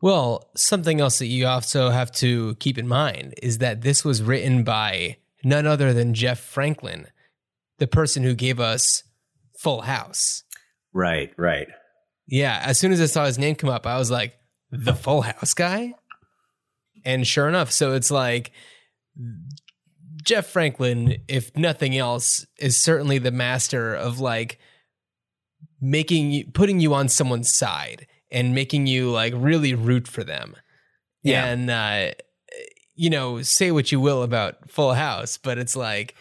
Well, 0.00 0.48
something 0.54 1.00
else 1.00 1.18
that 1.18 1.26
you 1.26 1.46
also 1.46 1.90
have 1.90 2.12
to 2.12 2.54
keep 2.56 2.78
in 2.78 2.86
mind 2.86 3.34
is 3.42 3.58
that 3.58 3.82
this 3.82 4.04
was 4.04 4.22
written 4.22 4.62
by 4.62 5.16
none 5.42 5.66
other 5.66 5.92
than 5.92 6.14
Jeff 6.14 6.38
Franklin, 6.38 7.08
the 7.78 7.88
person 7.88 8.22
who 8.22 8.34
gave 8.34 8.60
us 8.60 9.02
Full 9.58 9.82
House. 9.82 10.44
right 10.92 11.32
right 11.36 11.68
Yeah, 12.26 12.60
as 12.64 12.78
soon 12.78 12.92
as 12.92 13.00
I 13.00 13.06
saw 13.06 13.26
his 13.26 13.38
name 13.38 13.56
come 13.56 13.70
up, 13.70 13.86
I 13.86 13.98
was 13.98 14.10
like, 14.10 14.34
the 14.70 14.94
Full 14.94 15.22
House 15.22 15.54
guy? 15.54 15.94
And 17.04 17.26
sure 17.26 17.48
enough, 17.48 17.72
so 17.72 17.92
it's 17.94 18.10
like 18.10 18.52
Jeff 20.22 20.46
Franklin, 20.46 21.18
if 21.26 21.56
nothing 21.56 21.96
else, 21.96 22.46
is 22.58 22.80
certainly 22.80 23.18
the 23.18 23.30
master 23.30 23.94
of 23.94 24.20
like 24.20 24.58
making 25.80 26.30
you 26.30 26.44
putting 26.52 26.80
you 26.80 26.94
on 26.94 27.08
someone's 27.08 27.52
side 27.52 28.06
and 28.30 28.54
making 28.54 28.86
you 28.86 29.10
like 29.10 29.32
really 29.36 29.74
root 29.74 30.06
for 30.08 30.24
them. 30.24 30.54
Yeah. 31.22 31.44
And 31.46 31.70
uh 31.70 32.12
you 32.94 33.10
know, 33.10 33.42
say 33.42 33.70
what 33.70 33.92
you 33.92 34.00
will 34.00 34.22
about 34.24 34.70
Full 34.70 34.94
House, 34.94 35.38
but 35.38 35.56
it's 35.58 35.76
like 35.76 36.14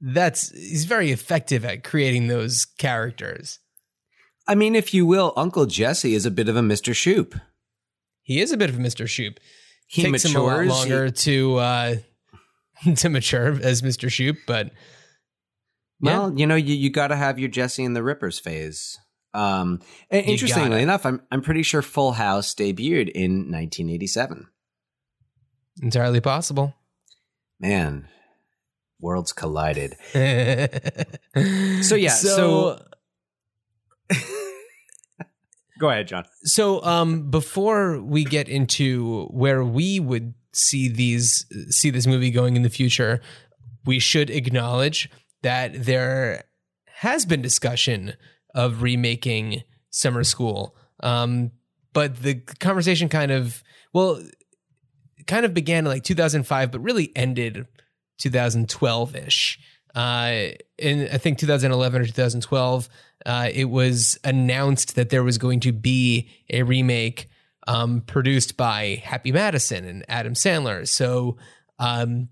that's 0.00 0.50
he's 0.50 0.84
very 0.86 1.10
effective 1.12 1.64
at 1.64 1.84
creating 1.84 2.26
those 2.28 2.64
characters. 2.64 3.58
I 4.48 4.54
mean, 4.56 4.74
if 4.74 4.92
you 4.92 5.06
will, 5.06 5.32
Uncle 5.36 5.66
Jesse 5.66 6.14
is 6.14 6.26
a 6.26 6.30
bit 6.30 6.48
of 6.48 6.56
a 6.56 6.60
Mr. 6.62 6.94
Shoop. 6.94 7.34
He 8.22 8.40
is 8.40 8.50
a 8.50 8.56
bit 8.56 8.70
of 8.70 8.76
a 8.76 8.80
Mr. 8.82 9.06
Shoop. 9.08 9.38
He 9.86 10.02
Takes 10.02 10.24
matures. 10.24 10.34
him 10.34 10.40
a 10.40 10.44
lot 10.44 10.62
he- 10.62 10.68
longer 10.68 11.10
to 11.10 11.56
uh 11.58 11.94
to 12.96 13.08
mature 13.08 13.58
as 13.62 13.82
Mr. 13.82 14.10
Shoop, 14.10 14.38
but 14.46 14.72
well, 16.00 16.36
you 16.36 16.46
know, 16.48 16.56
you, 16.56 16.74
you 16.74 16.90
got 16.90 17.08
to 17.08 17.16
have 17.16 17.38
your 17.38 17.48
Jesse 17.48 17.84
and 17.84 17.94
the 17.94 18.02
Rippers 18.02 18.40
phase. 18.40 18.98
Um, 19.34 19.80
interestingly 20.10 20.82
enough, 20.82 21.06
I'm 21.06 21.22
I'm 21.30 21.40
pretty 21.42 21.62
sure 21.62 21.80
Full 21.82 22.12
House 22.12 22.54
debuted 22.54 23.08
in 23.10 23.50
1987. 23.50 24.48
entirely 25.82 26.20
possible. 26.20 26.74
Man, 27.58 28.08
worlds 29.00 29.32
collided. 29.32 29.96
so 30.12 31.94
yeah, 31.94 32.10
so 32.10 32.78
Go 35.78 35.88
ahead, 35.90 36.08
Jon. 36.08 36.24
so 36.44 36.82
um 36.84 37.30
before 37.30 38.00
we 38.00 38.24
get 38.24 38.48
into 38.48 39.24
where 39.30 39.64
we 39.64 39.98
would 39.98 40.34
see 40.52 40.88
these 40.88 41.46
see 41.70 41.90
this 41.90 42.06
movie 42.06 42.30
going 42.30 42.56
in 42.56 42.62
the 42.62 42.68
future 42.70 43.20
we 43.84 43.98
should 43.98 44.30
acknowledge 44.30 45.10
that 45.42 45.84
there 45.86 46.44
has 46.96 47.24
been 47.26 47.42
discussion 47.42 48.14
of 48.54 48.82
remaking 48.82 49.62
summer 49.90 50.24
school 50.24 50.76
um 51.00 51.50
but 51.92 52.22
the 52.22 52.34
conversation 52.34 53.08
kind 53.08 53.30
of 53.30 53.62
well 53.92 54.22
kind 55.26 55.44
of 55.44 55.54
began 55.54 55.80
in 55.80 55.90
like 55.90 56.02
2005 56.02 56.70
but 56.70 56.80
really 56.80 57.12
ended 57.14 57.66
2012ish 58.20 59.58
uh 59.94 60.52
in 60.78 61.08
i 61.12 61.18
think 61.18 61.38
2011 61.38 62.02
or 62.02 62.06
2012 62.06 62.88
uh, 63.24 63.48
it 63.52 63.66
was 63.66 64.18
announced 64.24 64.96
that 64.96 65.10
there 65.10 65.22
was 65.22 65.38
going 65.38 65.60
to 65.60 65.72
be 65.72 66.28
a 66.50 66.62
remake 66.62 67.28
um, 67.66 68.00
produced 68.00 68.56
by 68.56 69.02
Happy 69.04 69.32
Madison 69.32 69.84
and 69.84 70.04
Adam 70.08 70.34
Sandler. 70.34 70.88
So 70.88 71.36
um, 71.78 72.28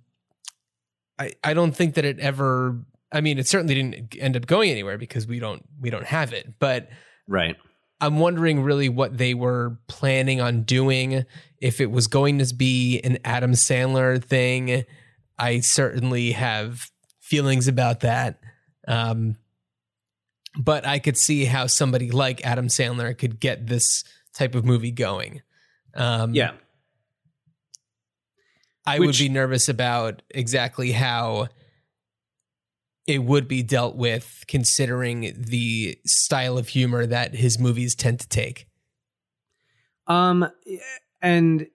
I 1.19 1.33
I 1.45 1.55
don't 1.55 1.73
think 1.73 1.95
that 1.95 2.05
it 2.05 2.19
ever. 2.19 2.81
I 3.13 3.21
mean, 3.21 3.39
it 3.39 3.49
certainly 3.49 3.75
didn't 3.75 4.17
end 4.19 4.37
up 4.37 4.47
going 4.47 4.71
anywhere 4.71 4.99
because 4.99 5.27
we 5.27 5.39
don't 5.39 5.65
we 5.81 5.91
don't 5.91 6.07
have 6.07 6.33
it. 6.33 6.59
But 6.59 6.89
Right. 7.27 7.57
I'm 8.01 8.19
wondering 8.19 8.63
really 8.63 8.89
what 8.89 9.19
they 9.19 9.35
were 9.35 9.79
planning 9.87 10.41
on 10.41 10.63
doing. 10.63 11.27
If 11.61 11.81
it 11.81 11.91
was 11.91 12.07
going 12.07 12.39
to 12.39 12.55
be 12.55 12.99
an 13.01 13.19
Adam 13.25 13.53
Sandler 13.53 14.23
thing, 14.23 14.85
I 15.39 15.61
certainly 15.61 16.33
have 16.33 16.91
feelings 17.21 17.69
about 17.69 18.01
that. 18.01 18.41
Um, 18.89 19.37
but 20.59 20.87
I 20.87 20.99
could 20.99 21.17
see 21.17 21.45
how 21.45 21.67
somebody 21.67 22.11
like 22.11 22.45
Adam 22.45 22.69
Sandler 22.69 23.17
could 23.17 23.39
get 23.39 23.67
this 23.67 24.03
type 24.33 24.55
of 24.55 24.65
movie 24.65 24.91
going. 24.93 25.43
Um, 25.95 26.35
Yeah. 26.35 26.53
I 28.87 28.99
would 28.99 29.17
be 29.17 29.29
nervous 29.29 29.69
about 29.69 30.23
exactly 30.31 30.91
how 30.91 31.49
it 33.07 33.25
would 33.25 33.49
be 33.49 33.63
dealt 33.63 33.97
with, 33.97 34.45
considering 34.47 35.33
the 35.37 35.99
style 36.07 36.59
of 36.59 36.69
humor 36.69 37.07
that 37.07 37.35
his 37.35 37.59
movies 37.59 37.95
tend 37.95 38.21
to 38.21 38.29
take. 38.29 38.67
Um, 40.07 40.49
and 41.23 41.67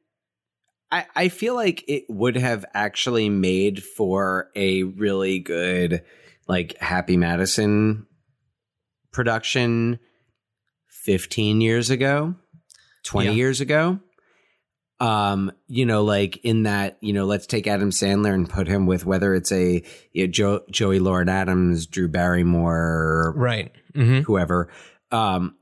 I 0.91 1.05
I 1.15 1.29
feel 1.29 1.55
like 1.55 1.83
it 1.87 2.03
would 2.09 2.35
have 2.35 2.65
actually 2.73 3.29
made 3.29 3.83
for 3.83 4.49
a 4.55 4.83
really 4.83 5.39
good 5.39 6.03
like 6.47 6.77
Happy 6.77 7.17
Madison 7.17 8.05
production 9.11 9.99
15 10.87 11.61
years 11.61 11.89
ago, 11.89 12.35
20 13.03 13.29
Yeah. 13.29 13.33
years 13.35 13.61
ago. 13.61 13.99
Um, 14.99 15.51
you 15.67 15.85
know, 15.85 16.03
like 16.05 16.37
in 16.37 16.63
that, 16.63 16.97
you 17.01 17.11
know, 17.11 17.25
let's 17.25 17.45
take 17.47 17.67
Adam 17.67 17.89
Sandler 17.89 18.33
and 18.33 18.49
put 18.49 18.67
him 18.67 18.85
with 18.85 19.05
whether 19.05 19.35
it's 19.35 19.51
a 19.51 19.83
you 20.13 20.25
know, 20.27 20.31
jo- 20.31 20.63
Joey 20.71 20.99
Lauren 20.99 21.27
Adams, 21.27 21.85
Drew 21.85 22.07
Barrymore, 22.07 23.33
Right. 23.35 23.71
hmm 23.93 24.19
whoever. 24.21 24.69
Um, 25.11 25.57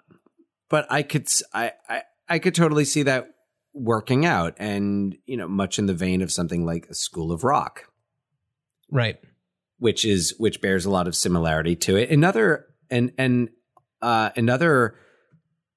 but 0.69 0.85
I 0.91 1.01
could, 1.03 1.27
I, 1.53 1.71
I 1.89 2.01
i 2.29 2.39
could 2.39 2.53
totally 2.55 2.85
see 2.85 3.03
that 3.03 3.29
working 3.73 4.23
out, 4.25 4.53
and 4.57 5.17
you 5.25 5.35
know, 5.37 5.47
much 5.47 5.79
in 5.79 5.87
the 5.87 5.93
vein 5.95 6.21
of 6.21 6.31
something 6.31 6.63
like 6.65 6.85
a 6.89 6.93
School 6.95 7.31
of 7.31 7.43
Rock, 7.43 7.85
Right. 8.91 9.17
which 9.79 10.05
is 10.05 10.35
which 10.37 10.61
bears 10.61 10.85
a 10.85 10.91
lot 10.91 11.07
of 11.07 11.15
similarity 11.15 11.75
to 11.77 11.95
it. 11.95 12.11
Another 12.11 12.67
and 12.91 13.11
and 13.17 13.49
uh, 14.01 14.29
another. 14.35 14.95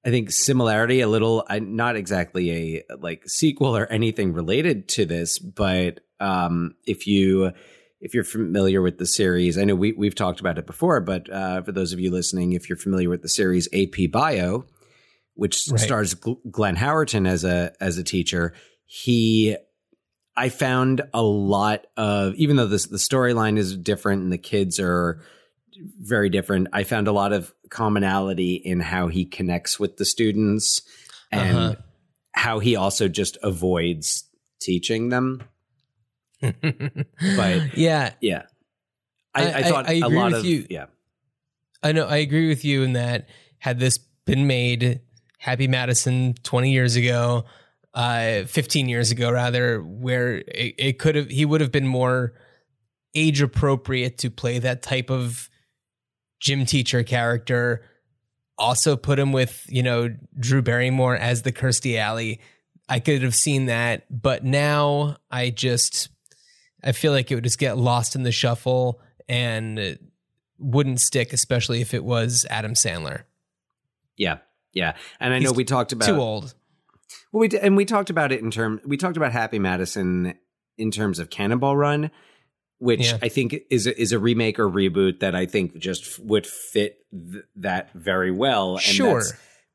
I 0.07 0.09
think 0.09 0.31
similarity 0.31 1.01
a 1.01 1.07
little 1.09 1.45
not 1.51 1.97
exactly 1.97 2.51
a 2.51 2.83
like 2.97 3.23
sequel 3.27 3.75
or 3.75 3.85
anything 3.87 4.31
related 4.31 4.87
to 4.89 5.05
this 5.05 5.37
but 5.37 5.99
um 6.21 6.75
if 6.85 7.05
you 7.07 7.51
if 7.99 8.13
you're 8.13 8.23
familiar 8.23 8.81
with 8.81 8.99
the 8.99 9.05
series 9.05 9.57
I 9.57 9.65
know 9.65 9.75
we 9.75 9.91
we've 9.91 10.15
talked 10.15 10.39
about 10.39 10.57
it 10.57 10.65
before 10.65 11.01
but 11.01 11.29
uh 11.29 11.61
for 11.61 11.73
those 11.73 11.91
of 11.91 11.99
you 11.99 12.09
listening 12.09 12.53
if 12.53 12.69
you're 12.69 12.77
familiar 12.77 13.09
with 13.09 13.21
the 13.21 13.27
series 13.27 13.67
AP 13.73 14.09
Bio 14.09 14.65
which 15.33 15.67
Right. 15.69 15.79
stars 15.79 16.15
Gl- 16.15 16.39
Glenn 16.49 16.77
Howerton 16.77 17.27
as 17.27 17.43
a 17.43 17.73
as 17.81 17.97
a 17.97 18.03
teacher 18.03 18.53
he 18.85 19.57
I 20.37 20.47
found 20.47 21.01
a 21.13 21.21
lot 21.21 21.85
of 21.97 22.33
even 22.35 22.55
though 22.55 22.67
this 22.67 22.85
the 22.85 22.95
storyline 22.97 23.57
is 23.57 23.75
different 23.75 24.23
and 24.23 24.31
the 24.31 24.37
kids 24.37 24.79
are 24.79 25.19
very 25.99 26.29
different. 26.29 26.67
I 26.73 26.83
found 26.83 27.07
a 27.07 27.11
lot 27.11 27.33
of 27.33 27.53
commonality 27.69 28.55
in 28.55 28.79
how 28.79 29.07
he 29.07 29.25
connects 29.25 29.79
with 29.79 29.97
the 29.97 30.05
students 30.05 30.81
and 31.31 31.57
Uh-huh. 31.57 31.75
how 32.33 32.59
he 32.59 32.75
also 32.75 33.07
just 33.07 33.37
avoids 33.43 34.23
teaching 34.61 35.09
them. 35.09 35.41
But- 36.41 37.77
yeah, 37.77 38.13
Yeah. 38.21 38.43
I, 39.33 39.43
I- 39.43 39.45
I, 39.51 39.57
I- 39.59 39.63
thought 39.63 39.89
I 39.89 39.93
a 39.93 40.01
agree 40.05 40.17
lot 40.17 40.31
with 40.31 40.39
of 40.41 40.45
you. 40.45 40.65
yeah. 40.69 40.85
I 41.83 41.91
know. 41.91 42.07
I 42.07 42.17
agree 42.17 42.47
with 42.47 42.65
you 42.65 42.83
in 42.83 42.93
that 42.93 43.29
had 43.59 43.79
this 43.79 43.97
been 44.25 44.47
made 44.47 45.01
Happy 45.39 45.67
Madison 45.67 46.33
20 46.43 46.71
years 46.71 46.95
ago, 46.95 47.45
uh, 47.93 48.43
15 48.45 48.89
years 48.89 49.11
ago, 49.11 49.31
rather, 49.31 49.79
where 49.81 50.37
it, 50.39 50.73
it 50.77 50.99
could 50.99 51.15
have, 51.15 51.29
he 51.29 51.45
would 51.45 51.61
have 51.61 51.71
been 51.71 51.85
more 51.85 52.33
age 53.13 53.41
appropriate 53.41 54.17
to 54.19 54.31
play 54.31 54.57
that 54.59 54.81
type 54.81 55.11
of 55.11 55.49
gym 56.39 56.65
teacher 56.65 57.03
character. 57.03 57.83
Also 58.57 58.95
put 58.95 59.19
him 59.19 59.31
with, 59.31 59.65
you 59.69 59.83
know, 59.83 60.15
Drew 60.39 60.61
Barrymore 60.61 61.15
as 61.15 61.43
the 61.43 61.51
Kirstie 61.51 61.97
Alley. 61.97 62.39
I 62.89 62.99
could 62.99 63.21
have 63.21 63.35
seen 63.35 63.65
that, 63.67 64.05
but 64.09 64.43
now 64.43 65.17
I 65.29 65.49
just, 65.49 66.09
I 66.83 66.93
feel 66.93 67.11
like 67.11 67.31
it 67.31 67.35
would 67.35 67.43
just 67.43 67.59
get 67.59 67.77
lost 67.77 68.15
in 68.15 68.23
the 68.23 68.31
shuffle 68.31 69.01
and 69.27 69.99
wouldn't 70.57 71.01
stick, 71.01 71.33
especially 71.33 71.81
if 71.81 71.93
it 71.93 72.03
was 72.03 72.45
Adam 72.49 72.73
Sandler. 72.73 73.23
Yeah. 74.15 74.37
Yeah. 74.73 74.95
And 75.19 75.33
I 75.33 75.39
know 75.39 75.51
we 75.51 75.65
talked 75.65 75.91
about 75.91 76.05
Too 76.05 76.19
old. 76.19 76.53
Well, 77.31 77.41
we 77.41 77.57
and 77.59 77.75
we 77.75 77.85
talked 77.85 78.09
about 78.09 78.31
it 78.31 78.41
in 78.41 78.51
term. 78.51 78.79
We 78.85 78.97
talked 78.97 79.17
about 79.17 79.31
Happy 79.31 79.59
Madison 79.59 80.35
in 80.77 80.91
terms 80.91 81.19
of 81.19 81.29
Cannonball 81.29 81.75
Run, 81.75 82.11
which 82.79 83.07
Yeah. 83.11 83.17
I 83.21 83.29
think 83.29 83.55
is 83.69 83.87
a, 83.87 83.99
is 83.99 84.11
a 84.11 84.19
remake 84.19 84.59
or 84.59 84.69
reboot 84.69 85.19
that 85.21 85.35
I 85.35 85.45
think 85.45 85.77
just 85.77 86.19
would 86.19 86.45
fit 86.45 86.99
th- 87.11 87.43
that 87.57 87.91
very 87.93 88.31
well. 88.31 88.73
And 88.75 88.81
Sure. 88.83 89.23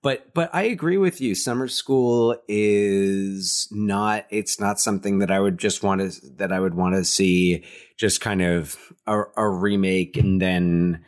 but 0.02 0.32
but 0.34 0.50
I 0.52 0.62
agree 0.64 0.98
with 0.98 1.20
you. 1.20 1.34
Summer 1.34 1.68
School 1.68 2.36
is 2.48 3.68
not. 3.70 4.26
It's 4.30 4.58
not 4.60 4.78
something 4.78 5.18
that 5.20 5.30
I 5.30 5.40
would 5.40 5.58
just 5.58 5.82
want 5.82 6.00
to 6.00 6.20
that 6.36 6.52
I 6.52 6.60
would 6.60 6.74
want 6.74 6.94
to 6.94 7.04
see. 7.04 7.64
Just 7.98 8.20
kind 8.20 8.42
of 8.42 8.76
a, 9.06 9.22
a 9.36 9.48
remake 9.48 10.16
and 10.16 10.40
then 10.42 11.04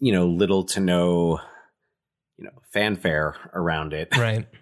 you 0.00 0.12
know 0.12 0.26
little 0.26 0.64
to 0.64 0.80
no 0.80 1.40
you 2.38 2.44
know 2.44 2.52
fanfare 2.72 3.36
around 3.54 3.92
it 3.92 4.16
Right. 4.16 4.46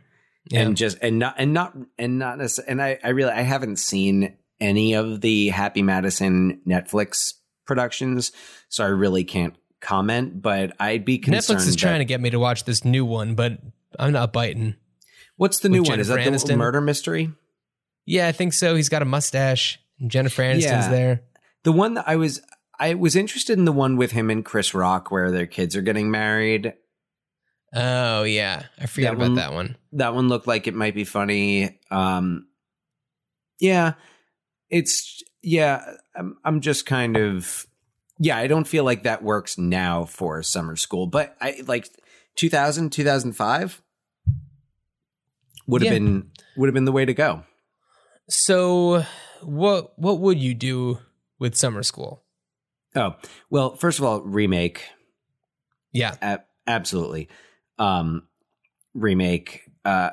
Yeah. 0.51 0.63
and 0.63 0.77
just 0.77 0.99
and 1.01 1.19
not 1.21 1.35
and 1.39 1.53
not 1.53 1.77
and 1.99 2.19
not 2.19 2.39
necessarily 2.39 2.73
and 2.73 2.83
I 2.83 2.99
I 3.05 3.09
really 3.11 3.31
I 3.31 3.43
haven't 3.43 3.77
seen 3.77 4.37
any 4.61 4.95
of 4.95 5.21
the 5.21 5.49
Happy 5.49 5.83
Madison 5.83 6.61
Netflix 6.67 7.35
productions, 7.67 8.33
so 8.69 8.85
I 8.85 8.89
really 8.89 9.25
can't 9.25 9.55
comment. 9.81 10.41
But 10.43 10.75
I'd 10.81 11.05
be 11.05 11.19
concerned. 11.19 11.61
Netflix 11.61 11.67
is 11.69 11.77
trying 11.77 12.01
to 12.01 12.05
get 12.05 12.21
me 12.21 12.31
to 12.31 12.39
watch 12.39 12.65
this 12.65 12.85
new 12.85 13.05
one, 13.05 13.35
but 13.35 13.59
I'm 13.99 14.13
not 14.13 14.33
biting. 14.33 14.77
What's 15.37 15.61
the 15.61 15.69
new 15.69 15.81
with 15.83 15.89
one? 15.91 16.01
Is 16.01 16.09
that 16.09 16.23
Jennifer 16.23 16.47
the 16.49 16.57
murder 16.57 16.81
mystery? 16.81 17.31
Yeah, 18.07 18.29
I 18.29 18.33
think 18.33 18.53
so. 18.53 18.75
He's 18.77 18.89
got 18.89 19.03
a 19.03 19.07
mustache. 19.07 19.79
and 19.99 20.11
Jennifer 20.11 20.43
Aniston's 20.43 20.63
Yeah. 20.65 20.91
there. 20.91 21.23
The 21.65 21.73
one 21.73 21.95
that 21.95 22.05
I 22.09 22.17
was 22.17 22.41
I 22.79 22.95
was 22.95 23.15
interested 23.15 23.59
in 23.59 23.67
the 23.67 23.73
one 23.73 23.97
with 23.97 24.13
him 24.13 24.31
and 24.31 24.43
Chris 24.45 24.73
Rock 24.75 25.11
where 25.11 25.31
their 25.31 25.47
kids 25.47 25.77
are 25.77 25.83
getting 25.83 26.11
married. 26.11 26.73
Oh 27.75 28.23
yeah, 28.25 28.65
I 28.81 28.87
forgot 28.87 29.11
That 29.11 29.17
about 29.17 29.23
one- 29.29 29.35
that 29.37 29.53
one. 29.53 29.77
That 29.93 30.15
one 30.15 30.29
looked 30.29 30.47
like 30.47 30.67
it 30.67 30.75
might 30.75 30.95
be 30.95 31.05
funny. 31.05 31.79
Um, 31.91 32.47
yeah, 33.61 33.93
it's 34.71 35.23
yeah. 35.43 35.95
I'm 36.15 36.39
I'm 36.45 36.61
just 36.61 36.87
kind 36.87 37.17
of 37.17 37.67
yeah. 38.19 38.37
I 38.39 38.47
don't 38.47 38.67
feel 38.69 38.85
like 38.85 39.03
that 39.03 39.23
works 39.23 39.59
now 39.59 40.05
for 40.05 40.43
summer 40.43 40.77
school, 40.77 41.07
but 41.07 41.37
I 41.41 41.63
like 41.67 41.89
2000 42.37 42.91
2005 42.91 43.83
would 45.67 45.83
have 45.83 45.93
Yeah. 45.93 45.99
been 45.99 46.31
would 46.57 46.67
have 46.69 46.75
been 46.75 46.85
the 46.85 46.93
way 46.93 47.05
to 47.05 47.15
go. 47.15 47.45
So, 48.29 49.05
what 49.43 49.99
what 49.99 50.21
would 50.21 50.39
you 50.39 50.55
do 50.55 50.99
with 51.39 51.57
summer 51.57 51.83
school? 51.83 52.23
Oh 52.95 53.17
well, 53.51 53.77
first 53.77 53.99
of 53.99 54.05
all, 54.05 54.21
remake 54.23 54.85
Yeah, 55.93 56.15
A- 56.23 56.41
absolutely. 56.67 57.29
Um, 57.79 58.27
remake. 58.95 59.63
Uh, 59.85 60.11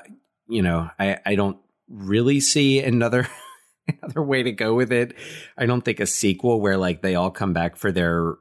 you 0.47 0.61
know, 0.61 0.89
I 0.99 1.17
I 1.25 1.35
don't 1.35 1.57
really 1.89 2.39
see 2.39 2.79
another 2.81 3.27
another 4.01 4.23
way 4.23 4.43
to 4.43 4.51
go 4.51 4.73
with 4.73 4.91
it. 4.91 5.13
I 5.57 5.65
don't 5.65 5.81
think 5.81 5.99
a 5.99 6.07
sequel 6.07 6.61
where 6.61 6.77
like 6.77 7.01
they 7.01 7.15
all 7.15 7.31
come 7.31 7.53
back 7.53 7.75
for 7.75 7.91
their 7.91 8.35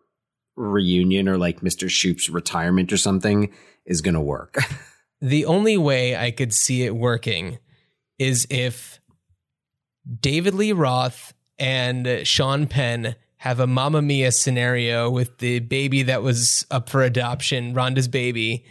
reunion 0.57 1.29
or 1.29 1.39
like 1.39 1.61
Mr. 1.61 1.89
Shoop's 1.89 2.29
retirement 2.29 2.93
or 2.93 2.97
something 2.97 3.53
is 3.85 4.01
going 4.01 4.15
to 4.15 4.21
work. 4.21 4.59
the 5.21 5.45
only 5.45 5.77
way 5.77 6.17
I 6.17 6.31
could 6.31 6.53
see 6.53 6.85
it 6.85 6.97
working 6.97 7.59
is 8.19 8.47
if 8.51 9.01
David 10.21 10.55
Lee 10.55 10.73
Roth 10.73 11.35
and 11.59 12.27
Sean 12.27 12.67
Penn 12.67 13.17
have 13.39 13.61
a 13.61 13.67
Mamma 13.67 14.03
Mia 14.03 14.33
scenario 14.33 15.11
with 15.11 15.39
the 15.39 15.61
baby 15.61 16.03
that 16.03 16.23
was 16.23 16.67
up 16.71 16.89
for 16.89 17.03
adoption, 17.03 17.75
Rhonda's 17.75 18.09
baby, 18.09 18.65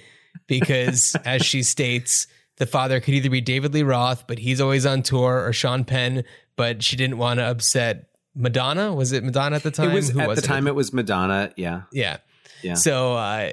because 0.48 1.16
as 1.26 1.46
she 1.46 1.64
states, 1.64 2.28
the 2.58 2.66
father 2.66 3.00
could 3.00 3.14
either 3.14 3.30
be 3.30 3.42
David 3.42 3.74
Lee 3.74 3.84
Roth, 3.84 4.26
but 4.28 4.40
he's 4.40 4.62
always 4.62 4.86
on 4.86 5.02
tour, 5.02 5.46
or 5.46 5.54
Sean 5.54 5.84
Penn, 5.84 6.24
but 6.56 6.84
she 6.84 6.96
didn't 6.96 7.18
want 7.18 7.40
to 7.40 7.46
upset 7.46 8.10
Madonna. 8.36 8.94
Was 8.94 9.12
it 9.12 9.24
Madonna 9.24 9.56
at 9.58 9.64
the 9.64 9.72
time? 9.72 9.92
it 9.92 9.94
was 9.94 10.10
Who 10.10 10.20
at 10.20 10.28
was 10.28 10.42
the 10.42 10.48
time 10.48 10.68
it 10.68 10.76
was 10.76 10.94
Madonna. 10.94 11.52
Yeah, 11.56 11.84
Yeah. 11.92 12.18
Yeah. 12.64 12.74
So 12.76 13.16
uh, 13.16 13.52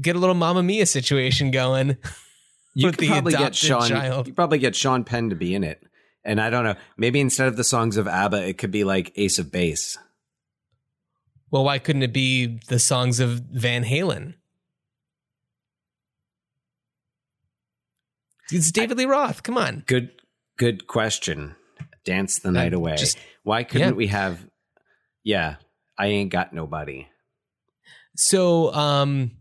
get 0.00 0.16
a 0.16 0.18
little 0.18 0.34
Mamma 0.34 0.62
Mia 0.62 0.86
situation 0.86 1.50
going. 1.50 1.96
you 2.74 2.90
could 2.90 2.98
the 3.00 3.08
probably 3.08 3.32
get 3.32 3.54
Sean. 3.54 3.88
child. 3.88 4.26
You 4.26 4.34
probably 4.34 4.58
get 4.58 4.74
Sean 4.74 5.04
Penn 5.04 5.30
to 5.30 5.36
be 5.36 5.54
in 5.54 5.62
it. 5.62 5.82
And 6.24 6.40
I 6.40 6.50
don't 6.50 6.64
know. 6.64 6.74
Maybe 6.96 7.20
instead 7.20 7.48
of 7.48 7.56
the 7.56 7.64
songs 7.64 7.96
of 7.96 8.08
ABBA, 8.08 8.48
it 8.48 8.58
could 8.58 8.70
be 8.70 8.84
like 8.84 9.12
Ace 9.16 9.38
of 9.38 9.52
Base. 9.52 9.98
Well, 11.50 11.64
why 11.64 11.78
couldn't 11.78 12.02
it 12.02 12.12
be 12.12 12.58
the 12.68 12.78
songs 12.78 13.20
of 13.20 13.40
Van 13.52 13.84
Halen? 13.84 14.34
It's 18.50 18.70
David 18.70 18.98
Lee 18.98 19.04
Roth. 19.04 19.42
Come 19.42 19.56
on. 19.58 19.84
Good, 19.86 20.10
good 20.58 20.86
question. 20.86 21.56
Dance 22.04 22.38
the 22.40 22.50
night 22.50 22.74
away. 22.74 22.96
just- 22.96 23.18
Why 23.42 23.64
couldn't 23.64 23.88
yeah. 23.90 23.94
we 23.94 24.06
have? 24.08 24.46
Yeah, 25.24 25.56
I 25.98 26.06
ain't 26.08 26.30
got 26.30 26.52
nobody. 26.52 27.06
So, 28.16 28.72
um, 28.74 29.32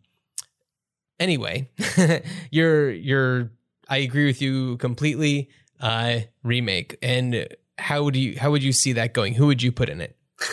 anyway, 1.20 1.70
you're 2.52 2.92
you're. 2.92 3.52
I 3.90 3.98
agree 3.98 4.26
with 4.26 4.42
you 4.42 4.78
completely. 4.78 5.50
Uh, 5.80 6.20
remake 6.44 6.96
and 7.02 7.48
how 7.80 8.04
would 8.04 8.16
you 8.16 8.38
how 8.38 8.52
would 8.52 8.62
you 8.62 8.72
see 8.72 8.94
that 8.94 9.16
going? 9.16 9.34
Who 9.34 9.48
would 9.48 9.64
you 9.64 9.72
put 9.72 9.90
in 9.90 10.02
it? 10.02 10.16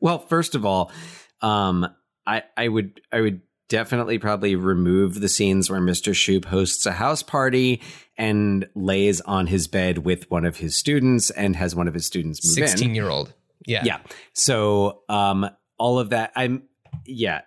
Well, 0.00 0.18
first 0.18 0.54
of 0.54 0.66
all, 0.66 0.92
um, 1.40 1.86
I 2.26 2.42
I 2.58 2.68
would 2.68 3.00
I 3.10 3.22
would 3.22 3.40
definitely 3.68 4.18
probably 4.18 4.56
remove 4.56 5.20
the 5.20 5.28
scenes 5.28 5.70
where 5.70 5.80
Mr. 5.80 6.14
Shoop 6.14 6.44
hosts 6.46 6.86
a 6.86 6.92
house 6.92 7.22
party 7.22 7.80
and 8.16 8.68
lays 8.74 9.20
on 9.22 9.46
his 9.46 9.66
bed 9.68 9.98
with 9.98 10.30
one 10.30 10.44
of 10.44 10.58
his 10.58 10.76
students 10.76 11.30
and 11.30 11.56
has 11.56 11.74
one 11.74 11.88
of 11.88 11.94
his 11.94 12.06
students 12.06 12.46
move 12.46 12.58
in. 12.62 12.68
Sixteen 12.68 12.94
year 12.94 13.08
old. 13.08 13.32
Yeah. 13.66 13.82
yeah 13.84 13.98
so 14.34 15.00
um 15.08 15.48
all 15.78 15.98
of 15.98 16.10
that 16.10 16.32
i'm 16.36 16.64
yeah 17.06 17.40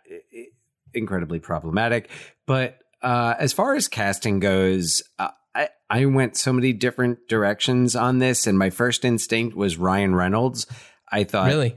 incredibly 0.96 1.38
problematic 1.40 2.10
but 2.48 2.80
uh 3.04 3.36
as 3.38 3.54
far 3.54 3.76
as 3.76 3.88
casting 3.88 4.40
goes 4.40 5.04
uh, 5.20 5.30
i 5.54 5.70
i 5.92 6.06
went 6.06 6.36
so 6.36 6.52
many 6.52 6.74
different 6.74 7.28
directions 7.28 7.96
on 7.96 8.18
this 8.18 8.48
and 8.48 8.58
my 8.58 8.72
first 8.72 9.06
instinct 9.06 9.56
was 9.56 9.78
ryan 9.78 10.16
reynolds 10.16 10.66
i 11.12 11.24
thought 11.24 11.48
Really. 11.50 11.76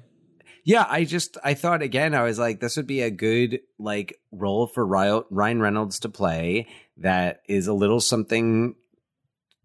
Yeah 0.65 0.87
i 0.89 1.05
just 1.05 1.37
i 1.45 1.55
thought 1.55 1.83
again 1.83 2.15
i 2.15 2.23
was 2.23 2.39
like 2.39 2.61
this 2.61 2.77
would 2.77 2.87
be 2.87 3.01
a 3.03 3.11
good 3.11 3.61
like 3.79 4.19
role 4.33 4.67
for 4.67 4.87
ryan 4.87 5.61
reynolds 5.61 6.01
to 6.01 6.09
play 6.09 6.67
that 6.99 7.41
is 7.49 7.67
a 7.67 7.73
little 7.73 8.01
something 8.01 8.75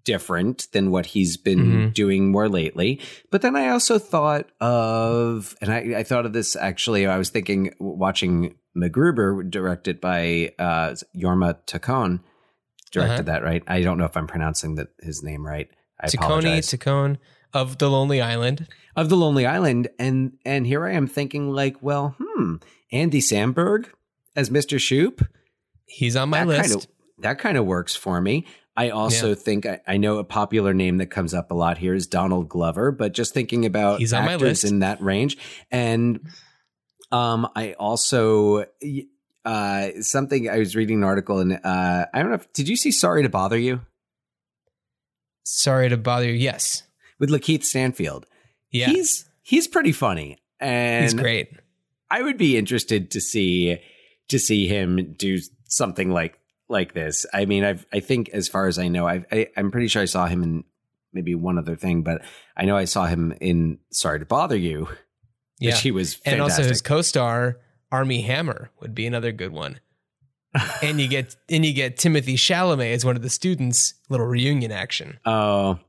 different 0.04 0.68
than 0.72 0.92
what 0.92 1.08
he's 1.08 1.36
been 1.36 1.60
Mhm. 1.90 1.94
doing 1.96 2.32
more 2.32 2.48
lately. 2.48 3.00
But 3.32 3.42
then 3.42 3.56
I 3.56 3.70
also 3.70 3.98
thought 3.98 4.48
of, 4.62 5.56
and 5.62 5.72
I, 5.74 5.96
I 6.00 6.04
thought 6.04 6.28
of 6.28 6.34
this 6.34 6.56
actually, 6.56 7.08
I 7.08 7.18
was 7.18 7.30
thinking 7.32 7.74
watching 7.80 8.54
MacGruber, 8.78 9.50
directed 9.50 10.00
by 10.00 10.54
uh, 10.60 10.94
Jorma 11.18 11.58
Taccone, 11.66 12.20
directed 12.92 13.14
Uh-huh. 13.28 13.40
that, 13.40 13.44
right? 13.44 13.64
I 13.68 13.82
don't 13.82 13.98
know 13.98 14.06
if 14.06 14.16
I'm 14.16 14.28
pronouncing 14.28 14.76
the, 14.76 14.90
his 15.02 15.24
name 15.24 15.44
right. 15.46 15.70
I 16.00 16.06
Taccone 16.08 16.24
apologize. 16.26 16.68
Taccone 16.68 17.18
of 17.54 17.80
the 17.80 17.90
Lonely 17.90 18.22
Island. 18.22 18.68
Of 18.96 19.10
the 19.10 19.18
Lonely 19.18 19.46
Island. 19.46 19.90
And, 20.00 20.38
and 20.46 20.66
here 20.66 20.86
I 20.86 20.94
am 20.94 21.08
thinking 21.08 21.52
like, 21.52 21.82
well, 21.82 22.16
hmm, 22.20 22.56
Andy 22.92 23.20
Samberg 23.20 23.88
as 24.36 24.50
Mr. 24.50 24.80
Shoop. 24.80 25.26
He's 25.86 26.16
on 26.16 26.30
my 26.30 26.40
that 26.40 26.48
list. 26.48 26.62
Kind 26.70 26.84
of, 26.84 26.88
that 27.20 27.40
kind 27.40 27.58
of 27.58 27.66
works 27.66 27.96
for 27.96 28.20
me. 28.20 28.46
I 28.78 28.90
also 28.90 29.36
think 29.36 29.66
I, 29.66 29.80
I 29.88 29.98
know 29.98 30.18
a 30.18 30.26
popular 30.26 30.74
name 30.74 30.98
that 30.98 31.06
comes 31.06 31.34
up 31.34 31.50
a 31.50 31.54
lot 31.54 31.78
here 31.78 31.94
is 31.94 32.08
Donald 32.08 32.50
Glover, 32.50 32.92
but 32.92 33.14
just 33.14 33.34
thinking 33.34 33.66
about 33.66 34.00
He's 34.00 34.12
on 34.12 34.26
my 34.26 34.36
list. 34.36 34.66
in 34.66 34.80
that 34.80 35.02
range, 35.02 35.38
and 35.72 36.20
um, 37.12 37.48
I 37.56 37.72
also 37.74 38.66
uh, 39.46 39.88
something 40.02 40.50
I 40.50 40.58
was 40.58 40.76
reading 40.76 40.98
an 40.98 41.04
article 41.04 41.40
and 41.40 41.54
uh, 41.54 42.06
I 42.14 42.20
don't 42.20 42.30
know. 42.30 42.36
if 42.36 42.52
Did 42.52 42.68
you 42.68 42.76
see 42.76 42.92
Sorry 42.92 43.24
to 43.24 43.30
Bother 43.30 43.58
You 43.58 43.82
Sorry 45.44 45.88
to 45.90 45.98
bother 45.98 46.26
you. 46.26 46.34
Yes. 46.34 46.84
with 47.20 47.30
Lakeith 47.30 47.64
Stanfield? 47.64 48.26
Yeah. 48.72 48.88
he's 48.88 49.26
he's 49.42 49.68
pretty 49.68 49.92
funny, 49.92 50.38
and 50.60 51.04
He's 51.04 51.14
great. 51.14 51.50
I 52.10 52.22
would 52.22 52.38
be 52.38 52.58
interested 52.58 53.12
to 53.12 53.22
see 53.22 53.80
to 54.30 54.40
see 54.40 54.68
him 54.68 55.14
do 55.18 55.40
something 55.68 56.10
like 56.10 56.40
like 56.68 56.94
this. 56.94 57.26
I 57.34 57.46
mean, 57.46 57.64
I've 57.64 57.86
I 57.94 58.00
think 58.00 58.30
as 58.30 58.48
far 58.48 58.68
as 58.68 58.78
I 58.80 58.88
know, 58.88 59.08
I've, 59.08 59.26
I 59.32 59.48
I'm 59.56 59.72
pretty 59.72 59.88
sure 59.88 60.02
I 60.02 60.06
saw 60.06 60.26
him 60.28 60.44
in 60.44 60.64
maybe 61.14 61.36
one 61.36 61.58
other 61.58 61.76
thing, 61.76 62.04
but 62.04 62.22
I 62.58 62.66
know 62.66 62.76
I 62.76 62.86
saw 62.86 63.06
him 63.06 63.34
in 63.40 63.80
Sorry 63.92 64.20
to 64.20 64.26
Bother 64.26 64.58
You, 64.58 64.88
Yeah. 65.60 65.72
which 65.72 65.82
he 65.82 65.92
was 65.92 66.20
and 66.26 66.42
also 66.42 66.64
his 66.64 66.82
co-star 66.82 67.58
Armie 67.92 68.22
Hammer 68.22 68.72
would 68.82 68.94
be 68.94 69.06
another 69.08 69.32
good 69.32 69.52
one. 69.54 69.80
and 70.84 71.00
you 71.02 71.08
get 71.08 71.36
and 71.50 71.66
you 71.66 71.74
get 71.74 71.98
Timothée 71.98 72.36
Chalamet 72.36 72.94
as 72.94 73.06
one 73.06 73.16
of 73.16 73.22
the 73.22 73.30
students. 73.30 73.94
Little 74.10 74.26
reunion 74.26 74.72
action. 74.72 75.20
oh, 75.26 75.80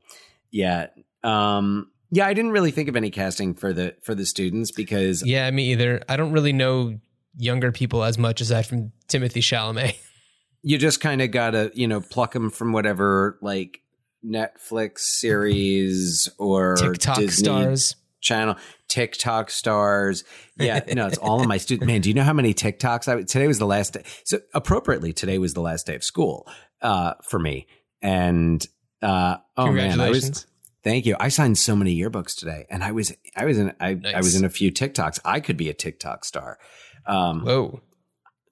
yeah, 0.51 0.87
um, 1.23 1.89
yeah. 2.11 2.27
I 2.27 2.33
didn't 2.33 2.51
really 2.51 2.71
think 2.71 2.89
of 2.89 2.95
any 2.95 3.09
casting 3.09 3.53
for 3.53 3.73
the 3.73 3.95
for 4.03 4.15
the 4.15 4.25
students 4.25 4.71
because 4.71 5.25
Yeah, 5.25 5.49
me 5.51 5.71
either. 5.71 6.03
I 6.07 6.17
don't 6.17 6.31
really 6.31 6.53
know 6.53 6.99
younger 7.37 7.71
people 7.71 8.03
as 8.03 8.17
much 8.17 8.41
aside 8.41 8.65
from 8.65 8.91
Timothée 9.07 9.41
Chalamet. 9.41 9.95
you 10.61 10.77
just 10.77 10.99
kind 10.99 11.21
of 11.21 11.31
gotta 11.31 11.71
you 11.73 11.87
know 11.87 12.01
pluck 12.01 12.33
them 12.33 12.49
from 12.49 12.71
whatever 12.73 13.37
like 13.41 13.81
Netflix 14.25 14.99
series 14.99 16.29
or 16.37 16.75
TikTok 16.75 17.17
Disney 17.17 17.43
stars. 17.43 17.95
channel, 18.21 18.55
TikTok 18.87 19.49
stars. 19.49 20.23
Yeah, 20.57 20.81
no, 20.93 21.07
it's 21.07 21.17
all 21.17 21.41
of 21.41 21.47
my 21.47 21.57
students. 21.57 21.87
Man, 21.87 22.01
do 22.01 22.09
you 22.09 22.15
know 22.15 22.23
how 22.23 22.33
many 22.33 22.53
TikToks 22.53 23.07
I 23.07 23.21
today 23.23 23.47
was 23.47 23.59
the 23.59 23.67
last 23.67 23.93
day? 23.93 24.03
So 24.25 24.39
appropriately, 24.53 25.13
today 25.13 25.37
was 25.37 25.53
the 25.53 25.61
last 25.61 25.85
day 25.85 25.95
of 25.95 26.03
school 26.03 26.47
uh, 26.81 27.13
for 27.23 27.39
me. 27.39 27.67
And 28.01 28.65
uh, 29.01 29.37
oh 29.55 29.71
man, 29.71 29.99
I 29.99 30.09
was 30.09 30.25
Congratulations. 30.25 30.47
Thank 30.87 31.05
you. 31.05 31.15
I 31.19 31.29
signed 31.29 31.57
so 31.57 31.75
many 31.75 31.95
yearbooks 31.95 32.35
today, 32.35 32.65
and 32.69 32.83
I 32.83 32.91
was 32.91 33.15
I 33.35 33.45
was 33.45 33.57
in 33.57 33.73
I, 33.79 33.99
I 34.15 34.17
was 34.17 34.35
in 34.35 34.45
a 34.45 34.49
few 34.49 34.71
TikToks. 34.71 35.19
I 35.25 35.39
could 35.39 35.57
be 35.57 35.69
a 35.69 35.73
TikTok 35.73 36.25
star. 36.25 36.57
Um, 37.05 37.41
Whoa. 37.41 37.81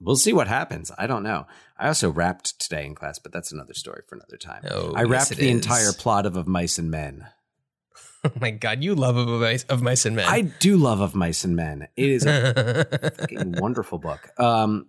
we'll 0.00 0.16
see 0.16 0.32
what 0.32 0.48
happens. 0.48 0.90
I 0.98 1.06
don't 1.06 1.22
know. 1.22 1.46
I 1.78 1.88
also 1.88 2.10
rapped 2.10 2.58
today 2.60 2.86
in 2.86 2.94
class, 2.94 3.18
but 3.18 3.32
that's 3.32 3.52
another 3.52 3.74
story 3.74 4.02
for 4.08 4.16
another 4.16 4.36
time. 4.36 4.62
Oh, 4.70 4.92
I 4.94 5.02
yes, 5.02 5.10
rapped 5.10 5.30
the 5.36 5.48
is. 5.48 5.54
entire 5.54 5.92
plot 5.92 6.26
of 6.26 6.36
Of 6.36 6.46
Mice 6.46 6.78
and 6.78 6.90
Men. 6.90 7.26
Oh 8.24 8.32
my 8.40 8.50
god, 8.50 8.82
you 8.82 8.96
love 8.96 9.16
of 9.16 9.28
mice, 9.28 9.62
of 9.64 9.82
mice 9.82 10.04
and 10.04 10.16
men. 10.16 10.26
I 10.26 10.40
do 10.40 10.76
love 10.78 11.00
Of 11.00 11.14
Mice 11.14 11.44
and 11.44 11.54
Men. 11.54 11.86
It 11.96 12.10
is 12.10 12.26
a 12.26 13.12
fucking 13.20 13.52
wonderful 13.60 13.98
book. 13.98 14.30
Um, 14.36 14.86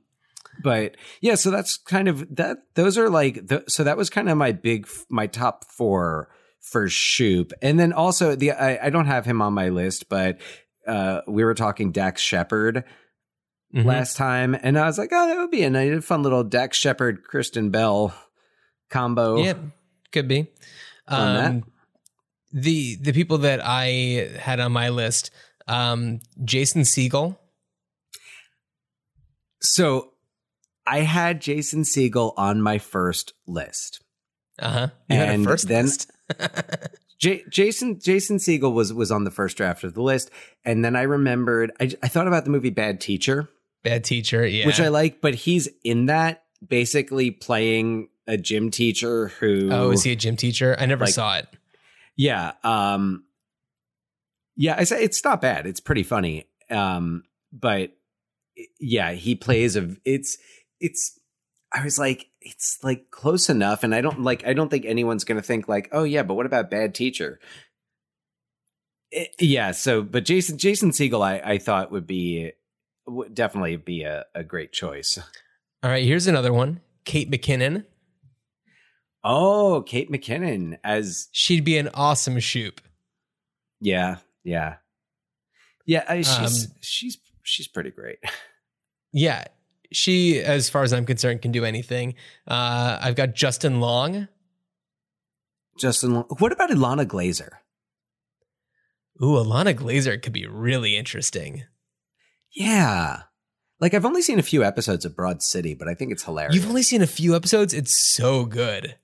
but 0.64 0.98
yeah, 1.22 1.36
so 1.36 1.52
that's 1.52 1.78
kind 1.78 2.08
of 2.08 2.36
that. 2.36 2.58
Those 2.74 2.98
are 2.98 3.12
like 3.12 3.46
the, 3.46 3.64
so 3.68 3.84
that 3.84 3.96
was 3.96 4.10
kind 4.10 4.28
of 4.28 4.38
my 4.40 4.54
big 4.54 4.88
my 5.10 5.28
top 5.28 5.66
four 5.66 6.30
for 6.62 6.90
Shoop, 6.90 7.54
and 7.62 7.80
then 7.80 7.94
also 7.94 8.36
the 8.36 8.52
I, 8.52 8.88
I 8.88 8.90
don't 8.90 9.06
have 9.08 9.26
him 9.26 9.42
on 9.42 9.54
my 9.54 9.70
list, 9.70 10.10
but 10.10 10.40
uh, 10.88 11.22
we 11.28 11.44
were 11.44 11.54
talking 11.54 11.92
Dax 11.92 12.22
Shepard 12.22 12.84
Mhm. 13.76 13.84
last 13.86 14.16
time, 14.18 14.56
and 14.62 14.78
I 14.80 14.86
was 14.86 14.98
like, 14.98 15.10
oh, 15.12 15.28
that 15.28 15.38
would 15.38 15.52
be 15.52 15.64
a 15.64 15.70
nice, 15.70 16.04
fun 16.06 16.24
little 16.24 16.44
Dax 16.44 16.78
Shepard 16.78 17.24
Kristen 17.24 17.70
Bell 17.70 18.14
combo. 18.90 19.38
Yeah, 19.44 19.56
could 20.14 20.28
be. 20.30 20.48
Um, 21.08 21.66
the 22.54 22.96
the 23.02 23.12
people 23.14 23.40
that 23.40 23.60
I 23.64 24.30
had 24.40 24.60
on 24.62 24.72
my 24.72 24.88
list, 24.90 25.32
um, 25.68 26.22
Jason 26.46 26.84
Segel. 26.84 27.38
So 29.62 30.14
I 30.86 31.00
had 31.00 31.42
Jason 31.42 31.82
Segel 31.84 32.34
on 32.38 32.62
my 32.62 32.78
first 32.78 33.34
list. 33.48 34.02
Uh 34.60 34.70
huh. 34.70 34.88
You 35.10 35.18
had 35.18 35.30
a 35.30 35.32
And 35.34 35.44
first 35.44 35.68
then- 35.68 35.86
list. 35.86 36.12
J- 37.20 37.44
Jason 37.50 38.00
Jason 38.00 38.38
Segel 38.38 38.74
was 38.74 38.94
was 38.94 39.12
on 39.12 39.24
the 39.24 39.32
first 39.32 39.58
draft 39.58 39.84
of 39.84 39.94
the 39.94 40.02
list, 40.02 40.30
and 40.64 40.86
then 40.86 40.96
I 40.96 41.02
remembered 41.04 41.72
I, 41.80 41.92
I 42.04 42.08
thought 42.08 42.28
about 42.28 42.44
the 42.46 42.52
movie 42.52 42.70
Bad 42.70 43.02
Teacher, 43.02 43.50
Bad 43.84 44.04
teacher. 44.04 44.46
Yeah. 44.46 44.66
which 44.68 44.80
I 44.80 44.90
like, 44.90 45.20
but 45.22 45.34
he's 45.34 45.68
in 45.84 46.06
that 46.08 46.44
basically 46.66 47.32
playing 47.32 48.10
a 48.28 48.38
gym 48.38 48.70
teacher 48.70 49.30
who 49.40 49.70
oh, 49.72 49.92
is 49.92 50.04
he 50.04 50.12
a 50.12 50.16
gym 50.16 50.36
teacher? 50.36 50.76
I 50.80 50.86
never 50.86 51.06
Like- 51.06 51.14
saw 51.14 51.38
it. 51.38 51.48
yeah 52.18 52.54
um 52.64 53.24
yeah 54.56 54.76
I 54.78 54.84
say 54.86 55.04
it's 55.04 55.24
not 55.24 55.40
bad 55.42 55.66
it's 55.68 55.80
pretty 55.80 56.04
funny 56.04 56.46
um 56.70 57.24
but 57.54 57.92
yeah 58.80 59.12
he 59.14 59.36
plays 59.36 59.76
a 59.76 59.96
it's 60.04 60.38
it's 60.80 61.17
I 61.74 61.84
was 61.84 62.00
like 62.00 62.28
it's 62.42 62.80
like 62.84 63.12
close 63.12 63.50
enough 63.50 63.84
and 63.84 63.94
I 63.94 64.02
don't 64.02 64.24
like 64.24 64.46
I 64.46 64.54
don't 64.54 64.70
think 64.70 64.86
anyone's 64.86 65.24
gonna 65.24 65.42
think 65.42 65.68
like 65.68 65.90
oh 65.92 66.04
yeah 66.04 66.24
but 66.24 66.36
what 66.36 66.46
about 66.46 66.72
Bad 66.72 66.96
Teacher 66.96 67.40
it, 69.12 69.36
yeah. 69.40 69.72
So, 69.72 70.02
but 70.02 70.26
Jason 70.26 70.58
Jason 70.58 70.92
Segel, 70.92 71.24
I, 71.24 71.40
I 71.54 71.58
thought 71.58 71.92
would 71.92 72.08
be 72.08 72.52
would 73.06 73.34
definitely 73.34 73.78
be 73.78 74.04
a, 74.04 74.26
a 74.36 74.44
great 74.44 74.74
choice. 74.74 75.18
All 75.84 75.90
right, 75.90 76.04
here's 76.04 76.28
another 76.28 76.52
one. 76.52 76.82
Kate 77.06 77.32
McKinnon. 77.32 77.86
Oh, 79.24 79.84
Kate 79.86 80.12
McKinnon 80.12 80.78
as 80.84 81.30
She'd 81.32 81.64
be 81.64 81.78
an 81.78 81.90
awesome 81.94 82.40
shoop. 82.40 82.82
yeah, 83.80 84.18
yeah, 84.44 84.76
yeah. 85.86 86.04
I, 86.08 86.22
she's 86.22 86.66
Um, 86.66 86.72
she's 86.82 87.18
she's 87.44 87.68
pretty 87.68 87.92
great. 87.92 88.20
Yeah, 89.14 89.46
she, 89.92 90.40
as 90.40 90.70
far 90.70 90.84
as 90.84 90.94
I'm 90.94 91.06
concerned, 91.06 91.42
can 91.42 91.52
do 91.52 91.66
anything. 91.66 92.16
Uh, 92.48 92.98
I've 93.02 93.16
got 93.16 93.34
Justin 93.36 93.80
Long. 93.80 94.28
Justin, 95.80 96.14
Long- 96.16 96.26
what 96.40 96.52
about 96.52 96.70
Ilana 96.70 97.06
Glazer? 97.06 97.50
Ooh, 99.22 99.36
Ilana 99.36 99.74
Glazer 99.76 100.22
could 100.22 100.34
be 100.34 100.46
really 100.48 100.96
interesting. 100.96 101.64
Yeah, 102.56 103.24
like 103.80 103.94
I've 103.94 104.06
only 104.06 104.22
seen 104.22 104.40
a 104.40 104.44
few 104.44 104.64
episodes 104.64 105.06
of 105.06 105.16
Broad 105.16 105.42
City, 105.44 105.74
but 105.74 105.88
I 105.88 105.94
think 105.94 106.12
it's 106.12 106.24
hilarious. 106.24 106.56
You've 106.56 106.68
only 106.70 106.84
seen 106.84 107.02
a 107.02 107.08
few 107.08 107.36
episodes. 107.36 107.74
It's 107.74 107.96
so 107.98 108.46
good. 108.46 108.96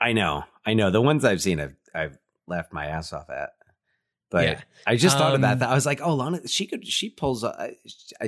I 0.00 0.12
know, 0.12 0.44
I 0.64 0.74
know. 0.74 0.90
The 0.90 1.00
ones 1.00 1.24
I've 1.24 1.42
seen, 1.42 1.60
I've 1.60 1.76
I've 1.94 2.18
laughed 2.46 2.72
my 2.72 2.86
ass 2.86 3.12
off 3.12 3.28
at. 3.30 3.50
But 4.30 4.44
Yeah. 4.44 4.60
I 4.86 4.96
just 4.96 5.16
thought 5.16 5.34
Um, 5.34 5.40
about 5.40 5.60
that. 5.60 5.70
I 5.70 5.74
was 5.74 5.86
like, 5.86 6.00
oh, 6.02 6.14
Lana, 6.14 6.46
she 6.46 6.66
could, 6.66 6.86
she 6.86 7.08
pulls. 7.10 7.44
I 7.44 7.76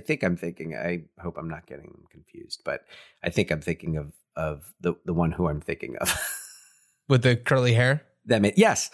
think 0.00 0.22
I'm 0.22 0.36
thinking. 0.36 0.74
I 0.74 1.04
hope 1.20 1.36
I'm 1.36 1.48
not 1.48 1.66
getting 1.66 1.86
them 1.86 2.04
confused, 2.10 2.62
but 2.64 2.84
I 3.22 3.30
think 3.30 3.50
I'm 3.50 3.60
thinking 3.60 3.96
of 3.96 4.12
of 4.36 4.72
the 4.80 4.94
the 5.04 5.12
one 5.14 5.32
who 5.32 5.48
I'm 5.48 5.60
thinking 5.60 5.96
of. 5.96 6.08
With 7.08 7.22
the 7.22 7.36
curly 7.36 7.74
hair. 7.74 8.02
that 8.26 8.40
made 8.40 8.54
yes, 8.56 8.90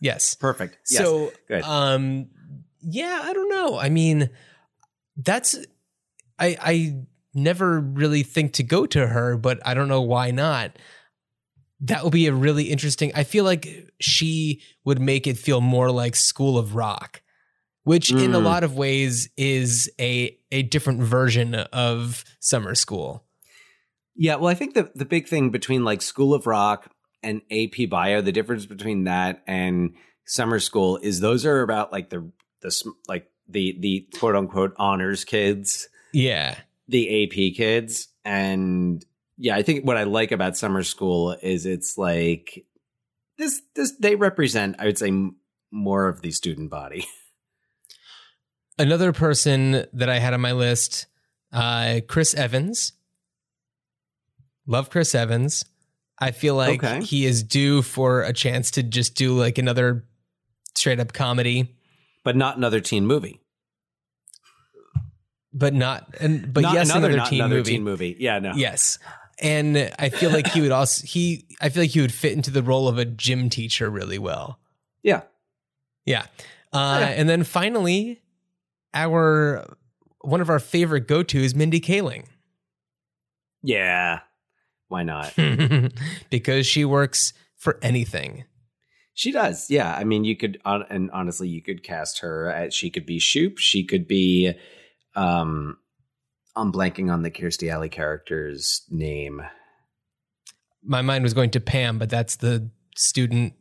Yes. 0.00 0.34
perfect. 0.40 0.78
Yes. 0.90 1.02
So, 1.02 1.32
good. 1.48 1.62
um, 1.64 2.28
yeah, 2.80 3.20
I 3.22 3.32
don't 3.32 3.48
know. 3.50 3.76
I 3.78 3.88
mean, 3.90 4.30
that's 5.16 5.56
I 6.38 6.56
I 6.60 6.96
never 7.34 7.80
really 7.80 8.22
think 8.22 8.54
to 8.54 8.62
go 8.62 8.86
to 8.86 9.06
her, 9.06 9.36
but 9.36 9.60
I 9.66 9.74
don't 9.74 9.88
know 9.88 10.02
why 10.02 10.30
not. 10.30 10.78
That 11.82 12.04
would 12.04 12.12
be 12.12 12.26
a 12.26 12.32
really 12.34 12.64
interesting. 12.64 13.10
I 13.14 13.24
feel 13.24 13.44
like 13.44 13.90
she 14.00 14.60
would 14.84 15.00
make 15.00 15.26
it 15.26 15.38
feel 15.38 15.60
more 15.60 15.90
like 15.90 16.14
School 16.14 16.58
of 16.58 16.74
Rock, 16.74 17.22
which 17.84 18.10
in 18.12 18.34
a 18.34 18.38
Mm. 18.38 18.44
lot 18.44 18.64
of 18.64 18.76
ways 18.76 19.30
is 19.36 19.90
a 19.98 20.36
a 20.52 20.62
different 20.62 21.00
version 21.02 21.54
of 21.54 22.24
Summer 22.40 22.74
School. 22.74 23.24
Yeah, 24.14 24.36
well, 24.36 24.48
I 24.48 24.54
think 24.54 24.74
the 24.74 24.90
the 24.94 25.06
big 25.06 25.26
thing 25.28 25.50
between 25.50 25.84
like 25.84 26.02
School 26.02 26.34
of 26.34 26.46
Rock 26.46 26.90
and 27.22 27.40
AP 27.50 27.86
Bio, 27.88 28.20
the 28.20 28.32
difference 28.32 28.66
between 28.66 29.04
that 29.04 29.42
and 29.46 29.94
summer 30.26 30.58
school 30.60 30.96
is 30.98 31.20
those 31.20 31.44
are 31.46 31.62
about 31.62 31.92
like 31.92 32.10
the 32.10 32.30
the 32.60 32.92
like 33.08 33.30
the 33.48 33.76
the 33.80 34.06
quote 34.18 34.36
unquote 34.36 34.74
honors 34.76 35.24
kids, 35.24 35.88
Yeah. 36.12 36.56
the 36.88 37.24
AP 37.24 37.54
kids, 37.56 38.08
and 38.24 39.04
yeah, 39.42 39.56
I 39.56 39.62
think 39.62 39.86
what 39.86 39.96
I 39.96 40.04
like 40.04 40.32
about 40.32 40.56
summer 40.56 40.82
school 40.82 41.32
is 41.42 41.64
it's 41.66 41.96
like 41.96 42.64
this 43.38 43.62
this 43.74 43.92
they 43.98 44.14
represent 44.16 44.76
I 44.78 44.84
would 44.84 44.98
say 44.98 45.10
more 45.72 46.08
of 46.08 46.20
the 46.20 46.30
student 46.30 46.70
body. 46.70 47.06
Another 48.78 49.12
person 49.12 49.86
that 49.92 50.08
I 50.08 50.18
had 50.18 50.32
on 50.34 50.40
my 50.40 50.52
list, 50.52 51.06
uh, 51.52 52.00
Chris 52.08 52.34
Evans. 52.34 52.92
Love 54.66 54.88
Chris 54.90 55.14
Evans. 55.14 55.64
I 56.18 56.30
feel 56.32 56.54
like 56.54 56.82
Okay. 56.84 57.02
he 57.02 57.24
is 57.26 57.42
due 57.42 57.82
for 57.82 58.22
a 58.22 58.32
chance 58.32 58.70
to 58.72 58.82
just 58.82 59.14
do 59.14 59.32
like 59.34 59.58
another 59.58 60.04
straight 60.76 61.00
up 61.00 61.12
comedy, 61.12 61.74
But 62.24 62.36
not 62.36 62.56
another 62.56 62.80
teen 62.80 63.06
movie. 63.06 63.40
but 65.52 65.74
not 65.74 66.14
and 66.20 66.52
but 66.54 66.60
Not 66.62 66.74
yes, 66.74 66.90
another, 66.90 67.06
another, 67.08 67.16
not 67.18 67.28
teen 67.28 67.40
another 67.40 67.54
movie. 67.56 67.70
teen 67.72 67.82
movie. 67.84 68.16
Yeah, 68.18 68.38
no. 68.38 68.52
Yes. 68.54 68.98
And 69.40 69.92
I 69.98 70.08
feel 70.10 70.30
like 70.30 70.48
he 70.48 70.60
would 70.60 70.70
also 70.70 71.06
he 71.06 71.46
I 71.60 71.68
feel 71.68 71.82
like 71.82 71.90
he 71.90 72.00
would 72.00 72.12
fit 72.12 72.32
into 72.32 72.50
the 72.50 72.62
role 72.62 72.88
of 72.88 72.98
a 72.98 73.04
gym 73.04 73.50
teacher 73.50 73.90
really 73.90 74.18
well. 74.18 74.58
Yeah. 75.02 75.22
Yeah. 76.04 76.26
Uh, 76.72 77.04
and 77.16 77.28
then 77.28 77.44
finally, 77.44 78.22
our 78.94 79.66
one 80.20 80.40
of 80.40 80.50
our 80.50 80.58
favorite 80.58 81.08
go 81.08 81.22
to 81.22 81.42
is 81.42 81.54
Mindy 81.54 81.80
Kaling 81.80 82.24
Yeah. 83.62 84.20
Why 84.88 85.02
not? 85.02 85.34
because 86.30 86.66
she 86.66 86.84
works 86.84 87.32
for 87.56 87.78
anything. 87.82 88.44
She 89.14 89.32
does. 89.32 89.70
Yeah. 89.70 89.94
I 89.94 90.04
mean, 90.04 90.24
you 90.24 90.36
could, 90.36 90.60
and 90.64 91.10
honestly, 91.12 91.48
you 91.48 91.62
could 91.62 91.82
cast 91.82 92.20
her 92.20 92.50
as 92.50 92.74
she 92.74 92.90
could 92.90 93.06
be 93.06 93.18
Shoop. 93.18 93.58
She 93.58 93.84
could 93.84 94.08
be, 94.08 94.54
um, 95.14 95.76
I'm 96.56 96.72
blanking 96.72 97.12
on 97.12 97.22
the 97.22 97.30
Kirstie 97.30 97.70
Alley 97.70 97.88
character's 97.88 98.82
name. 98.90 99.42
My 100.82 101.02
mind 101.02 101.22
was 101.24 101.34
going 101.34 101.50
to 101.50 101.60
Pam, 101.60 101.98
but 101.98 102.10
that's 102.10 102.36
the 102.36 102.70
student. 102.96 103.52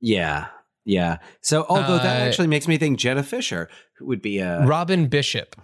Yeah. 0.00 0.46
Yeah. 0.84 1.18
So, 1.42 1.64
although 1.68 1.98
that 1.98 2.22
Uh, 2.22 2.24
actually 2.24 2.48
makes 2.48 2.66
me 2.66 2.76
think 2.76 2.98
Jenna 2.98 3.22
Fischer 3.22 3.68
who 3.98 4.06
would 4.06 4.22
be 4.22 4.38
a 4.38 4.64
Robin 4.66 5.06
Bishop. 5.06 5.54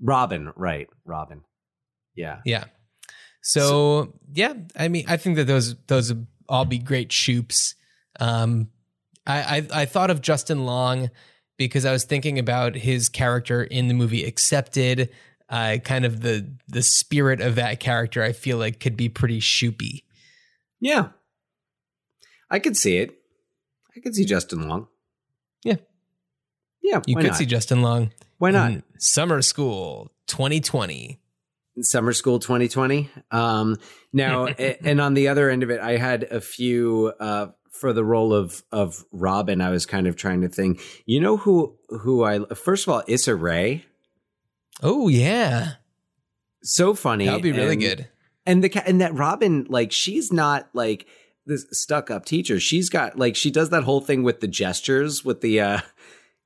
Robin. 0.00 0.52
Right. 0.54 0.88
Robin. 1.04 1.42
Yeah. 2.14 2.40
Yeah. 2.44 2.64
So, 3.42 4.14
yeah, 4.32 4.54
I 4.76 4.88
mean, 4.88 5.04
I 5.08 5.16
think 5.16 5.36
that 5.36 5.46
those 5.46 5.74
those 5.86 6.12
would 6.12 6.26
all 6.48 6.64
be 6.64 6.78
great 6.78 7.08
shoops. 7.10 7.74
Um, 8.20 8.68
I, 9.26 9.66
I 9.72 9.82
I 9.82 9.84
thought 9.86 10.10
of 10.10 10.20
Justin 10.20 10.64
Long 10.66 11.10
because 11.56 11.84
I 11.84 11.92
was 11.92 12.04
thinking 12.04 12.38
about 12.38 12.74
his 12.74 13.08
character 13.08 13.62
in 13.64 13.88
the 13.88 13.94
movie 13.94 14.24
Accepted. 14.24 15.10
Uh, 15.50 15.78
kind 15.82 16.04
of 16.04 16.20
the 16.20 16.46
the 16.68 16.82
spirit 16.82 17.40
of 17.40 17.54
that 17.54 17.80
character, 17.80 18.22
I 18.22 18.32
feel 18.32 18.58
like 18.58 18.80
could 18.80 18.96
be 18.96 19.08
pretty 19.08 19.40
shoopy. 19.40 20.04
Yeah. 20.80 21.08
I 22.50 22.58
could 22.58 22.76
see 22.76 22.98
it. 22.98 23.18
I 23.96 24.00
could 24.00 24.14
see 24.14 24.24
Justin 24.24 24.68
Long. 24.68 24.88
Yeah. 25.64 25.76
Yeah. 26.82 27.00
You 27.06 27.16
could 27.16 27.26
not? 27.26 27.36
see 27.36 27.46
Justin 27.46 27.82
Long. 27.82 28.12
Why 28.38 28.50
not? 28.50 28.70
in 28.70 28.82
Summer 28.98 29.42
School 29.42 30.12
2020. 30.28 31.20
Summer 31.80 32.12
School 32.12 32.38
2020. 32.38 33.10
Um, 33.30 33.76
now, 34.12 34.46
and 34.46 35.00
on 35.00 35.14
the 35.14 35.28
other 35.28 35.50
end 35.50 35.62
of 35.62 35.70
it, 35.70 35.80
I 35.80 35.96
had 35.96 36.24
a 36.24 36.40
few 36.40 37.12
uh, 37.18 37.48
for 37.70 37.92
the 37.92 38.04
role 38.04 38.32
of 38.32 38.62
of 38.72 39.04
Robin. 39.12 39.60
I 39.60 39.70
was 39.70 39.86
kind 39.86 40.06
of 40.06 40.16
trying 40.16 40.42
to 40.42 40.48
think. 40.48 40.80
You 41.06 41.20
know 41.20 41.36
who 41.36 41.76
who 41.88 42.24
I 42.24 42.40
first 42.54 42.86
of 42.86 42.92
all 42.92 43.02
Issa 43.06 43.34
Rae. 43.34 43.84
Oh 44.82 45.08
yeah, 45.08 45.72
So 46.62 46.94
funny. 46.94 47.26
that 47.26 47.34
would 47.34 47.42
be 47.42 47.52
really 47.52 47.72
and- 47.72 47.80
good. 47.80 48.08
And 48.46 48.64
the 48.64 48.82
and 48.88 49.00
that 49.02 49.12
Robin, 49.14 49.66
like, 49.68 49.92
she's 49.92 50.32
not 50.32 50.70
like 50.72 51.06
this 51.44 51.66
stuck 51.72 52.10
up 52.10 52.24
teacher. 52.24 52.58
She's 52.58 52.88
got 52.88 53.18
like 53.18 53.36
she 53.36 53.50
does 53.50 53.68
that 53.70 53.84
whole 53.84 54.00
thing 54.00 54.22
with 54.22 54.40
the 54.40 54.48
gestures 54.48 55.22
with 55.24 55.42
the 55.42 55.60
uh 55.60 55.80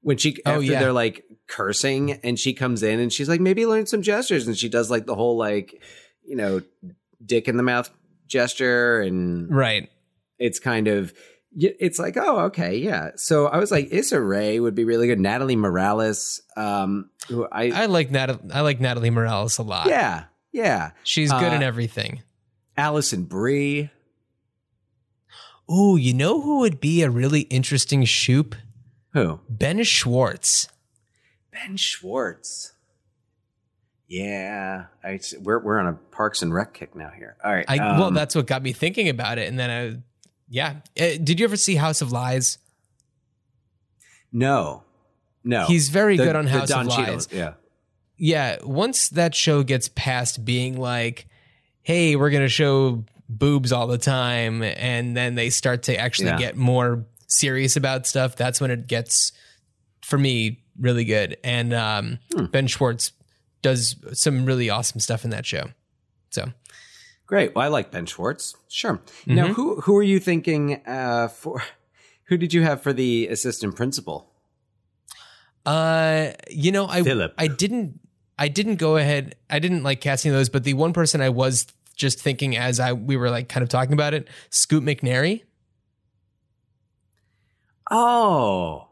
when 0.01 0.17
she 0.17 0.37
Oh, 0.45 0.59
yeah. 0.59 0.81
they're 0.81 0.93
like 0.93 1.25
cursing 1.47 2.13
and 2.25 2.39
she 2.41 2.55
comes 2.55 2.83
in 2.83 2.99
and 2.99 3.13
she's 3.13 3.29
like 3.29 3.41
maybe 3.41 3.67
learn 3.67 3.87
some 3.87 4.03
gestures 4.03 4.49
and 4.49 4.57
she 4.59 4.69
does 4.69 4.91
like 4.91 5.07
the 5.07 5.15
whole 5.15 5.37
like 5.37 5.81
you 6.25 6.35
know 6.35 6.61
dick 7.25 7.47
in 7.47 7.57
the 7.57 7.63
mouth 7.63 7.89
gesture 8.27 9.01
and 9.01 9.49
Right. 9.55 9.89
it's 10.41 10.59
kind 10.59 10.89
of 10.89 11.13
it's 11.55 11.99
like 11.99 12.17
oh 12.17 12.41
okay 12.47 12.77
yeah 12.77 13.11
so 13.17 13.47
i 13.47 13.59
was 13.59 13.71
like 13.71 13.89
issa 13.93 14.19
rae 14.21 14.59
would 14.59 14.75
be 14.75 14.85
really 14.85 15.07
good 15.07 15.21
natalie 15.21 15.55
morales 15.57 16.41
um 16.57 17.11
who 17.29 17.47
i, 17.53 17.65
I 17.71 17.87
like 17.87 18.11
Natalie, 18.11 18.41
I 18.53 18.61
like 18.63 18.81
Natalie 18.81 19.11
Morales 19.11 19.59
a 19.59 19.63
lot. 19.63 19.87
yeah 19.87 20.25
yeah 20.53 20.93
she's 21.05 21.31
good 21.31 21.53
Uh, 21.53 21.57
in 21.57 21.63
everything. 21.63 22.23
alison 22.77 23.25
brie 23.25 23.91
Oh, 25.69 25.97
you 25.97 26.13
know 26.13 26.41
who 26.43 26.59
would 26.59 26.81
be 26.81 27.03
a 27.03 27.09
really 27.09 27.43
interesting 27.43 28.05
shoop? 28.05 28.55
who 29.13 29.41
Ben 29.49 29.83
Schwartz. 29.85 30.69
ben 31.53 31.77
schwartz 31.77 32.73
yeah 34.09 34.87
I, 35.05 35.21
we're, 35.41 35.59
we're 35.61 35.79
on 35.79 35.87
a 35.87 35.93
parks 36.15 36.43
and 36.43 36.53
rec 36.53 36.75
kick 36.75 36.95
now 36.97 37.11
here 37.17 37.37
all 37.45 37.53
right 37.53 37.65
I 37.69 37.77
well, 37.99 38.05
um, 38.05 38.15
that's 38.15 38.35
what 38.35 38.47
got 38.47 38.63
me 38.63 38.73
thinking 38.73 39.09
about 39.09 39.39
it, 39.39 39.49
and 39.49 39.59
then 39.59 39.71
I, 39.71 40.03
yeah. 40.53 40.77
Uh, 41.01 41.17
did 41.25 41.41
you 41.41 41.45
ever 41.45 41.57
see 41.57 41.75
House 41.77 42.01
of 42.03 42.13
Lies? 42.13 42.59
no 44.33 44.83
no 45.45 45.67
He's 45.67 45.89
very 45.89 46.17
The- 46.17 46.25
good 46.25 46.37
on 46.37 46.47
House 46.47 46.69
Don 46.69 46.87
of 46.87 46.93
Cheadle, 46.95 47.15
Lies. 47.15 47.29
yeah 47.33 47.55
Yeah, 48.17 48.59
once 48.63 49.09
that 49.11 49.35
show 49.35 49.63
gets 49.65 49.89
past 49.97 50.45
being 50.45 50.79
like, 50.79 51.27
"Hey, 51.83 52.15
we're 52.15 52.31
gonna 52.31 52.49
show 52.49 53.05
boobs 53.29 53.73
all 53.73 53.87
the 53.89 53.99
time," 53.99 54.63
and 54.63 55.17
then 55.17 55.35
they 55.35 55.51
start 55.51 55.83
to 55.85 55.97
actually 55.99 56.29
Yeah. 56.29 56.39
get 56.39 56.57
more 56.57 57.05
serious 57.27 57.77
about 57.77 58.07
stuff, 58.07 58.37
that's 58.37 58.61
when 58.61 58.71
it 58.71 58.87
gets, 58.87 59.33
for 60.03 60.19
me, 60.19 60.61
really 60.79 61.05
good. 61.05 61.37
And 61.43 61.73
um, 61.75 62.19
Hmm. 62.33 62.45
Ben 62.47 62.67
Schwartz 62.69 63.13
does 63.63 63.97
some 64.13 64.45
really 64.45 64.71
awesome 64.71 65.01
stuff 65.01 65.25
in 65.25 65.31
that 65.31 65.45
show. 65.47 65.71
So 66.31 66.53
Great. 67.33 67.55
Well, 67.55 67.65
I 67.65 67.69
like 67.69 67.91
Ben 67.91 68.05
Schwartz. 68.05 68.57
Sure. 68.69 69.01
Now, 69.25 69.47
Mhm. 69.47 69.55
who 69.55 69.81
who 69.81 69.97
are 69.97 70.03
you 70.03 70.21
thinking 70.21 70.83
uh, 70.87 71.29
for? 71.29 71.63
Who 72.25 72.37
did 72.37 72.53
you 72.53 72.61
have 72.63 72.83
for 72.83 72.93
the 72.93 73.27
assistant 73.29 73.75
principal? 73.75 74.31
Uh, 75.65 76.33
you 76.51 76.71
know, 76.71 76.87
I 76.87 77.03
Philip. 77.03 77.33
I 77.39 77.47
didn't 77.47 78.01
I 78.39 78.49
didn't 78.49 78.77
go 78.77 78.99
ahead. 78.99 79.37
I 79.49 79.61
didn't 79.61 79.83
like 79.83 80.03
casting 80.03 80.31
those, 80.31 80.51
but 80.51 80.65
the 80.65 80.75
one 80.75 80.93
person 80.93 81.23
I 81.23 81.31
was 81.31 81.67
just 81.97 82.21
thinking 82.21 82.55
as 82.55 82.79
I 82.79 82.93
we 82.93 83.17
were 83.17 83.31
like 83.31 83.49
kind 83.49 83.63
of 83.63 83.71
talking 83.71 83.95
about 83.95 84.13
it, 84.13 84.29
Scoot 84.51 84.83
McNairy. 84.85 85.45
Oh, 87.91 88.89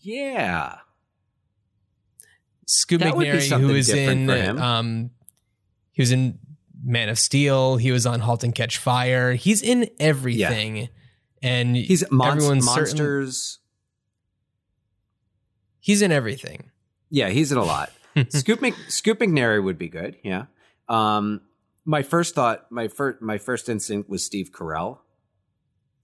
yeah. 0.00 0.78
Scoot 2.66 3.00
That 3.00 3.16
would 3.16 3.24
be 3.24 3.28
McNairy, 3.28 3.48
something 3.48 3.68
who 3.68 3.74
is 3.74 3.90
in 3.90 4.30
um, 4.30 5.10
he 5.92 6.00
was 6.00 6.10
in 6.10 6.38
Man 6.82 7.08
of 7.08 7.18
Steel. 7.18 7.76
He 7.76 7.92
was 7.92 8.06
on 8.06 8.20
*Halt 8.20 8.42
and 8.44 8.54
Catch 8.54 8.78
Fire*. 8.78 9.34
He's 9.34 9.62
in 9.62 9.88
everything, 10.00 10.88
and 11.42 11.76
He's 11.76 12.04
mon- 12.10 12.36
everyone's 12.36 12.64
certain- 12.66 12.82
monsters. 12.84 13.58
he's 15.80 16.02
in 16.02 16.12
everything. 16.12 16.70
Yeah, 17.10 17.28
he's 17.28 17.52
in 17.52 17.58
a 17.58 17.64
lot. 17.64 17.92
Scoop 18.28 18.60
Mc, 18.60 18.74
Scoop 18.88 19.18
McNairy 19.20 19.62
would 19.62 19.78
be 19.78 19.88
good. 19.88 20.16
Yeah. 20.22 20.44
Um, 20.88 21.40
my 21.84 22.02
first 22.02 22.34
thought, 22.34 22.70
my 22.70 22.88
first, 22.88 23.22
my 23.22 23.38
first 23.38 23.68
instinct 23.68 24.08
was 24.08 24.24
Steve 24.24 24.50
Carell, 24.52 24.98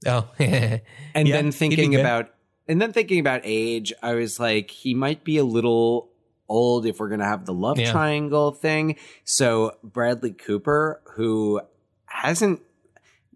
Oh, 0.07 0.29
and 0.39 0.81
Yeah, 1.29 1.37
then 1.37 1.51
thinking 1.53 1.95
about, 1.97 2.31
and 2.69 2.81
then 2.81 2.93
thinking 2.93 3.19
about 3.21 3.41
age, 3.45 3.93
I 4.03 4.15
was 4.15 4.39
like, 4.39 4.71
he 4.71 4.95
might 4.95 5.25
be 5.25 5.39
a 5.39 5.45
little 5.45 6.11
old 6.49 6.87
if 6.87 6.99
we're 7.01 7.09
gonna 7.09 7.25
have 7.25 7.45
the 7.47 7.53
love 7.55 7.79
Yeah. 7.79 7.93
triangle 7.93 8.53
thing. 8.53 8.97
So 9.25 9.77
Bradley 9.83 10.33
Cooper, 10.33 11.01
who 11.15 11.61
hasn't, 12.07 12.61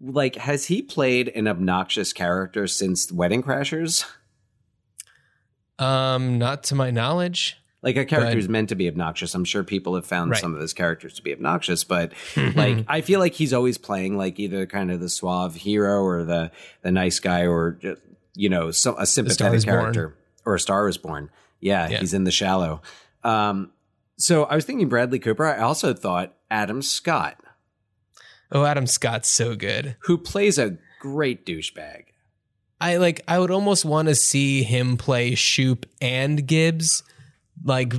like, 0.01 0.35
has 0.35 0.65
he 0.65 0.81
played 0.81 1.29
an 1.29 1.47
obnoxious 1.47 2.11
character 2.13 2.67
since 2.67 3.11
Wedding 3.11 3.43
Crashers? 3.43 4.05
um, 5.79 6.37
not 6.37 6.63
to 6.65 6.75
my 6.75 6.91
knowledge. 6.91 7.57
Like 7.81 7.97
a 7.97 8.05
character 8.05 8.35
who's 8.35 8.47
meant 8.47 8.69
to 8.69 8.75
be 8.75 8.87
obnoxious. 8.87 9.35
I'm 9.35 9.43
sure 9.43 9.61
people 9.63 9.95
have 9.95 10.05
found 10.05 10.31
Right. 10.31 10.39
some 10.39 10.55
of 10.55 10.61
his 10.61 10.71
characters 10.71 11.15
to 11.15 11.21
be 11.21 11.33
obnoxious, 11.33 11.83
but 11.83 12.13
like 12.55 12.85
I 12.87 13.01
feel 13.01 13.19
like 13.19 13.33
he's 13.33 13.51
always 13.51 13.77
playing 13.77 14.15
like 14.17 14.39
either 14.39 14.65
kind 14.65 14.89
of 14.89 15.01
the 15.01 15.09
suave 15.09 15.55
hero 15.55 16.01
or 16.01 16.23
the 16.23 16.51
the 16.81 16.91
nice 16.93 17.19
guy 17.19 17.45
or 17.45 17.71
just, 17.81 18.01
you 18.35 18.47
know 18.47 18.71
so, 18.71 18.95
a 18.97 19.05
sympathetic 19.05 19.57
is 19.57 19.65
Born. 19.65 19.77
character 19.81 20.15
or 20.45 20.55
a 20.55 20.59
Star 20.61 20.87
is 20.87 20.97
Born. 20.97 21.29
Yeah, 21.59 21.89
Yeah. 21.89 21.97
he's 21.99 22.13
in 22.13 22.23
The 22.23 22.31
Shallow. 22.31 22.81
Um, 23.23 23.71
so 24.17 24.43
I 24.43 24.55
was 24.55 24.65
thinking 24.65 24.89
Bradley 24.89 25.19
Cooper. 25.19 25.45
I 25.45 25.59
also 25.59 25.93
thought 25.93 26.33
Adam 26.51 26.81
Scott, 26.81 27.37
oh, 28.51 28.65
Adam 28.65 28.87
Scott's 28.87 29.29
so 29.29 29.55
good. 29.55 29.95
who 30.01 30.17
plays 30.17 30.57
a 30.57 30.77
great 30.99 31.45
douchebag. 31.45 32.05
I 32.79 32.97
like 32.97 33.21
I 33.27 33.39
would 33.39 33.51
almost 33.51 33.85
want 33.85 34.09
to 34.09 34.15
see 34.15 34.63
him 34.63 34.97
play 34.97 35.35
Shoop 35.35 35.85
and 36.01 36.45
Gibbs, 36.45 37.03
like 37.63 37.93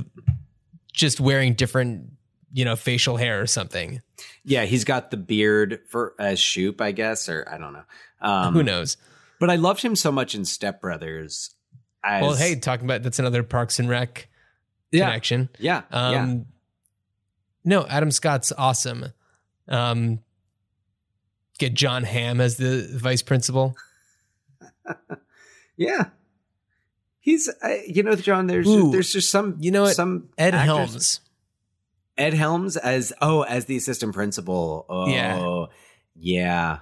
just 0.93 1.19
wearing 1.19 1.53
different, 1.53 2.11
you 2.53 2.65
know, 2.65 2.75
facial 2.75 3.17
hair 3.17 3.41
or 3.41 3.47
something. 3.47 4.01
Yeah, 4.43 4.65
he's 4.65 4.83
got 4.83 5.11
the 5.11 5.17
beard 5.17 5.79
for 5.89 6.13
as 6.19 6.39
Shoop, 6.39 6.81
I 6.81 6.91
guess, 6.91 7.27
or 7.27 7.47
I 7.51 7.57
don't 7.57 7.73
know. 7.73 7.83
Um, 8.21 8.53
Who 8.53 8.63
knows? 8.63 8.97
But 9.39 9.49
I 9.49 9.55
loved 9.55 9.81
him 9.81 9.95
so 9.95 10.11
much 10.11 10.35
in 10.35 10.45
Step 10.45 10.81
Brothers. 10.81 11.53
As, 12.03 12.21
Well, 12.21 12.35
hey, 12.35 12.55
talking 12.55 12.85
about 12.85 13.03
that's 13.03 13.19
another 13.19 13.43
Parks 13.43 13.79
and 13.79 13.89
Rec 13.89 14.27
yeah, 14.97 15.05
connection. 15.07 15.49
yeah, 15.59 15.81
yeah. 15.91 16.21
Um, 16.23 16.45
no, 17.63 17.85
Adam 17.87 18.11
Scott's 18.11 18.51
awesome. 18.57 19.05
Um, 19.67 20.19
get 21.57 21.73
Jon 21.73 22.03
Hamm 22.03 22.39
as 22.41 22.57
the 22.57 22.87
vice 22.93 23.21
principal. 23.21 23.75
Yeah. 25.77 26.05
He's, 27.19 27.49
uh, 27.61 27.75
you 27.85 28.01
know, 28.03 28.15
Jon. 28.15 28.47
There's 28.47 28.65
Ooh. 28.67 28.91
there's 28.91 29.11
just 29.11 29.29
some, 29.29 29.57
You 29.59 29.71
know 29.71 29.81
what? 29.83 29.95
some 29.95 30.29
Ed 30.37 30.55
actors- 30.55 30.65
Helms. 30.65 31.19
Ed 32.17 32.33
Helms 32.33 32.77
as 32.77 33.11
oh 33.21 33.41
as 33.41 33.65
the 33.65 33.75
assistant 33.75 34.13
principal. 34.13 34.85
Oh 34.87 35.07
Yeah. 35.09 35.65
yeah, 36.15 36.79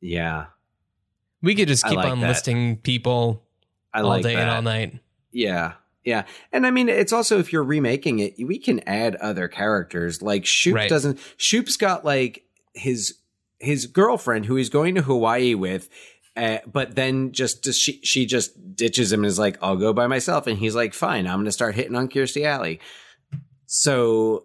yeah. 0.00 0.46
We 1.42 1.54
could 1.54 1.68
just 1.68 1.84
keep 1.84 1.98
like 1.98 2.06
on 2.10 2.20
that. 2.20 2.28
listing 2.28 2.78
people 2.78 3.42
I 3.92 4.00
all 4.00 4.08
like 4.08 4.22
day 4.22 4.34
that. 4.36 4.40
and 4.40 4.50
all 4.50 4.62
night. 4.62 5.00
Yeah. 5.32 5.74
Yeah. 6.04 6.24
And 6.52 6.66
I 6.66 6.70
mean, 6.70 6.88
it's 6.88 7.12
also 7.12 7.38
if 7.38 7.52
you're 7.52 7.64
remaking 7.64 8.18
it, 8.18 8.34
we 8.38 8.58
can 8.58 8.80
add 8.86 9.16
other 9.16 9.48
characters. 9.48 10.20
Like 10.20 10.44
Shoop 10.44 10.74
Right. 10.74 10.88
doesn't 10.88 11.18
Shoop's 11.36 11.76
got 11.76 12.04
like 12.04 12.44
his 12.74 13.14
his 13.58 13.86
girlfriend 13.86 14.46
who 14.46 14.56
he's 14.56 14.68
going 14.68 14.94
to 14.96 15.02
Hawaii 15.02 15.54
with. 15.54 15.88
Uh, 16.36 16.58
but 16.66 16.96
then 16.96 17.30
just 17.32 17.72
she 17.72 18.00
she 18.02 18.26
just 18.26 18.74
ditches 18.76 19.12
him 19.12 19.20
and 19.20 19.26
is 19.26 19.38
like, 19.38 19.56
"I'll 19.62 19.76
go 19.76 19.92
by 19.92 20.08
myself," 20.08 20.48
and 20.48 20.58
he's 20.58 20.74
like, 20.74 20.92
"Fine, 20.92 21.28
I'm 21.28 21.36
going 21.36 21.44
to 21.44 21.52
start 21.52 21.76
hitting 21.76 21.94
on 21.94 22.08
Kirstie 22.08 22.44
Alley." 22.44 22.80
So, 23.66 24.44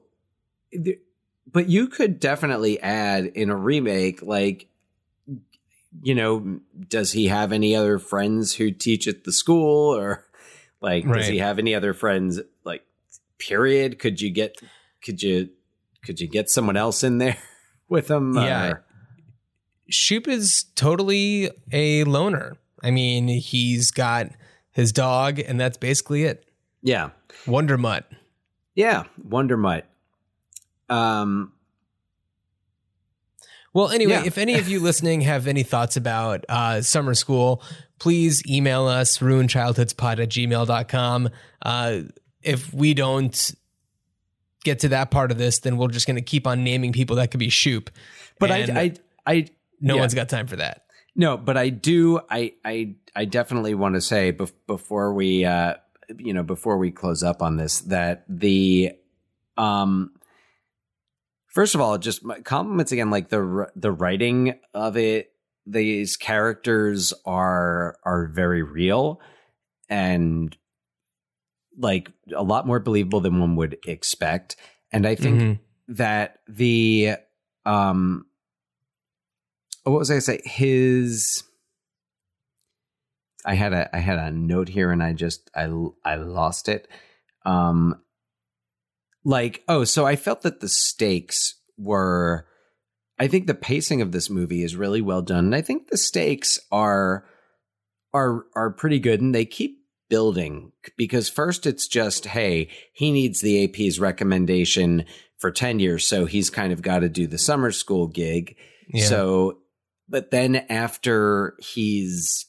but 1.51 1.67
you 1.67 1.87
could 1.87 2.19
definitely 2.19 2.79
add 2.79 3.25
in 3.25 3.49
a 3.49 3.55
remake, 3.55 4.21
like, 4.21 4.67
you 6.03 6.13
know, 6.13 6.59
does 6.87 7.11
he 7.11 7.27
have 7.27 7.51
any 7.51 7.75
other 7.75 7.97
friends 7.97 8.53
who 8.53 8.69
teach 8.69 9.07
at 9.07 9.23
the 9.23 9.31
school, 9.33 9.95
or 9.95 10.25
like, 10.81 11.05
does 11.07 11.27
he 11.27 11.37
have 11.39 11.59
any 11.59 11.75
other 11.75 11.93
friends? 11.93 12.39
Like, 12.63 12.83
period. 13.37 13.99
Could 13.99 14.21
you 14.21 14.29
get? 14.31 14.55
Could 15.03 15.21
you? 15.23 15.49
Could 16.05 16.19
you 16.21 16.27
get 16.27 16.49
someone 16.49 16.77
else 16.77 17.03
in 17.03 17.17
there 17.17 17.37
with 17.89 18.09
him? 18.09 18.35
Yeah. 18.35 18.67
or- 18.69 18.85
Shoop 19.89 20.27
is 20.27 20.65
totally 20.75 21.49
a 21.71 22.03
loner. 22.03 22.57
I 22.83 22.91
mean, 22.91 23.27
he's 23.27 23.91
got 23.91 24.27
his 24.71 24.91
dog, 24.91 25.39
and 25.39 25.59
that's 25.59 25.77
basically 25.77 26.23
it. 26.23 26.45
yeah. 26.81 27.09
Wonder 27.47 27.77
Mutt. 27.77 28.09
Yeah, 28.75 29.03
Wonder 29.23 29.55
Mutt. 29.57 29.85
Um, 30.89 31.53
Well, 33.73 33.89
anyway, 33.89 34.13
Yeah. 34.13 34.23
if 34.25 34.37
any 34.37 34.55
of 34.55 34.67
you 34.67 34.79
listening 34.79 35.21
have 35.21 35.47
any 35.47 35.63
thoughts 35.63 35.95
about 35.95 36.43
uh, 36.49 36.81
summer 36.81 37.13
school, 37.13 37.61
please 37.99 38.41
email 38.49 38.87
us, 38.87 39.19
ruinchildhoodspod 39.19 40.19
at 40.23 40.29
gmail.com. 40.29 41.29
Uh, 41.61 41.99
if 42.41 42.73
we 42.73 42.93
don't 42.93 43.51
get 44.63 44.79
to 44.79 44.89
that 44.89 45.11
part 45.11 45.31
of 45.31 45.37
this, 45.37 45.59
then 45.59 45.77
we're 45.77 45.87
just 45.89 46.07
going 46.07 46.15
to 46.15 46.21
keep 46.21 46.47
on 46.47 46.63
naming 46.63 46.91
people 46.93 47.15
that 47.17 47.31
could 47.31 47.39
be 47.39 47.49
Shoop. 47.49 47.89
but 48.39 48.51
I, 48.51 48.57
I, 48.63 48.93
I, 49.25 49.45
no 49.79 49.95
yeah. 49.95 50.01
one's 50.01 50.13
got 50.13 50.29
time 50.29 50.47
for 50.47 50.55
that. 50.57 50.83
no, 51.15 51.37
but 51.37 51.57
I 51.57 51.69
do, 51.69 52.19
I, 52.29 52.53
I, 52.65 52.95
I 53.15 53.25
definitely 53.25 53.73
want 53.75 53.95
to 53.95 54.01
say 54.01 54.31
bef- 54.33 54.51
before 54.67 55.13
we, 55.13 55.45
uh, 55.45 55.75
you 56.17 56.33
know, 56.33 56.43
before 56.43 56.77
we 56.77 56.91
close 56.91 57.23
up 57.23 57.41
on 57.41 57.57
this, 57.57 57.81
that 57.81 58.23
the, 58.27 58.93
um, 59.57 60.11
first 61.49 61.75
of 61.75 61.81
all, 61.81 61.97
just 61.97 62.23
my 62.23 62.39
compliments 62.41 62.91
again, 62.91 63.09
like 63.09 63.29
the 63.29 63.67
the 63.75 63.91
writing 63.91 64.59
of 64.73 64.97
it. 64.97 65.31
These 65.65 66.17
characters 66.17 67.13
are 67.25 67.97
are 68.03 68.27
very 68.33 68.63
real 68.63 69.19
and 69.87 70.55
like 71.77 72.11
a 72.35 72.43
lot 72.43 72.65
more 72.65 72.79
believable 72.79 73.19
than 73.21 73.39
one 73.39 73.55
would 73.55 73.77
expect. 73.85 74.55
And 74.91 75.05
I 75.05 75.15
think 75.15 75.41
Mhm. 75.41 75.59
that 75.89 76.39
the 76.47 77.15
um 77.65 78.25
what 79.83 79.99
was 79.99 80.09
I 80.09 80.15
gonna 80.15 80.21
say? 80.21 80.41
His 80.43 81.43
I 83.45 83.53
had 83.55 83.73
a 83.73 83.95
I 83.95 83.99
had 83.99 84.17
a 84.19 84.31
note 84.31 84.69
here 84.69 84.91
and 84.91 85.01
I 85.03 85.13
just 85.13 85.49
I 85.55 85.71
I 86.03 86.15
lost 86.15 86.67
it. 86.67 86.87
Um 87.45 88.01
like 89.29 89.63
oh 89.67 89.83
so 89.83 90.05
I 90.05 90.15
felt 90.15 90.41
that 90.41 90.59
the 90.59 90.69
stakes 90.69 91.55
were 91.77 92.47
I 93.19 93.27
think 93.27 93.47
the 93.47 93.53
pacing 93.53 94.01
of 94.01 94.11
this 94.11 94.29
movie 94.29 94.63
is 94.63 94.77
really 94.77 95.01
well 95.01 95.21
done. 95.21 95.45
And 95.45 95.55
I 95.55 95.61
think 95.61 95.89
the 95.89 95.97
stakes 95.97 96.59
are 96.71 97.25
are 98.13 98.45
are 98.55 98.71
pretty 98.71 98.99
good 98.99 99.21
and 99.21 99.35
they 99.35 99.45
keep 99.45 99.77
building 100.09 100.71
because 100.97 101.29
first 101.29 101.67
it's 101.67 101.87
just 101.87 102.25
hey, 102.25 102.69
he 102.93 103.11
needs 103.11 103.41
the 103.41 103.63
AP's 103.65 103.99
recommendation 103.99 105.05
for 105.37 105.51
10 105.51 105.79
years 105.79 106.07
so 106.07 106.25
he's 106.25 106.49
kind 106.49 106.73
of 106.73 106.81
got 106.81 106.99
to 106.99 107.09
do 107.09 107.27
the 107.27 107.37
summer 107.37 107.71
school 107.71 108.07
gig. 108.07 108.55
Yeah. 108.87 109.05
So 109.05 109.57
but 110.07 110.31
then 110.31 110.55
after 110.69 111.55
he's 111.59 112.47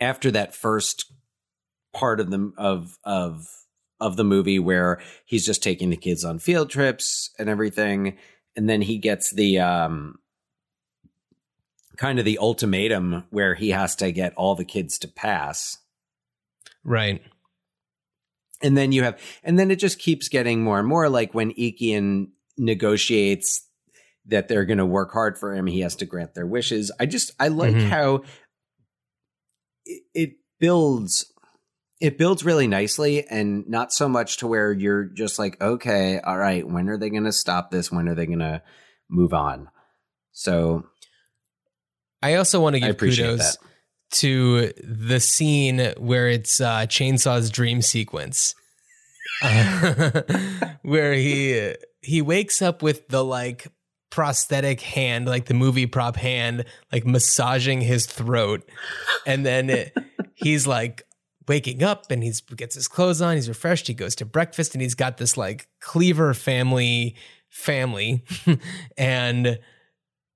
after 0.00 0.30
that 0.32 0.54
first 0.54 1.10
part 1.94 2.20
of 2.20 2.30
the 2.30 2.52
of 2.58 2.98
of 3.04 3.46
of 4.00 4.16
the 4.16 4.24
movie 4.24 4.58
where 4.58 5.00
he's 5.24 5.46
just 5.46 5.62
taking 5.62 5.90
the 5.90 5.96
kids 5.96 6.24
on 6.24 6.38
field 6.38 6.68
trips 6.70 7.30
and 7.38 7.48
everything 7.48 8.16
and 8.56 8.68
then 8.68 8.82
he 8.82 8.98
gets 8.98 9.32
the 9.32 9.58
um 9.58 10.18
kind 11.96 12.18
of 12.18 12.24
the 12.24 12.38
ultimatum 12.38 13.24
where 13.30 13.54
he 13.54 13.70
has 13.70 13.94
to 13.96 14.10
get 14.10 14.34
all 14.34 14.54
the 14.56 14.64
kids 14.64 14.98
to 14.98 15.06
pass 15.08 15.78
right. 16.82 17.22
and 18.62 18.76
then 18.76 18.90
you 18.92 19.04
have 19.04 19.18
and 19.44 19.58
then 19.58 19.70
it 19.70 19.76
just 19.78 19.98
keeps 19.98 20.28
getting 20.28 20.62
more 20.62 20.78
and 20.80 20.88
more 20.88 21.08
like 21.08 21.32
when 21.34 21.52
Eakian 21.52 22.28
negotiates 22.58 23.66
that 24.26 24.48
they're 24.48 24.64
going 24.64 24.78
to 24.78 24.86
work 24.86 25.12
hard 25.12 25.38
for 25.38 25.54
him 25.54 25.66
he 25.66 25.80
has 25.80 25.94
to 25.96 26.06
grant 26.06 26.34
their 26.34 26.46
wishes 26.46 26.90
i 26.98 27.06
just 27.06 27.30
i 27.38 27.48
like 27.48 27.74
Mhm. 27.74 27.88
how 27.88 28.22
it, 29.86 30.02
it 30.14 30.30
builds 30.58 31.32
it 32.00 32.18
builds 32.18 32.44
really 32.44 32.66
nicely 32.66 33.26
and 33.26 33.68
not 33.68 33.92
so 33.92 34.08
much 34.08 34.38
to 34.38 34.46
where 34.46 34.72
you're 34.72 35.04
just 35.04 35.38
like 35.38 35.60
okay 35.60 36.20
all 36.20 36.36
right 36.36 36.66
when 36.66 36.88
are 36.88 36.98
they 36.98 37.10
going 37.10 37.24
to 37.24 37.32
stop 37.32 37.70
this? 37.70 37.90
When 37.92 38.08
are 38.08 38.14
they 38.14 38.26
going 38.26 38.40
to 38.40 38.62
move 39.08 39.32
on? 39.32 39.68
So 40.32 40.84
I 42.22 42.34
also 42.34 42.60
want 42.60 42.74
to 42.74 42.80
give 42.80 42.96
kudos 42.98 43.56
that. 43.56 43.66
to 44.12 44.72
the 44.82 45.20
scene 45.20 45.92
where 45.98 46.28
it's 46.28 46.60
uh, 46.60 46.86
Chainsaw's 46.86 47.50
dream 47.50 47.82
sequence, 47.82 48.54
Uh, 49.42 50.22
where 50.82 51.12
he 51.12 51.74
he 52.00 52.22
wakes 52.22 52.62
up 52.62 52.82
with 52.82 53.08
the 53.08 53.24
like 53.24 53.66
prosthetic 54.10 54.80
hand, 54.80 55.26
like 55.26 55.46
the 55.46 55.54
movie 55.54 55.86
prop 55.86 56.16
hand, 56.16 56.64
like 56.92 57.04
massaging 57.04 57.80
his 57.80 58.06
throat, 58.06 58.68
and 59.26 59.44
then 59.44 59.68
it, 59.70 59.96
he's 60.34 60.66
like 60.66 61.02
waking 61.48 61.82
up 61.82 62.10
and 62.10 62.22
he 62.22 62.32
gets 62.56 62.74
his 62.74 62.88
clothes 62.88 63.20
on, 63.22 63.34
he's 63.34 63.48
refreshed, 63.48 63.86
he 63.86 63.94
goes 63.94 64.14
to 64.16 64.24
breakfast, 64.24 64.74
and 64.74 64.82
he's 64.82 64.94
got 64.94 65.16
this 65.18 65.36
like 65.36 65.68
Cleaver 65.80 66.34
family 66.34 67.14
family, 67.48 68.24
and 68.98 69.58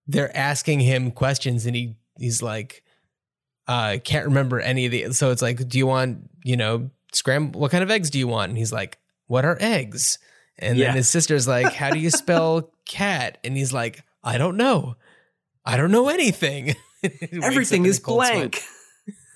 they're 0.06 0.36
asking 0.36 0.80
him 0.80 1.10
questions, 1.10 1.66
and 1.66 1.74
he 1.76 1.96
he's 2.18 2.42
like 2.42 2.82
uh 3.68 3.98
can't 4.02 4.24
remember 4.26 4.58
any 4.60 4.86
of 4.86 4.92
the 4.92 5.12
so 5.12 5.30
it's 5.30 5.42
like 5.42 5.68
do 5.68 5.78
you 5.78 5.86
want 5.86 6.28
you 6.42 6.56
know 6.56 6.90
scramble 7.12 7.60
what 7.60 7.70
kind 7.70 7.84
of 7.84 7.90
eggs 7.90 8.10
do 8.10 8.18
you 8.18 8.26
want 8.26 8.48
and 8.48 8.58
he's 8.58 8.72
like 8.72 8.98
what 9.26 9.44
are 9.44 9.56
eggs 9.60 10.18
and 10.58 10.78
Yeah. 10.78 10.86
then 10.88 10.96
his 10.96 11.08
sister's 11.08 11.46
like 11.46 11.74
how 11.74 11.90
do 11.90 11.98
you 11.98 12.10
spell 12.22 12.72
cat 12.86 13.38
and 13.44 13.56
he's 13.56 13.72
like 13.72 14.02
i 14.24 14.36
don't 14.38 14.56
know 14.56 14.96
i 15.66 15.76
don't 15.76 15.90
know 15.92 16.08
anything 16.08 16.74
He 17.02 17.08
wakes 17.10 17.32
up 17.36 17.44
everything 17.44 17.84
is 17.86 18.00
blank. 18.00 18.56
sweat. 18.56 18.68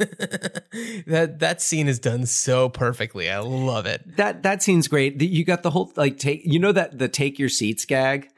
that 1.06 1.36
that 1.38 1.60
scene 1.62 1.88
is 1.88 1.98
done 1.98 2.26
so 2.26 2.68
perfectly 2.68 3.30
i 3.30 3.38
love 3.38 3.86
it 3.86 4.16
that 4.16 4.42
that 4.42 4.62
scene's 4.62 4.88
great 4.88 5.20
you 5.20 5.44
got 5.44 5.62
the 5.62 5.70
whole 5.70 5.92
like 5.96 6.18
take 6.18 6.40
you 6.44 6.58
know 6.58 6.72
that 6.72 6.98
the 6.98 7.08
take 7.08 7.38
your 7.38 7.48
seats 7.48 7.84
gag 7.84 8.28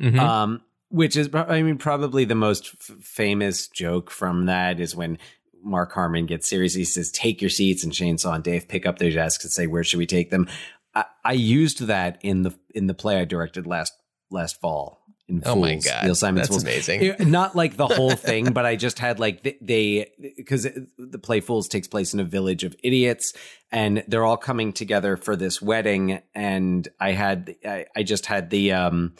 Mhm. 0.00 0.18
um, 0.18 0.62
which 0.88 1.16
is, 1.16 1.28
I 1.34 1.62
mean, 1.62 1.76
probably 1.78 2.24
the 2.24 2.34
most 2.34 2.74
f- 2.80 2.96
famous 3.02 3.68
joke 3.68 4.10
from 4.10 4.46
that 4.46 4.80
is 4.80 4.96
when 4.96 5.18
Mark 5.62 5.92
Harmon 5.92 6.26
gets 6.26 6.48
serious. 6.48 6.74
He 6.74 6.84
says, 6.84 7.10
"Take 7.10 7.40
your 7.40 7.50
seats," 7.50 7.84
and 7.84 7.92
Chainsaw 7.92 8.34
and 8.34 8.42
Dave 8.42 8.68
pick 8.68 8.84
up 8.86 8.98
their 8.98 9.10
desks 9.10 9.44
and 9.44 9.52
say, 9.52 9.66
"Where 9.66 9.84
should 9.84 9.98
we 9.98 10.06
take 10.06 10.30
them?" 10.30 10.48
I, 10.94 11.04
I 11.24 11.32
used 11.34 11.80
that 11.86 12.18
in 12.22 12.42
the 12.42 12.54
in 12.74 12.86
the 12.88 12.94
play 12.94 13.20
I 13.20 13.24
directed 13.26 13.66
last 13.66 13.92
last 14.30 14.60
fall. 14.60 15.01
In 15.32 15.42
oh 15.46 15.56
my 15.56 15.76
god 15.76 16.04
Neil 16.04 16.14
Simon's 16.14 16.48
that's 16.48 16.48
Fools. 16.48 16.62
amazing 16.62 17.30
Not 17.30 17.56
like 17.56 17.76
the 17.76 17.86
whole 17.86 18.10
thing, 18.10 18.52
but 18.52 18.66
I 18.66 18.76
just 18.76 18.98
had 18.98 19.18
like 19.18 19.42
th- 19.42 19.56
they 19.62 20.10
because 20.36 20.68
the 20.98 21.18
play 21.18 21.40
Fools 21.40 21.68
takes 21.68 21.88
place 21.88 22.12
in 22.12 22.20
a 22.20 22.24
village 22.24 22.64
of 22.64 22.76
idiots, 22.82 23.32
and 23.70 24.04
they're 24.08 24.24
all 24.24 24.36
coming 24.36 24.74
together 24.74 25.16
for 25.16 25.34
this 25.34 25.62
wedding. 25.62 26.20
And 26.34 26.86
I 27.00 27.12
had 27.12 27.54
I, 27.64 27.86
I 27.96 28.02
just 28.02 28.26
had 28.26 28.50
the 28.50 28.72
um 28.72 29.14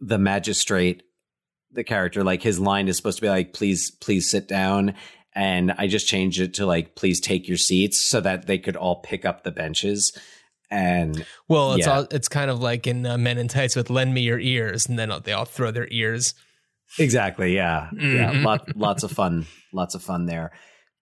the 0.00 0.18
magistrate, 0.18 1.02
the 1.70 1.84
character, 1.84 2.24
like 2.24 2.42
his 2.42 2.58
line 2.58 2.88
is 2.88 2.96
supposed 2.96 3.18
to 3.18 3.22
be 3.22 3.28
like, 3.28 3.52
"Please, 3.52 3.90
please 3.90 4.30
sit 4.30 4.48
down." 4.48 4.94
And 5.34 5.70
I 5.72 5.86
just 5.86 6.08
changed 6.08 6.40
it 6.40 6.54
to 6.54 6.66
like, 6.66 6.96
"Please 6.96 7.20
take 7.20 7.46
your 7.46 7.58
seats," 7.58 8.08
so 8.08 8.22
that 8.22 8.46
they 8.46 8.58
could 8.58 8.76
all 8.76 9.02
pick 9.02 9.26
up 9.26 9.44
the 9.44 9.52
benches. 9.52 10.16
And 10.70 11.24
well 11.48 11.72
it's 11.74 11.86
Yeah. 11.86 11.92
all 11.98 12.06
it's 12.10 12.28
kind 12.28 12.50
of 12.50 12.60
like 12.60 12.86
in 12.86 13.04
uh, 13.04 13.18
men 13.18 13.38
in 13.38 13.48
tights 13.48 13.74
with 13.74 13.90
lend 13.90 14.14
me 14.14 14.20
your 14.20 14.38
ears 14.38 14.88
and 14.88 14.98
then 14.98 15.10
they 15.24 15.32
all 15.32 15.44
throw 15.44 15.70
their 15.70 15.88
ears 15.90 16.34
Exactly. 16.98 17.54
Yeah. 17.54 17.88
Yeah. 17.92 18.32
Mhm. 18.32 18.44
Lot, 18.44 18.76
lots 18.76 19.02
of 19.04 19.12
fun. 19.12 19.46
Lots 19.72 19.94
of 19.94 20.02
fun 20.02 20.26
there. 20.26 20.50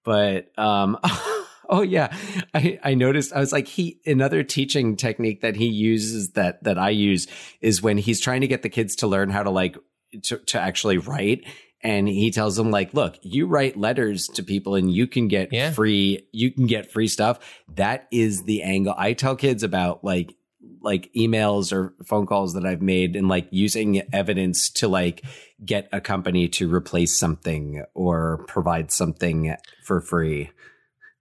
But 0.04 0.50
um, 0.58 0.98
Oh 1.70 1.82
yeah, 1.82 2.14
I, 2.54 2.78
I 2.82 2.94
noticed. 2.94 3.32
I 3.34 3.40
was 3.40 3.52
like, 3.52 3.66
he 3.68 4.00
another 4.06 4.42
teaching 4.42 4.96
technique 4.96 5.42
that 5.42 5.54
he 5.56 5.66
uses 5.66 6.30
that 6.32 6.62
that 6.64 6.78
I 6.78 6.88
use 6.90 7.26
is 7.60 7.82
when 7.82 7.98
he's 7.98 8.20
trying 8.20 8.40
to 8.42 8.46
get 8.48 8.62
the 8.62 8.70
kids 8.70 8.96
to 8.96 9.06
learn 9.06 9.28
how 9.28 9.42
to 9.42 9.50
like 9.50 9.76
to, 10.24 10.38
to 10.38 10.58
actually 10.60 10.96
write, 10.96 11.44
and 11.82 12.08
he 12.08 12.30
tells 12.30 12.56
them 12.56 12.70
like, 12.70 12.92
look, 12.94 13.16
you 13.22 13.46
write 13.46 13.76
letters 13.76 14.26
to 14.34 14.42
people, 14.42 14.74
and 14.74 14.92
you 14.92 15.06
can 15.06 15.28
get 15.28 15.52
Yeah. 15.52 15.70
free, 15.72 16.26
you 16.32 16.50
can 16.50 16.66
get 16.66 16.90
free 16.90 17.08
stuff. 17.08 17.38
That 17.74 18.08
is 18.10 18.44
the 18.44 18.62
angle 18.62 18.94
I 18.96 19.12
tell 19.12 19.36
kids 19.36 19.62
about 19.62 20.02
like 20.04 20.34
like 20.80 21.10
emails 21.14 21.72
or 21.72 21.94
phone 22.04 22.26
calls 22.26 22.54
that 22.54 22.64
I've 22.64 22.82
made 22.82 23.16
and 23.16 23.28
like 23.28 23.48
using 23.50 24.02
evidence 24.12 24.70
to 24.70 24.86
like 24.86 25.24
get 25.64 25.88
a 25.92 26.00
company 26.00 26.48
to 26.48 26.72
replace 26.72 27.18
something 27.18 27.84
or 27.94 28.44
provide 28.46 28.92
something 28.92 29.56
for 29.84 30.00
free. 30.00 30.50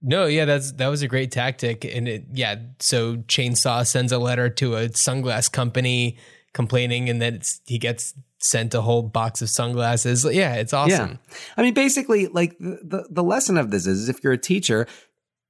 No, 0.01 0.25
yeah, 0.27 0.45
that's 0.45 0.73
that 0.73 0.87
was 0.87 1.01
a 1.01 1.07
great 1.07 1.31
tactic, 1.31 1.83
and 1.83 2.07
it 2.07 2.25
yeah. 2.33 2.55
So 2.79 3.17
Chainsaw 3.17 3.85
sends 3.85 4.11
a 4.11 4.19
letter 4.19 4.47
to 4.49 4.75
a 4.75 4.89
sunglass 4.89 5.51
company 5.51 6.17
complaining, 6.53 7.09
and 7.09 7.19
then 7.21 7.41
he 7.65 7.79
gets 7.79 8.13
sent 8.39 8.73
a 8.73 8.81
whole 8.81 9.03
box 9.03 9.41
of 9.41 9.49
sunglasses. 9.49 10.25
Yeah, 10.25 10.55
it's 10.55 10.73
awesome. 10.73 11.19
I 11.55 11.61
mean, 11.61 11.73
basically, 11.73 12.27
like 12.27 12.57
the, 12.59 12.79
the, 12.83 13.07
the 13.09 13.23
lesson 13.23 13.57
of 13.57 13.71
this 13.71 13.87
is 13.87 14.09
if 14.09 14.23
you're 14.23 14.33
a 14.33 14.37
teacher, 14.37 14.87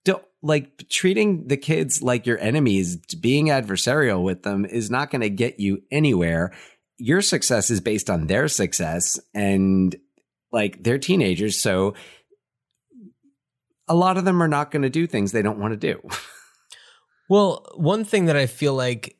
don't 0.05 0.23
like 0.41 0.87
treating 0.89 1.47
the 1.47 1.57
kids 1.57 2.01
like 2.01 2.25
your 2.25 2.39
enemies, 2.39 2.97
being 2.97 3.47
adversarial 3.47 4.23
with 4.23 4.43
them 4.43 4.65
is 4.65 4.89
not 4.89 5.11
going 5.11 5.21
to 5.21 5.29
get 5.29 5.59
you 5.59 5.81
anywhere. 5.91 6.53
Your 6.97 7.21
success 7.21 7.69
is 7.69 7.81
based 7.81 8.09
on 8.09 8.27
their 8.27 8.47
success 8.47 9.19
and 9.33 9.95
like 10.51 10.83
they're 10.83 10.97
teenagers. 10.97 11.59
So 11.59 11.93
a 13.87 13.95
lot 13.95 14.17
of 14.17 14.25
them 14.25 14.41
are 14.41 14.47
not 14.47 14.71
going 14.71 14.81
to 14.81 14.89
do 14.89 15.07
things 15.07 15.31
they 15.31 15.41
don't 15.41 15.59
want 15.59 15.73
to 15.73 15.77
do. 15.77 16.01
Well, 17.29 17.65
one 17.75 18.05
thing 18.05 18.25
that 18.25 18.37
I 18.37 18.45
feel 18.45 18.73
like 18.73 19.16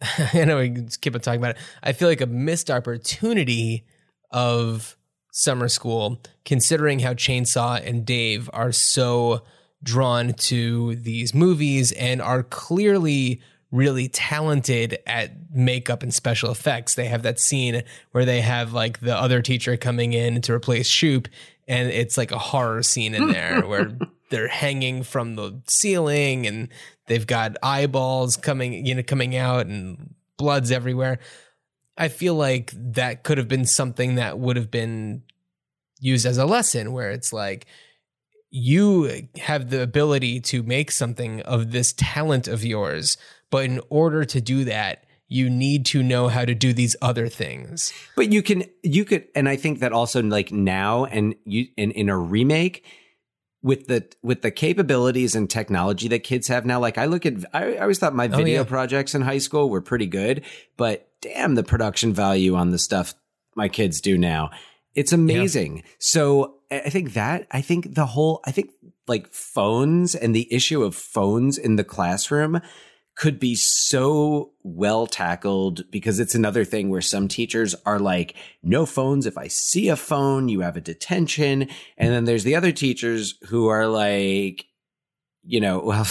I 0.34 0.44
know 0.44 0.58
we 0.58 0.86
keep 1.00 1.14
on 1.14 1.20
talking 1.20 1.40
about 1.40 1.56
it. 1.56 1.62
I 1.82 1.92
feel 1.92 2.08
like 2.08 2.20
a 2.20 2.26
missed 2.26 2.70
opportunity 2.70 3.84
of 4.30 4.96
summer 5.32 5.68
school, 5.68 6.20
considering 6.44 7.00
how 7.00 7.14
Chainsaw 7.14 7.86
and 7.86 8.04
Dave 8.04 8.48
are 8.52 8.72
so 8.72 9.42
drawn 9.82 10.32
to 10.34 10.94
these 10.96 11.34
movies 11.34 11.92
and 11.92 12.20
are 12.20 12.42
clearly 12.42 13.40
really 13.70 14.08
talented 14.08 14.98
at 15.06 15.30
makeup 15.52 16.02
and 16.02 16.12
special 16.12 16.50
effects. 16.50 16.94
They 16.94 17.06
have 17.06 17.22
that 17.22 17.38
scene 17.38 17.82
where 18.12 18.24
they 18.24 18.40
have 18.40 18.72
like 18.72 19.00
the 19.00 19.16
other 19.16 19.42
teacher 19.42 19.76
coming 19.76 20.12
in 20.12 20.42
to 20.42 20.52
replace 20.52 20.88
Shoop, 20.88 21.28
and 21.68 21.88
it's 21.88 22.18
like 22.18 22.32
a 22.32 22.38
horror 22.38 22.82
scene 22.82 23.14
in 23.14 23.28
there 23.28 23.60
where 23.66 23.96
they're 24.30 24.48
hanging 24.48 25.02
from 25.02 25.36
the 25.36 25.60
ceiling 25.68 26.46
and 26.46 26.68
they've 27.10 27.26
got 27.26 27.56
eyeballs 27.60 28.36
coming, 28.36 28.86
you 28.86 28.94
know, 28.94 29.02
coming 29.02 29.34
out 29.34 29.66
and 29.66 30.14
blood's 30.38 30.70
everywhere. 30.70 31.18
I 31.98 32.06
feel 32.06 32.36
like 32.36 32.72
that 32.72 33.24
could 33.24 33.36
have 33.36 33.48
been 33.48 33.66
something 33.66 34.14
that 34.14 34.38
would 34.38 34.54
have 34.54 34.70
been 34.70 35.24
used 35.98 36.24
as 36.24 36.38
a 36.38 36.46
lesson 36.46 36.92
where 36.92 37.10
it's 37.10 37.32
like 37.32 37.66
you 38.48 39.26
have 39.38 39.70
the 39.70 39.82
ability 39.82 40.38
to 40.40 40.62
make 40.62 40.92
something 40.92 41.40
of 41.42 41.72
this 41.72 41.92
talent 41.94 42.46
of 42.46 42.64
yours, 42.64 43.18
but 43.50 43.64
in 43.64 43.80
order 43.90 44.24
to 44.24 44.40
do 44.40 44.64
that, 44.64 45.04
you 45.26 45.50
need 45.50 45.86
to 45.86 46.04
know 46.04 46.28
how 46.28 46.44
to 46.44 46.54
do 46.54 46.72
these 46.72 46.94
other 47.02 47.26
things. 47.26 47.92
But 48.14 48.32
you 48.32 48.40
can, 48.40 48.64
you 48.84 49.04
could, 49.04 49.26
and 49.34 49.48
I 49.48 49.56
think 49.56 49.80
that 49.80 49.92
also 49.92 50.22
like 50.22 50.52
now 50.52 51.06
and 51.06 51.34
you, 51.44 51.66
and 51.76 51.90
in 51.90 52.08
a 52.08 52.16
remake 52.16 52.84
with 53.62 53.86
the, 53.88 54.06
with 54.22 54.42
the 54.42 54.50
capabilities 54.50 55.34
and 55.34 55.48
technology 55.50 56.08
that 56.08 56.20
kids 56.20 56.48
have 56.48 56.64
now, 56.64 56.80
like 56.80 56.96
I 56.98 57.04
look 57.06 57.26
at, 57.26 57.34
I, 57.52 57.74
I 57.74 57.78
always 57.78 57.98
thought 57.98 58.14
my 58.14 58.26
Oh, 58.26 58.36
video 58.36 58.62
yeah. 58.62 58.68
projects 58.68 59.14
in 59.14 59.22
high 59.22 59.38
school 59.38 59.68
were 59.68 59.82
pretty 59.82 60.06
good, 60.06 60.42
but 60.76 61.08
damn 61.20 61.54
the 61.54 61.62
production 61.62 62.12
value 62.14 62.54
on 62.54 62.70
the 62.70 62.78
stuff 62.78 63.14
my 63.54 63.68
kids 63.68 64.00
do 64.00 64.16
now. 64.16 64.50
It's 64.94 65.12
amazing. 65.12 65.82
So 65.98 66.56
I 66.70 66.80
I 66.86 66.88
think 66.90 67.12
that, 67.14 67.46
I 67.50 67.60
think 67.60 67.94
the 67.94 68.06
whole, 68.06 68.40
I 68.46 68.52
think 68.52 68.70
like 69.06 69.32
phones 69.32 70.14
and 70.14 70.34
the 70.34 70.52
issue 70.52 70.82
of 70.82 70.94
phones 70.94 71.58
in 71.58 71.76
the 71.76 71.84
classroom 71.84 72.60
could 73.20 73.38
be 73.38 73.54
so 73.54 74.50
well 74.62 75.06
tackled 75.06 75.82
because 75.90 76.18
it's 76.18 76.34
another 76.34 76.64
thing 76.64 76.88
where 76.88 77.02
some 77.02 77.28
teachers 77.28 77.74
are 77.84 77.98
like, 77.98 78.34
no 78.62 78.86
phones. 78.86 79.26
If 79.26 79.36
I 79.36 79.46
see 79.46 79.90
a 79.90 79.96
phone, 79.96 80.48
you 80.48 80.60
have 80.60 80.78
a 80.78 80.80
detention. 80.80 81.68
And 81.98 82.12
then 82.14 82.24
there's 82.24 82.44
the 82.44 82.56
other 82.56 82.72
teachers 82.72 83.34
who 83.48 83.66
are 83.68 83.86
like, 83.86 84.64
you 85.42 85.60
know, 85.60 85.80
well, 85.84 86.06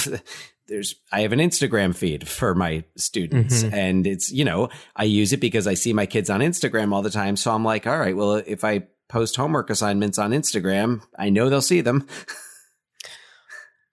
there's, 0.68 0.94
I 1.12 1.22
have 1.22 1.32
an 1.34 1.40
Instagram 1.40 1.96
feed 1.96 2.28
for 2.28 2.54
my 2.54 2.84
students 2.96 3.64
Mhm. 3.64 3.74
and 3.74 4.06
it's, 4.06 4.32
you 4.32 4.46
know, 4.46 4.70
I 4.96 5.06
use 5.06 5.34
it 5.34 5.40
because 5.40 5.66
I 5.66 5.74
see 5.74 5.94
my 5.94 6.06
kids 6.06 6.30
on 6.30 6.42
Instagram 6.42 6.94
all 6.94 7.02
the 7.02 7.10
time. 7.10 7.38
So 7.38 7.52
I'm 7.52 7.66
like, 7.66 7.88
all 7.88 7.98
right, 7.98 8.16
well, 8.16 8.36
if 8.36 8.64
I 8.64 8.84
post 9.08 9.36
homework 9.36 9.72
assignments 9.72 10.20
on 10.20 10.30
Instagram, 10.30 11.02
I 11.18 11.32
know 11.32 11.50
they'll 11.50 11.62
see 11.64 11.82
them. 11.82 12.06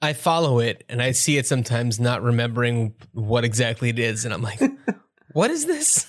I 0.03 0.13
follow 0.13 0.59
it 0.61 0.85
and 0.89 1.03
I 1.03 1.13
see 1.13 1.39
it 1.39 1.47
sometimes 1.47 1.99
not 1.99 2.23
remembering 2.23 2.95
what 3.13 3.45
exactly 3.45 3.89
it 3.89 3.99
is. 3.99 4.25
And 4.25 4.33
I'm 4.35 4.43
like, 4.43 4.61
what 5.33 5.51
is 5.51 5.67
this? 5.67 6.07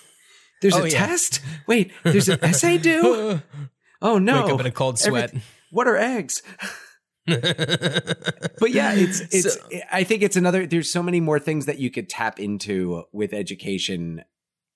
There's 0.61 0.75
Oh, 0.75 0.83
a 0.83 0.89
yeah. 0.89 1.05
test. 1.07 1.39
Wait, 1.67 1.91
there's 2.03 2.29
an 2.29 2.39
essay 2.43 2.77
due. 2.77 3.41
Oh 4.01 4.17
no! 4.19 4.43
Wake 4.43 4.53
up 4.53 4.59
in 4.59 4.65
a 4.65 4.71
cold 4.71 4.99
sweat. 4.99 5.33
Everyth- 5.33 5.41
what 5.71 5.87
are 5.87 5.95
eggs? 5.97 6.41
But 7.27 8.71
yeah, 8.71 8.93
it's 8.93 9.19
it's. 9.33 9.53
So- 9.55 9.69
I 9.91 10.03
think 10.03 10.23
it's 10.23 10.35
another. 10.35 10.65
There's 10.65 10.91
so 10.91 11.03
many 11.03 11.19
more 11.19 11.39
things 11.39 11.65
that 11.65 11.77
you 11.79 11.91
could 11.91 12.09
tap 12.09 12.39
into 12.39 13.03
with 13.11 13.33
education 13.33 14.23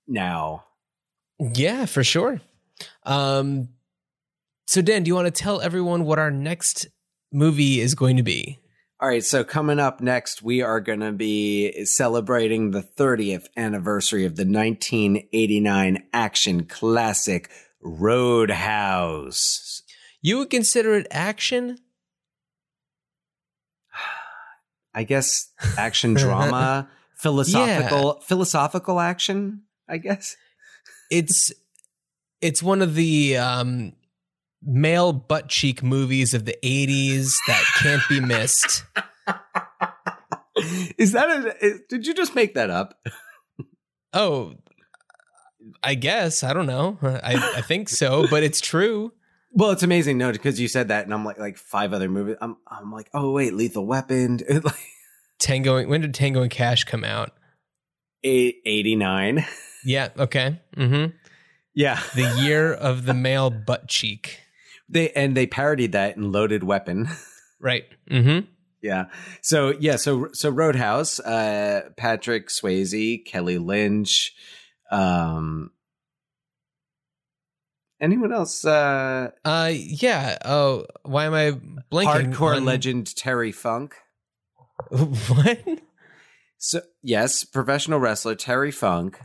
now. 0.07 0.65
Yeah, 1.39 1.85
for 1.85 2.03
sure. 2.03 2.41
Um, 3.03 3.69
so 4.67 4.81
Dan, 4.81 5.03
do 5.03 5.07
you 5.09 5.15
want 5.15 5.33
to 5.33 5.41
tell 5.43 5.61
everyone 5.61 6.03
what 6.05 6.19
our 6.19 6.29
next 6.31 6.87
movie 7.31 7.79
is 7.79 7.95
going 7.95 8.17
to 8.17 8.23
be? 8.23 8.59
All 9.01 9.07
right, 9.07 9.25
so 9.25 9.43
coming 9.43 9.79
up 9.79 9.99
next, 9.99 10.43
we 10.43 10.61
are 10.61 10.79
going 10.79 10.99
to 10.99 11.11
be 11.11 11.85
celebrating 11.85 12.69
the 12.69 12.83
30th 12.83 13.47
anniversary 13.57 14.25
of 14.25 14.35
the 14.35 14.43
1989 14.43 16.03
action 16.13 16.65
classic 16.65 17.49
Roadhouse. 17.81 19.81
You 20.21 20.37
would 20.37 20.51
consider 20.51 20.93
it 20.93 21.07
action? 21.09 21.79
I 24.93 25.01
guess 25.01 25.49
action 25.79 26.13
drama, 26.13 26.87
philosophical 27.15 28.21
philosophical 28.21 28.99
action, 28.99 29.63
I 29.89 29.97
guess. 29.97 30.37
It's 31.09 31.51
it's 32.39 32.61
one 32.61 32.83
of 32.83 32.93
the 32.93 33.37
um, 33.37 33.93
male 34.63 35.11
butt 35.13 35.47
cheek 35.49 35.81
movies 35.83 36.33
of 36.33 36.45
the 36.45 36.55
'80s 36.63 37.33
that 37.47 37.63
can't 37.81 38.01
be 38.09 38.19
missed. 38.19 38.83
Is 40.97 41.13
that 41.13 41.29
a 41.29 41.65
is- 41.65 41.81
did 41.89 42.05
you 42.05 42.13
just 42.13 42.35
make 42.35 42.53
that 42.55 42.69
up? 42.69 42.99
Oh, 44.13 44.53
I 45.83 45.95
guess 45.95 46.43
I 46.43 46.53
don't 46.53 46.65
know. 46.67 46.97
I, 47.01 47.53
I 47.57 47.61
think 47.61 47.89
so, 47.89 48.27
but 48.29 48.43
it's 48.43 48.61
true. 48.61 49.11
Well, 49.53 49.71
it's 49.71 49.83
amazing, 49.83 50.17
no, 50.17 50.31
because 50.31 50.59
you 50.59 50.67
said 50.67 50.87
that, 50.89 51.03
and 51.05 51.13
I'm 51.13 51.25
like, 51.25 51.37
like 51.37 51.57
five 51.57 51.91
other 51.93 52.07
movies. 52.09 52.37
I'm, 52.41 52.57
I'm 52.67 52.91
like, 52.91 53.09
oh 53.13 53.31
wait, 53.31 53.53
Lethal 53.53 53.85
Weapon, 53.85 54.39
like 54.49 54.75
Tango. 55.39 55.83
When 55.85 56.01
did 56.01 56.13
Tango 56.13 56.41
and 56.41 56.51
Cash 56.51 56.83
come 56.83 57.03
out? 57.03 57.31
eighty 58.23 58.95
nine. 58.95 59.45
Yeah. 59.83 60.09
Okay. 60.17 60.59
Mm-hmm. 60.77 61.15
Yeah, 61.73 61.99
The 62.15 62.41
year 62.43 62.71
of 62.89 63.05
the 63.05 63.13
male 63.15 63.49
butt 63.49 63.87
cheek. 63.87 64.39
They 64.91 65.09
and 65.11 65.35
they 65.35 65.47
parodied 65.47 65.93
that 65.93 66.17
in 66.17 66.31
Loaded 66.31 66.63
Weapon. 66.63 67.07
Right. 67.63 67.83
Mm-hmm. 68.09 68.47
yeah, 68.81 69.05
so 69.43 69.75
yeah, 69.79 69.95
so 69.97 70.29
so 70.33 70.49
Roadhouse, 70.49 71.19
uh, 71.19 71.89
Patrick 71.95 72.47
Swayze, 72.49 73.23
Kelly 73.23 73.59
Lynch, 73.59 74.33
um, 74.91 75.69
anyone 78.01 78.33
else? 78.33 78.65
Uh, 78.65 79.29
Uh. 79.45 79.71
Yeah. 79.71 80.39
Oh. 80.43 80.85
Why 81.03 81.25
am 81.25 81.35
I 81.35 81.51
blanking? 81.91 82.33
hardcore 82.33 82.55
on- 82.55 82.65
legend 82.65 83.15
Terry 83.15 83.51
Funk. 83.51 83.93
what? 84.89 85.61
So 86.57 86.81
yes, 87.03 87.43
professional 87.43 87.99
wrestler 87.99 88.33
Terry 88.33 88.71
Funk, 88.71 89.19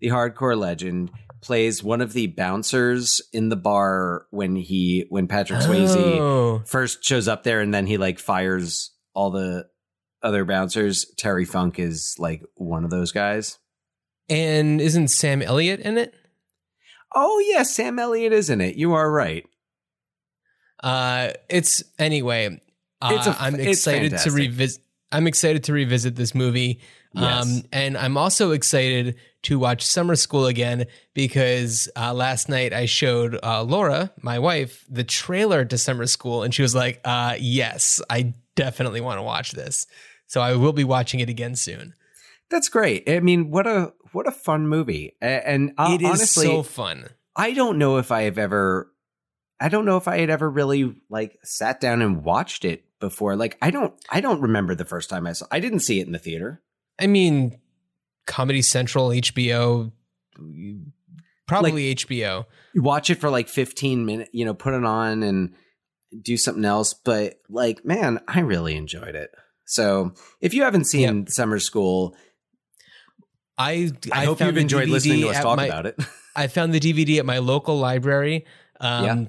the 0.00 0.08
hardcore 0.08 0.58
legend, 0.58 1.12
plays 1.40 1.82
one 1.82 2.00
of 2.00 2.12
the 2.12 2.26
bouncers 2.28 3.20
in 3.32 3.48
the 3.48 3.56
bar 3.56 4.26
when 4.30 4.56
he 4.56 5.06
when 5.08 5.26
Patrick 5.26 5.60
Swayze 5.60 5.96
Oh. 5.96 6.62
first 6.66 7.02
shows 7.04 7.28
up 7.28 7.42
there 7.44 7.60
and 7.60 7.72
then 7.72 7.86
he 7.86 7.96
like 7.98 8.18
fires 8.18 8.90
all 9.14 9.30
the 9.30 9.66
other 10.22 10.44
bouncers. 10.44 11.06
Terry 11.16 11.44
Funk 11.44 11.78
is 11.78 12.14
like 12.18 12.42
one 12.56 12.84
of 12.84 12.90
those 12.90 13.10
guys. 13.12 13.58
And 14.28 14.80
isn't 14.80 15.08
Sam 15.08 15.42
Elliott 15.42 15.80
in 15.80 15.98
it? 15.98 16.14
Oh 17.14 17.38
yeah, 17.40 17.62
Sam 17.64 17.98
Elliott 17.98 18.32
is 18.32 18.50
in 18.50 18.60
it. 18.60 18.76
You 18.76 18.92
are 18.92 19.10
right. 19.10 19.44
Uh, 20.82 21.30
it's 21.48 21.82
anyway. 21.98 22.60
Uh, 23.02 23.14
It's 23.16 23.26
a- 23.26 23.36
I'm 23.42 23.54
it's 23.56 23.78
excited 23.86 24.16
to 24.18 24.30
revisit. 24.30 24.82
I'm 25.12 25.26
excited 25.26 25.64
to 25.64 25.72
revisit 25.72 26.16
this 26.16 26.34
movie. 26.34 26.80
Um, 27.16 27.62
and 27.72 27.96
I'm 27.98 28.16
also 28.16 28.52
excited 28.52 29.16
to 29.42 29.58
watch 29.58 29.84
Summer 29.84 30.14
School 30.14 30.46
again 30.46 30.86
because 31.14 31.88
uh, 31.96 32.14
last 32.14 32.48
night 32.48 32.72
I 32.72 32.86
showed 32.86 33.38
uh, 33.42 33.62
Laura, 33.64 34.12
my 34.22 34.38
wife, 34.38 34.84
the 34.88 35.02
trailer 35.02 35.64
to 35.64 35.76
Summer 35.78 36.06
School, 36.06 36.42
and 36.44 36.54
she 36.54 36.62
was 36.62 36.74
like, 36.74 37.00
uh, 37.04 37.34
"Yes, 37.40 38.00
I 38.08 38.34
definitely 38.54 39.00
want 39.00 39.18
to 39.18 39.22
watch 39.22 39.52
this." 39.52 39.86
So 40.28 40.40
I 40.40 40.54
will 40.54 40.72
be 40.72 40.84
watching 40.84 41.18
it 41.20 41.28
again 41.28 41.56
soon. 41.56 41.94
That's 42.48 42.68
great. 42.68 43.08
I 43.10 43.18
mean, 43.20 43.50
what 43.50 43.66
a 43.66 43.92
what 44.12 44.28
a 44.28 44.32
fun 44.32 44.68
movie. 44.68 45.16
A- 45.20 45.48
And 45.48 45.72
uh, 45.78 45.90
it 45.94 46.02
is 46.02 46.08
honestly, 46.08 46.46
so 46.46 46.62
fun. 46.62 47.08
I 47.34 47.52
don't 47.52 47.78
know 47.78 47.96
if 47.98 48.12
I 48.12 48.22
have 48.22 48.38
ever 48.38 48.92
I 49.60 49.68
don't 49.68 49.84
know 49.84 49.98
if 49.98 50.08
I 50.08 50.18
had 50.18 50.30
ever 50.30 50.48
really 50.48 50.96
like 51.10 51.38
sat 51.42 51.80
down 51.80 52.00
and 52.00 52.24
watched 52.24 52.64
it 52.64 52.84
before. 52.98 53.36
Like 53.36 53.58
I 53.60 53.70
don't 53.70 53.92
I 54.08 54.20
don't 54.20 54.40
remember 54.40 54.74
the 54.74 54.84
first 54.84 55.10
time 55.10 55.26
I 55.26 55.32
saw 55.32 55.46
I 55.50 55.60
didn't 55.60 55.80
see 55.80 56.00
it 56.00 56.06
in 56.06 56.12
the 56.12 56.18
theater. 56.18 56.62
I 56.98 57.06
mean, 57.06 57.58
Comedy 58.26 58.62
Central, 58.62 59.08
HBO, 59.08 59.92
probably 61.46 61.94
HBO. 61.94 62.46
You 62.74 62.82
watch 62.82 63.10
it 63.10 63.16
for 63.16 63.30
like 63.30 63.48
15 63.48 64.04
minutes, 64.06 64.30
you 64.32 64.44
know, 64.44 64.54
put 64.54 64.74
it 64.74 64.84
on 64.84 65.22
and 65.22 65.54
do 66.22 66.36
something 66.36 66.64
else, 66.64 66.94
but 66.94 67.38
like 67.48 67.84
man, 67.84 68.20
I 68.26 68.40
really 68.40 68.76
enjoyed 68.76 69.14
it. 69.14 69.30
So, 69.66 70.14
if 70.40 70.52
you 70.52 70.64
haven't 70.64 70.84
seen 70.84 71.28
Summer 71.28 71.60
School, 71.60 72.16
I 73.56 73.92
I, 74.10 74.24
hope 74.24 74.40
you've 74.40 74.56
enjoyed 74.56 74.88
DVD 74.88 74.92
listening 74.92 75.20
to 75.20 75.28
us 75.28 75.40
talk 75.40 75.58
my- 75.58 75.66
about 75.66 75.86
it. 75.86 75.96
I 76.36 76.46
found 76.46 76.72
the 76.72 76.80
DVD 76.80 77.18
at 77.18 77.26
my 77.26 77.38
local 77.38 77.78
library. 77.78 78.46
Um, 78.80 79.04
Yeah. 79.04 79.24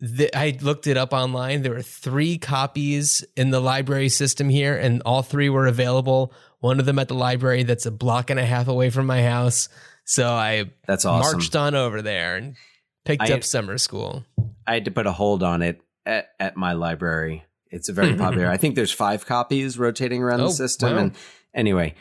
The, 0.00 0.34
I 0.36 0.58
looked 0.62 0.86
it 0.86 0.96
up 0.96 1.12
online. 1.12 1.62
There 1.62 1.72
were 1.72 1.82
three 1.82 2.38
copies 2.38 3.24
in 3.36 3.50
the 3.50 3.60
library 3.60 4.08
system 4.08 4.48
here, 4.48 4.76
and 4.76 5.02
all 5.04 5.22
three 5.22 5.48
were 5.50 5.66
available. 5.66 6.32
One 6.60 6.80
of 6.80 6.86
them 6.86 6.98
at 6.98 7.08
the 7.08 7.14
library 7.14 7.62
that's 7.64 7.86
a 7.86 7.90
block 7.90 8.30
and 8.30 8.40
a 8.40 8.44
half 8.46 8.68
away 8.68 8.90
from 8.90 9.06
my 9.06 9.22
house. 9.22 9.68
So 10.04 10.28
I 10.28 10.70
That's 10.86 11.04
awesome. 11.04 11.32
marched 11.38 11.54
on 11.56 11.74
over 11.74 12.02
there 12.02 12.36
and 12.36 12.56
picked 13.04 13.22
I- 13.30 13.34
up 13.34 13.44
summer 13.44 13.78
school. 13.78 14.24
I 14.66 14.74
had 14.74 14.84
to 14.86 14.90
put 14.90 15.06
a 15.06 15.12
hold 15.12 15.42
on 15.42 15.62
it 15.62 15.80
at, 16.06 16.28
at 16.38 16.56
my 16.56 16.72
library. 16.72 17.44
It's 17.70 17.88
a 17.88 17.92
very 17.92 18.14
popular. 18.16 18.48
I 18.48 18.56
think 18.56 18.74
there's 18.76 18.92
five 18.92 19.26
copies 19.26 19.78
rotating 19.78 20.22
around 20.22 20.40
Oh, 20.40 20.48
the 20.48 20.52
system. 20.52 20.92
wow. 20.94 20.98
And 20.98 21.12
anyway, 21.54 21.94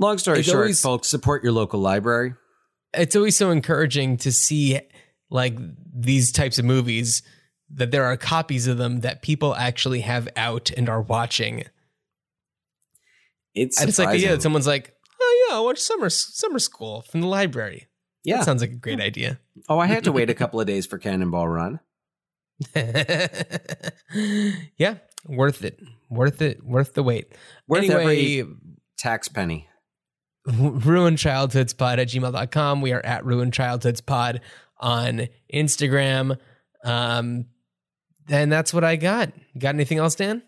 long 0.00 0.18
story 0.18 0.40
It's 0.40 0.48
short, 0.48 0.58
always- 0.62 0.80
folks, 0.80 1.08
support 1.08 1.42
your 1.42 1.52
local 1.52 1.80
library. 1.80 2.34
It's 2.94 3.14
always 3.14 3.36
so 3.36 3.50
encouraging 3.50 4.16
to 4.18 4.32
see 4.32 4.80
like 5.30 5.56
these 5.94 6.32
types 6.32 6.58
of 6.58 6.64
movies 6.64 7.22
that 7.70 7.90
there 7.90 8.04
are 8.04 8.16
copies 8.16 8.66
of 8.66 8.78
them 8.78 9.00
that 9.00 9.22
people 9.22 9.54
actually 9.54 10.00
have 10.00 10.28
out 10.36 10.70
and 10.76 10.88
are 10.88 11.02
watching. 11.02 11.64
It's 13.54 13.80
I 13.80 13.86
just 13.86 13.98
like 13.98 14.20
that 14.22 14.42
someone's 14.42 14.66
like, 14.66 14.94
oh 15.20 15.46
yeah, 15.48 15.56
I'll 15.56 15.64
watch 15.64 15.78
summer 15.78 16.10
summer 16.10 16.58
school 16.58 17.02
from 17.02 17.20
the 17.20 17.26
library. 17.26 17.88
yeah. 18.24 18.38
That 18.38 18.44
sounds 18.44 18.62
like 18.62 18.72
a 18.72 18.76
great 18.76 19.00
idea. 19.00 19.38
oh, 19.68 19.78
I 19.78 19.86
had 19.86 20.04
to 20.04 20.12
wait 20.12 20.30
a 20.30 20.34
couple 20.34 20.60
of 20.60 20.66
days 20.66 20.86
for 20.86 20.98
Cannonball 20.98 21.48
Run. 21.48 21.80
yeah, 22.74 23.28
worth 25.26 25.64
it. 25.64 25.80
Worth 26.08 26.42
it. 26.42 26.64
Worth 26.64 26.94
the 26.94 27.02
wait. 27.02 27.32
Worth 27.66 27.84
anyway, 27.84 28.40
every 28.40 28.54
tax 28.96 29.28
penny. 29.28 29.68
ruined 30.46 31.18
childhoods 31.18 31.74
pod 31.74 31.98
at 31.98 32.08
gmail.com. 32.08 32.80
We 32.80 32.92
are 32.92 33.04
at 33.04 33.24
ruined 33.24 33.52
childhoods 33.52 34.00
pod 34.00 34.40
on 34.80 35.28
Instagram. 35.52 36.38
Um, 36.84 37.46
and 38.28 38.52
that's 38.52 38.72
what 38.72 38.84
I 38.84 38.96
got. 38.96 39.32
Got 39.58 39.74
anything 39.74 39.98
else, 39.98 40.14
Dan? 40.14 40.42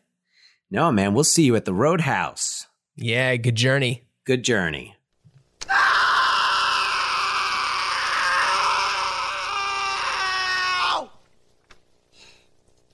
No, 0.71 0.93
man, 0.93 1.15
we'll 1.15 1.25
see 1.25 1.45
you 1.45 1.57
at 1.57 1.65
the 1.65 1.75
Roadhouse. 1.75 2.67
Yeah, 2.97 3.37
good 3.37 3.57
journey. 3.57 4.05
Good 4.25 4.45
journey. 4.45 4.97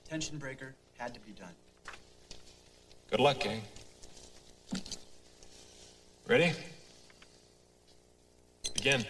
Tension 0.09 0.37
breaker 0.37 0.73
had 0.97 1.13
to 1.13 1.19
be 1.19 1.33
done. 1.33 1.53
Good 3.11 3.19
luck, 3.19 3.39
gang. 3.39 3.61
Ready? 6.27 6.53
Begin. 8.73 9.05